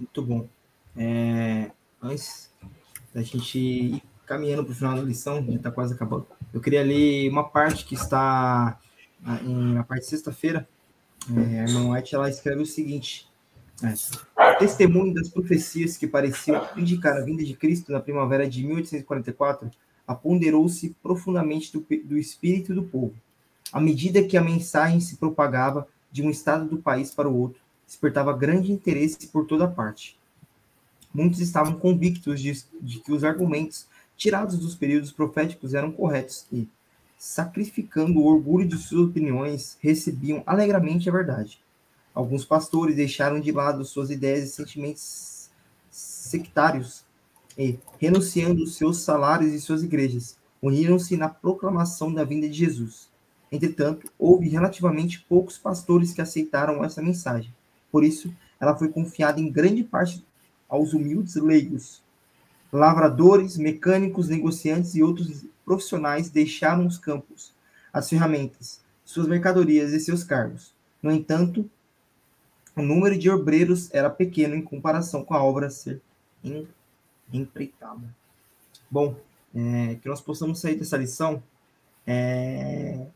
Muito 0.00 0.22
bom. 0.22 0.48
É, 0.96 1.70
antes 2.02 2.50
da 3.14 3.22
gente 3.22 3.58
ir 3.58 4.02
caminhando 4.26 4.64
para 4.64 4.72
o 4.72 4.74
final 4.74 4.96
da 4.96 5.02
lição, 5.02 5.44
já 5.44 5.54
está 5.54 5.70
quase 5.70 5.92
acabando, 5.92 6.26
eu 6.54 6.60
queria 6.60 6.82
ler 6.82 7.28
uma 7.28 7.44
parte 7.44 7.84
que 7.84 7.94
está 7.94 8.80
na 9.22 9.84
parte 9.84 10.04
de 10.04 10.08
sexta-feira. 10.08 10.66
É, 11.36 11.60
a 11.60 11.64
irmã 11.64 11.92
White 11.92 12.14
ela 12.14 12.30
escreve 12.30 12.62
o 12.62 12.66
seguinte: 12.66 13.28
é, 13.82 13.94
testemunho 14.58 15.12
das 15.12 15.28
profecias 15.28 15.96
que 15.96 16.06
pareciam 16.06 16.66
indicar 16.76 17.16
a 17.16 17.20
vinda 17.20 17.44
de 17.44 17.54
Cristo 17.54 17.92
na 17.92 18.00
primavera 18.00 18.48
de 18.48 18.64
1844 18.64 19.70
aponderou-se 20.06 20.96
profundamente 21.02 21.72
do, 21.72 21.86
do 22.04 22.18
espírito 22.18 22.74
do 22.74 22.82
povo. 22.82 23.14
À 23.72 23.80
medida 23.80 24.22
que 24.24 24.36
a 24.36 24.42
mensagem 24.42 24.98
se 24.98 25.16
propagava 25.16 25.86
de 26.10 26.22
um 26.22 26.30
estado 26.30 26.68
do 26.68 26.78
país 26.78 27.14
para 27.14 27.28
o 27.28 27.36
outro, 27.36 27.59
despertava 27.90 28.32
grande 28.32 28.70
interesse 28.70 29.26
por 29.26 29.44
toda 29.46 29.66
parte. 29.66 30.16
Muitos 31.12 31.40
estavam 31.40 31.74
convictos 31.74 32.40
de, 32.40 32.64
de 32.80 33.00
que 33.00 33.12
os 33.12 33.24
argumentos 33.24 33.88
tirados 34.16 34.56
dos 34.60 34.76
períodos 34.76 35.10
proféticos 35.10 35.74
eram 35.74 35.90
corretos 35.90 36.46
e, 36.52 36.68
sacrificando 37.18 38.20
o 38.20 38.26
orgulho 38.26 38.68
de 38.68 38.78
suas 38.78 39.08
opiniões, 39.08 39.76
recebiam 39.80 40.40
alegremente 40.46 41.08
a 41.08 41.12
verdade. 41.12 41.60
Alguns 42.14 42.44
pastores 42.44 42.94
deixaram 42.94 43.40
de 43.40 43.50
lado 43.50 43.84
suas 43.84 44.08
ideias 44.08 44.44
e 44.44 44.52
sentimentos 44.52 45.50
sectários 45.90 47.04
e, 47.58 47.76
renunciando 47.98 48.68
seus 48.68 48.98
salários 48.98 49.52
e 49.52 49.60
suas 49.60 49.82
igrejas, 49.82 50.38
uniram-se 50.62 51.16
na 51.16 51.28
proclamação 51.28 52.14
da 52.14 52.22
vinda 52.22 52.48
de 52.48 52.54
Jesus. 52.54 53.10
Entretanto, 53.50 54.08
houve 54.16 54.48
relativamente 54.48 55.26
poucos 55.28 55.58
pastores 55.58 56.12
que 56.12 56.20
aceitaram 56.20 56.84
essa 56.84 57.02
mensagem. 57.02 57.52
Por 57.90 58.04
isso, 58.04 58.32
ela 58.60 58.76
foi 58.76 58.88
confiada 58.88 59.40
em 59.40 59.50
grande 59.50 59.82
parte 59.82 60.24
aos 60.68 60.92
humildes 60.92 61.34
leigos. 61.36 62.02
Lavradores, 62.72 63.56
mecânicos, 63.56 64.28
negociantes 64.28 64.94
e 64.94 65.02
outros 65.02 65.44
profissionais 65.64 66.30
deixaram 66.30 66.86
os 66.86 66.98
campos, 66.98 67.52
as 67.92 68.08
ferramentas, 68.08 68.80
suas 69.04 69.26
mercadorias 69.26 69.92
e 69.92 70.00
seus 70.00 70.22
cargos. 70.22 70.72
No 71.02 71.10
entanto, 71.10 71.68
o 72.76 72.82
número 72.82 73.18
de 73.18 73.28
obreiros 73.28 73.92
era 73.92 74.08
pequeno 74.08 74.54
em 74.54 74.62
comparação 74.62 75.24
com 75.24 75.34
a 75.34 75.42
obra 75.42 75.66
a 75.66 75.70
ser 75.70 76.00
empreitada. 77.32 78.14
Bom, 78.90 79.16
é, 79.54 79.96
que 79.96 80.08
nós 80.08 80.20
possamos 80.20 80.60
sair 80.60 80.76
dessa 80.76 80.96
lição 80.96 81.42
é, 82.06 83.06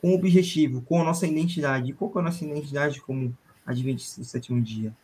com 0.00 0.10
o 0.10 0.14
objetivo, 0.14 0.82
com 0.82 1.00
a 1.00 1.04
nossa 1.04 1.26
identidade. 1.26 1.92
Qual 1.92 2.12
é 2.16 2.18
a 2.18 2.22
nossa 2.22 2.44
identidade 2.44 3.00
como 3.00 3.36
Adventista 3.66 4.20
do 4.20 4.26
sétimo 4.26 4.60
dia? 4.60 4.94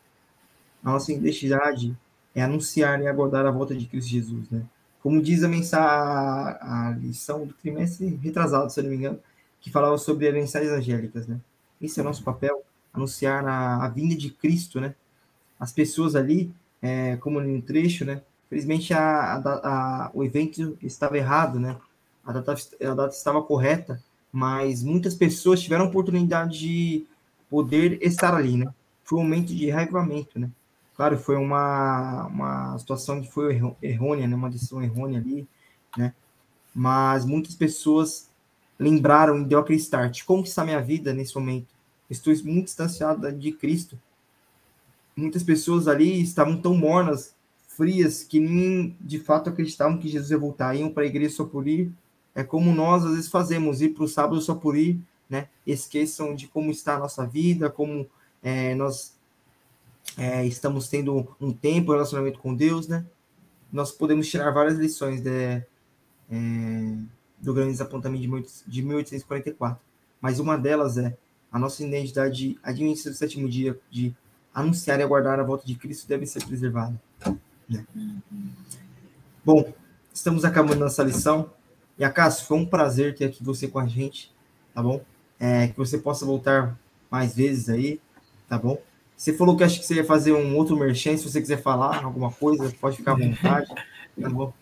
A 0.83 0.93
nossa 0.93 1.13
identidade 1.13 1.97
é 2.35 2.43
anunciar 2.43 3.01
e 3.01 3.07
aguardar 3.07 3.47
a 3.47 3.51
volta 3.51 3.75
de 3.75 3.87
Cristo 3.87 4.11
Jesus, 4.11 4.49
né? 4.51 4.65
Como 5.03 5.23
diz 5.23 5.43
a 5.43 5.49
mensagem, 5.49 6.59
a 6.61 6.97
lição 6.99 7.47
do 7.47 7.55
trimestre 7.55 8.19
retrasado, 8.23 8.71
se 8.71 8.81
eu 8.81 8.85
não 8.85 8.91
me 8.91 8.97
engano, 8.97 9.19
que 9.61 9.71
falava 9.71 9.97
sobre 9.99 10.29
as 10.29 10.35
mensagens 10.35 10.73
angélicas, 10.73 11.27
né? 11.27 11.41
Esse 11.81 11.99
é 11.99 12.03
o 12.03 12.07
nosso 12.07 12.23
papel, 12.23 12.63
anunciar 12.93 13.47
a, 13.47 13.85
a 13.85 13.89
vinda 13.89 14.15
de 14.15 14.31
Cristo, 14.31 14.81
né? 14.81 14.95
As 15.59 15.73
pessoas 15.73 16.15
ali, 16.15 16.53
é, 16.83 17.17
como 17.17 17.41
no 17.41 17.63
trecho, 17.63 18.05
né? 18.05 18.23
Felizmente 18.49 18.93
a, 18.93 19.37
a, 19.37 20.11
o 20.13 20.25
evento 20.25 20.77
estava 20.83 21.17
errado, 21.17 21.59
né? 21.59 21.77
A 22.25 22.33
data, 22.33 22.55
a 22.83 22.95
data 22.95 23.15
estava 23.15 23.43
correta, 23.43 24.03
mas 24.33 24.83
muitas 24.83 25.15
pessoas 25.15 25.61
tiveram 25.61 25.87
oportunidade 25.87 26.59
de 26.59 27.07
poder 27.51 27.99
estar 28.01 28.35
ali, 28.35 28.57
né? 28.57 28.73
Foi 29.05 29.19
um 29.19 29.23
momento 29.23 29.55
de 29.55 29.67
reavivamento, 29.67 30.39
né? 30.39 30.51
Claro, 30.95 31.19
foi 31.19 31.37
uma, 31.37 32.27
uma 32.27 32.79
situação 32.79 33.21
que 33.21 33.31
foi 33.31 33.61
errônea, 33.83 34.29
né? 34.29 34.37
Uma 34.37 34.49
decisão 34.49 34.83
errônea 34.83 35.19
ali, 35.21 35.47
né? 35.97 36.15
Mas 36.73 37.25
muitas 37.25 37.55
pessoas 37.57 38.31
lembraram 38.79 39.41
e 39.41 39.45
deu 39.45 39.59
aquele 39.59 39.79
start. 39.79 40.25
Como 40.25 40.45
está 40.45 40.63
a 40.63 40.65
minha 40.65 40.81
vida 40.81 41.13
nesse 41.13 41.35
momento? 41.35 41.69
Estou 42.09 42.33
muito 42.45 42.67
distanciado 42.67 43.31
de 43.33 43.53
Cristo. 43.53 43.99
Muitas 45.17 45.43
pessoas 45.43 45.89
ali 45.89 46.23
estavam 46.23 46.57
tão 46.57 46.75
mornas, 46.75 47.35
frias, 47.67 48.23
que 48.23 48.39
nem 48.39 48.97
de 49.01 49.19
fato 49.19 49.51
acreditavam 49.51 49.99
que 49.99 50.09
Jesus 50.09 50.31
ia 50.31 50.39
voltar. 50.39 50.75
Iam 50.75 50.91
para 50.91 51.03
a 51.03 51.07
igreja 51.07 51.37
só 51.37 51.45
por 51.45 51.67
ir. 51.67 51.93
É 52.35 52.45
como 52.45 52.73
nós 52.73 53.05
às 53.05 53.13
vezes 53.13 53.29
fazemos, 53.29 53.81
ir 53.81 53.91
para 53.91 54.05
o 54.05 54.09
sábado 54.09 54.41
só 54.41 54.55
por 54.55 54.77
ir, 54.77 55.01
né? 55.31 55.49
Esqueçam 55.67 56.35
de 56.35 56.49
como 56.49 56.71
está 56.71 56.97
a 56.97 56.99
nossa 56.99 57.25
vida, 57.25 57.71
como 57.71 58.07
é, 58.43 58.75
nós 58.75 59.15
é, 60.19 60.45
estamos 60.45 60.89
tendo 60.89 61.37
um 61.41 61.53
tempo, 61.53 61.91
um 61.91 61.95
relacionamento 61.95 62.41
com 62.41 62.55
Deus, 62.55 62.89
né? 62.89 63.07
Nós 63.73 63.93
podemos 63.93 64.29
tirar 64.29 64.51
várias 64.51 64.77
lições 64.77 65.21
de, 65.21 65.31
é, 65.31 65.65
do 67.39 67.55
grande 67.55 67.73
desapontamento 67.73 68.49
de 68.67 68.83
1844. 68.83 69.81
Mas 70.21 70.41
uma 70.41 70.59
delas 70.59 70.99
é 70.99 71.17
a 71.53 71.59
nossa 71.59 71.85
identidade 71.85 72.59
adventista 72.63 73.11
do 73.11 73.17
sétimo 73.17 73.49
dia 73.49 73.79
de 73.91 74.15
anunciar 74.53 74.99
e 74.99 75.03
aguardar 75.03 75.39
a 75.39 75.45
volta 75.45 75.65
de 75.65 75.77
Cristo 75.77 76.09
deve 76.09 76.27
ser 76.27 76.45
preservada. 76.45 77.01
Né? 77.69 77.87
Bom, 79.45 79.73
estamos 80.13 80.45
acabando 80.45 80.81
nossa 80.81 81.03
lição. 81.03 81.51
E 81.97 82.05
Acácio, 82.05 82.47
foi 82.47 82.59
um 82.59 82.67
prazer 82.67 83.15
ter 83.15 83.27
aqui 83.27 83.45
você 83.45 83.69
com 83.69 83.79
a 83.79 83.87
gente, 83.87 84.33
tá 84.75 84.83
bom? 84.83 85.05
É, 85.41 85.69
que 85.69 85.77
você 85.77 85.97
possa 85.97 86.27
voltar 86.27 86.79
mais 87.11 87.35
vezes 87.35 87.69
aí, 87.69 87.99
tá 88.49 88.59
bom? 88.59 88.81
Você 89.17 89.33
falou 89.33 89.57
que 89.57 89.65
acho 89.65 89.81
que 89.81 89.87
você 89.87 89.95
ia 89.95 90.05
fazer 90.05 90.33
um 90.33 90.57
outro 90.57 90.79
merchan, 90.79 91.17
se 91.17 91.29
você 91.29 91.41
quiser 91.41 91.61
falar 91.61 92.05
alguma 92.05 92.31
coisa, 92.31 92.73
pode 92.81 92.99
ficar 92.99 93.13
à 93.13 93.17
vontade, 93.17 93.69
tá 94.21 94.29
bom? 94.29 94.53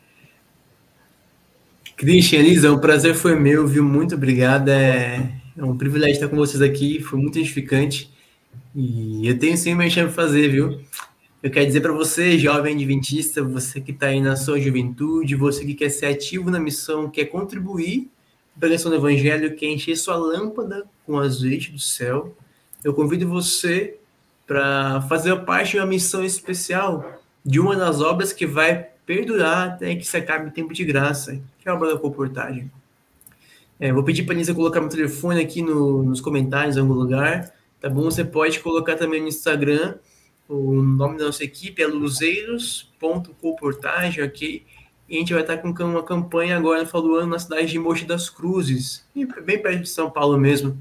Christian, 1.96 2.38
Elisa, 2.38 2.72
o 2.72 2.80
prazer 2.80 3.14
foi 3.14 3.34
meu, 3.34 3.66
viu? 3.66 3.82
Muito 3.82 4.14
obrigado. 4.14 4.68
É, 4.68 5.32
é 5.56 5.64
um 5.64 5.76
privilégio 5.76 6.14
estar 6.14 6.28
com 6.28 6.36
vocês 6.36 6.62
aqui, 6.62 7.00
foi 7.00 7.18
muito 7.18 7.38
edificante. 7.38 8.12
E 8.74 9.26
eu 9.28 9.38
tenho 9.38 9.56
sim 9.56 9.74
um 9.74 9.78
para 9.78 10.08
fazer, 10.08 10.48
viu? 10.48 10.80
Eu 11.42 11.50
quero 11.50 11.66
dizer 11.66 11.80
para 11.80 11.92
você, 11.92 12.38
jovem 12.38 12.74
adventista, 12.74 13.42
você 13.42 13.80
que 13.80 13.92
está 13.92 14.06
aí 14.06 14.20
na 14.20 14.36
sua 14.36 14.60
juventude, 14.60 15.34
você 15.34 15.64
que 15.64 15.74
quer 15.74 15.88
ser 15.88 16.06
ativo 16.06 16.50
na 16.50 16.58
missão, 16.58 17.08
quer 17.08 17.26
contribuir 17.26 18.08
pregação 18.58 18.90
do 18.90 18.96
evangelho, 18.96 19.56
quer 19.56 19.66
encher 19.66 19.96
sua 19.96 20.16
lâmpada 20.16 20.84
com 21.06 21.18
azeite 21.18 21.72
do 21.72 21.78
céu, 21.78 22.36
eu 22.84 22.94
convido 22.94 23.28
você 23.28 23.96
para 24.46 25.02
fazer 25.02 25.34
parte 25.44 25.72
de 25.72 25.78
uma 25.78 25.86
missão 25.86 26.24
especial, 26.24 27.20
de 27.44 27.60
uma 27.60 27.76
das 27.76 28.00
obras 28.00 28.32
que 28.32 28.46
vai 28.46 28.88
perdurar 29.04 29.68
até 29.68 29.94
que 29.94 30.04
se 30.04 30.16
acabe 30.16 30.48
o 30.48 30.52
tempo 30.52 30.72
de 30.72 30.84
graça, 30.84 31.40
que 31.58 31.68
é 31.68 31.70
a 31.70 31.74
obra 31.74 31.92
da 31.92 31.98
comportagem. 31.98 32.70
É, 33.80 33.92
vou 33.92 34.02
pedir 34.02 34.24
para 34.24 34.34
a 34.34 34.36
Nisa 34.36 34.52
colocar 34.54 34.80
meu 34.80 34.88
telefone 34.88 35.40
aqui 35.40 35.62
no, 35.62 36.02
nos 36.02 36.20
comentários 36.20 36.76
em 36.76 36.80
algum 36.80 36.94
lugar, 36.94 37.52
tá 37.80 37.88
bom? 37.88 38.02
Você 38.02 38.24
pode 38.24 38.58
colocar 38.60 38.96
também 38.96 39.20
no 39.20 39.28
Instagram, 39.28 39.94
o 40.48 40.82
nome 40.82 41.16
da 41.18 41.26
nossa 41.26 41.44
equipe 41.44 41.82
é 41.82 41.86
luzeiros.comportagem, 41.86 44.24
ok? 44.24 44.64
E 45.08 45.16
a 45.16 45.18
gente 45.20 45.32
vai 45.32 45.42
estar 45.42 45.56
com 45.58 45.68
uma 45.84 46.02
campanha 46.02 46.56
agora 46.56 46.80
no 46.82 46.86
final 46.86 47.02
do 47.02 47.14
ano 47.14 47.28
na 47.28 47.38
cidade 47.38 47.68
de 47.68 47.78
Mogi 47.78 48.04
das 48.04 48.28
Cruzes, 48.28 49.06
bem 49.42 49.60
perto 49.60 49.82
de 49.82 49.88
São 49.88 50.10
Paulo 50.10 50.36
mesmo. 50.36 50.76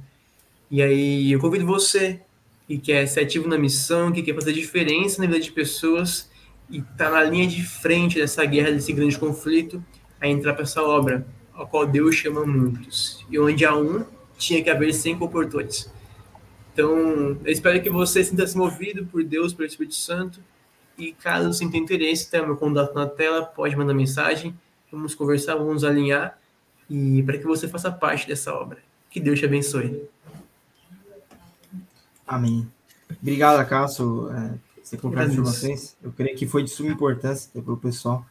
E 0.70 0.82
aí 0.82 1.32
eu 1.32 1.40
convido 1.40 1.66
você 1.66 2.20
que 2.68 2.78
quer 2.78 3.08
ser 3.08 3.22
ativo 3.22 3.48
na 3.48 3.58
missão, 3.58 4.12
que 4.12 4.22
quer 4.22 4.36
fazer 4.36 4.52
diferença 4.52 5.22
na 5.22 5.28
vida 5.28 5.40
de 5.40 5.52
pessoas, 5.52 6.30
e 6.70 6.80
está 6.80 7.10
na 7.10 7.24
linha 7.24 7.48
de 7.48 7.64
frente 7.64 8.20
dessa 8.20 8.44
guerra, 8.44 8.72
desse 8.72 8.92
grande 8.92 9.18
conflito, 9.18 9.82
a 10.20 10.28
entrar 10.28 10.54
para 10.54 10.64
essa 10.64 10.84
obra, 10.84 11.26
a 11.54 11.66
qual 11.66 11.88
Deus 11.88 12.16
chama 12.16 12.46
muitos. 12.46 13.26
E 13.30 13.40
onde 13.40 13.64
há 13.64 13.74
um, 13.74 14.04
tinha 14.38 14.62
que 14.62 14.70
haver 14.70 14.94
cinco 14.94 15.24
oportunos. 15.24 15.90
Então, 16.74 17.38
eu 17.44 17.52
espero 17.52 17.82
que 17.82 17.90
você 17.90 18.24
sinta-se 18.24 18.58
movido 18.58 19.06
por 19.06 19.24
Deus, 19.24 19.54
pelo 19.54 19.68
Espírito 19.68 19.96
Santo. 19.96 20.42
E 20.98 21.14
caso 21.14 21.54
você 21.54 21.68
tenha 21.70 21.84
interesse, 21.84 22.30
tem 22.30 22.42
meu 22.46 22.58
contato 22.58 22.94
na 22.94 23.08
tela, 23.08 23.46
pode 23.46 23.76
mandar 23.76 23.94
mensagem. 23.94 24.58
Vamos 24.92 25.14
conversar, 25.14 25.56
vamos 25.56 25.84
alinhar. 25.84 26.40
E 26.90 27.22
para 27.24 27.38
que 27.38 27.46
você 27.46 27.68
faça 27.68 27.92
parte 27.92 28.28
dessa 28.28 28.54
obra. 28.54 28.80
Que 29.10 29.20
Deus 29.20 29.40
te 29.40 29.46
abençoe. 29.46 30.08
Amém. 32.26 32.68
Obrigado, 33.22 33.68
Cássio. 33.68 34.32
É 34.32 34.68
você 34.88 34.96
as 34.96 35.32
informações. 35.32 35.98
Eu 36.02 36.12
creio 36.12 36.36
que 36.36 36.48
foi 36.48 36.64
de 36.64 36.70
suma 36.70 36.92
importância 36.92 37.62
para 37.62 37.74
o 37.74 37.78
pessoal. 37.78 38.26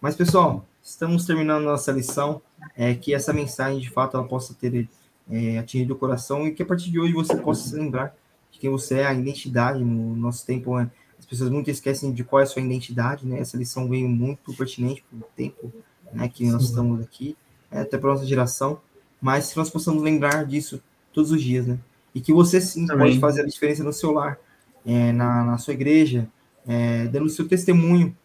Mas, 0.00 0.14
pessoal, 0.14 0.64
estamos 0.82 1.26
terminando 1.26 1.64
nossa 1.64 1.90
lição. 1.90 2.40
É, 2.76 2.94
que 2.94 3.14
essa 3.14 3.32
mensagem, 3.32 3.80
de 3.80 3.90
fato, 3.90 4.16
ela 4.16 4.26
possa 4.26 4.54
ter 4.54 4.88
é, 5.30 5.58
atingido 5.58 5.94
o 5.94 5.96
coração 5.96 6.46
e 6.46 6.52
que 6.52 6.62
a 6.62 6.66
partir 6.66 6.90
de 6.90 6.98
hoje 6.98 7.12
você 7.12 7.36
possa 7.36 7.68
se 7.68 7.74
lembrar 7.74 8.16
de 8.50 8.58
quem 8.58 8.70
você 8.70 9.00
é, 9.00 9.06
a 9.06 9.14
identidade. 9.14 9.82
No 9.82 10.16
nosso 10.16 10.46
tempo, 10.46 10.78
é, 10.78 10.88
as 11.26 11.30
pessoas 11.30 11.50
muito 11.50 11.68
esquecem 11.68 12.12
de 12.12 12.22
qual 12.22 12.38
é 12.38 12.44
a 12.44 12.46
sua 12.46 12.62
identidade, 12.62 13.26
né? 13.26 13.40
Essa 13.40 13.56
lição 13.56 13.88
veio 13.88 14.08
muito 14.08 14.54
pertinente 14.54 15.04
para 15.10 15.18
o 15.18 15.30
tempo 15.34 15.72
né, 16.12 16.28
que 16.28 16.46
nós 16.46 16.62
Sim. 16.62 16.68
estamos 16.68 17.00
aqui, 17.00 17.36
é, 17.68 17.80
até 17.80 17.98
para 17.98 18.10
a 18.10 18.14
nossa 18.14 18.24
geração. 18.24 18.80
Mas 19.20 19.50
que 19.50 19.58
nós 19.58 19.68
possamos 19.68 20.04
lembrar 20.04 20.44
disso 20.46 20.80
todos 21.12 21.32
os 21.32 21.42
dias, 21.42 21.66
né? 21.66 21.80
E 22.14 22.20
que 22.20 22.32
você 22.32 22.60
sim 22.60 22.86
Também. 22.86 23.08
pode 23.08 23.18
fazer 23.18 23.42
a 23.42 23.46
diferença 23.46 23.82
no 23.82 23.92
seu 23.92 24.12
lar, 24.12 24.38
é, 24.86 25.10
na, 25.10 25.42
na, 25.44 25.58
sua 25.58 25.74
igreja, 25.74 26.28
é, 26.64 27.08
dando 27.08 27.26
o 27.26 27.30
seu 27.30 27.48
testemunho 27.48 28.16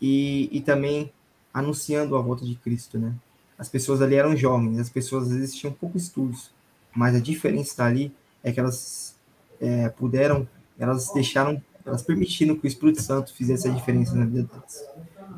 e, 0.00 0.50
e 0.52 0.60
também 0.60 1.10
anunciando 1.54 2.16
a 2.16 2.20
volta 2.20 2.44
de 2.44 2.54
Cristo, 2.56 2.98
né? 2.98 3.14
As 3.58 3.68
pessoas 3.68 4.02
ali 4.02 4.14
eram 4.14 4.36
jovens, 4.36 4.78
as 4.78 4.90
pessoas 4.90 5.30
às 5.30 5.38
vezes 5.38 5.54
tinham 5.54 5.72
poucos 5.72 6.02
estudos, 6.02 6.50
mas 6.94 7.14
a 7.14 7.20
diferença 7.20 7.70
está 7.70 7.86
ali 7.86 8.12
é 8.44 8.52
que 8.52 8.60
elas 8.60 9.16
é, 9.58 9.88
puderam, 9.88 10.46
elas 10.78 11.10
deixaram, 11.14 11.62
elas 11.86 12.02
permitiram 12.02 12.56
que 12.56 12.66
o 12.66 12.68
Espírito 12.68 13.00
Santo 13.00 13.32
fizesse 13.32 13.68
a 13.68 13.70
diferença 13.70 14.14
na 14.14 14.26
vida 14.26 14.42
delas. 14.42 14.84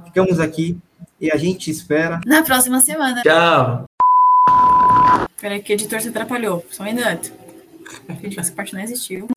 Ficamos 0.06 0.40
aqui 0.40 0.78
e 1.20 1.30
a 1.30 1.36
gente 1.36 1.70
espera. 1.70 2.20
Na 2.26 2.42
próxima 2.42 2.80
semana. 2.80 3.22
Tchau! 3.22 3.84
Peraí, 5.40 5.62
que 5.62 5.72
o 5.72 5.74
editor 5.74 6.00
se 6.00 6.08
atrapalhou. 6.08 6.64
Só 6.70 6.82
um 6.82 6.86
minuto. 6.86 7.32
Essa 8.36 8.52
parte 8.52 8.74
não 8.74 8.80
existiu. 8.80 9.28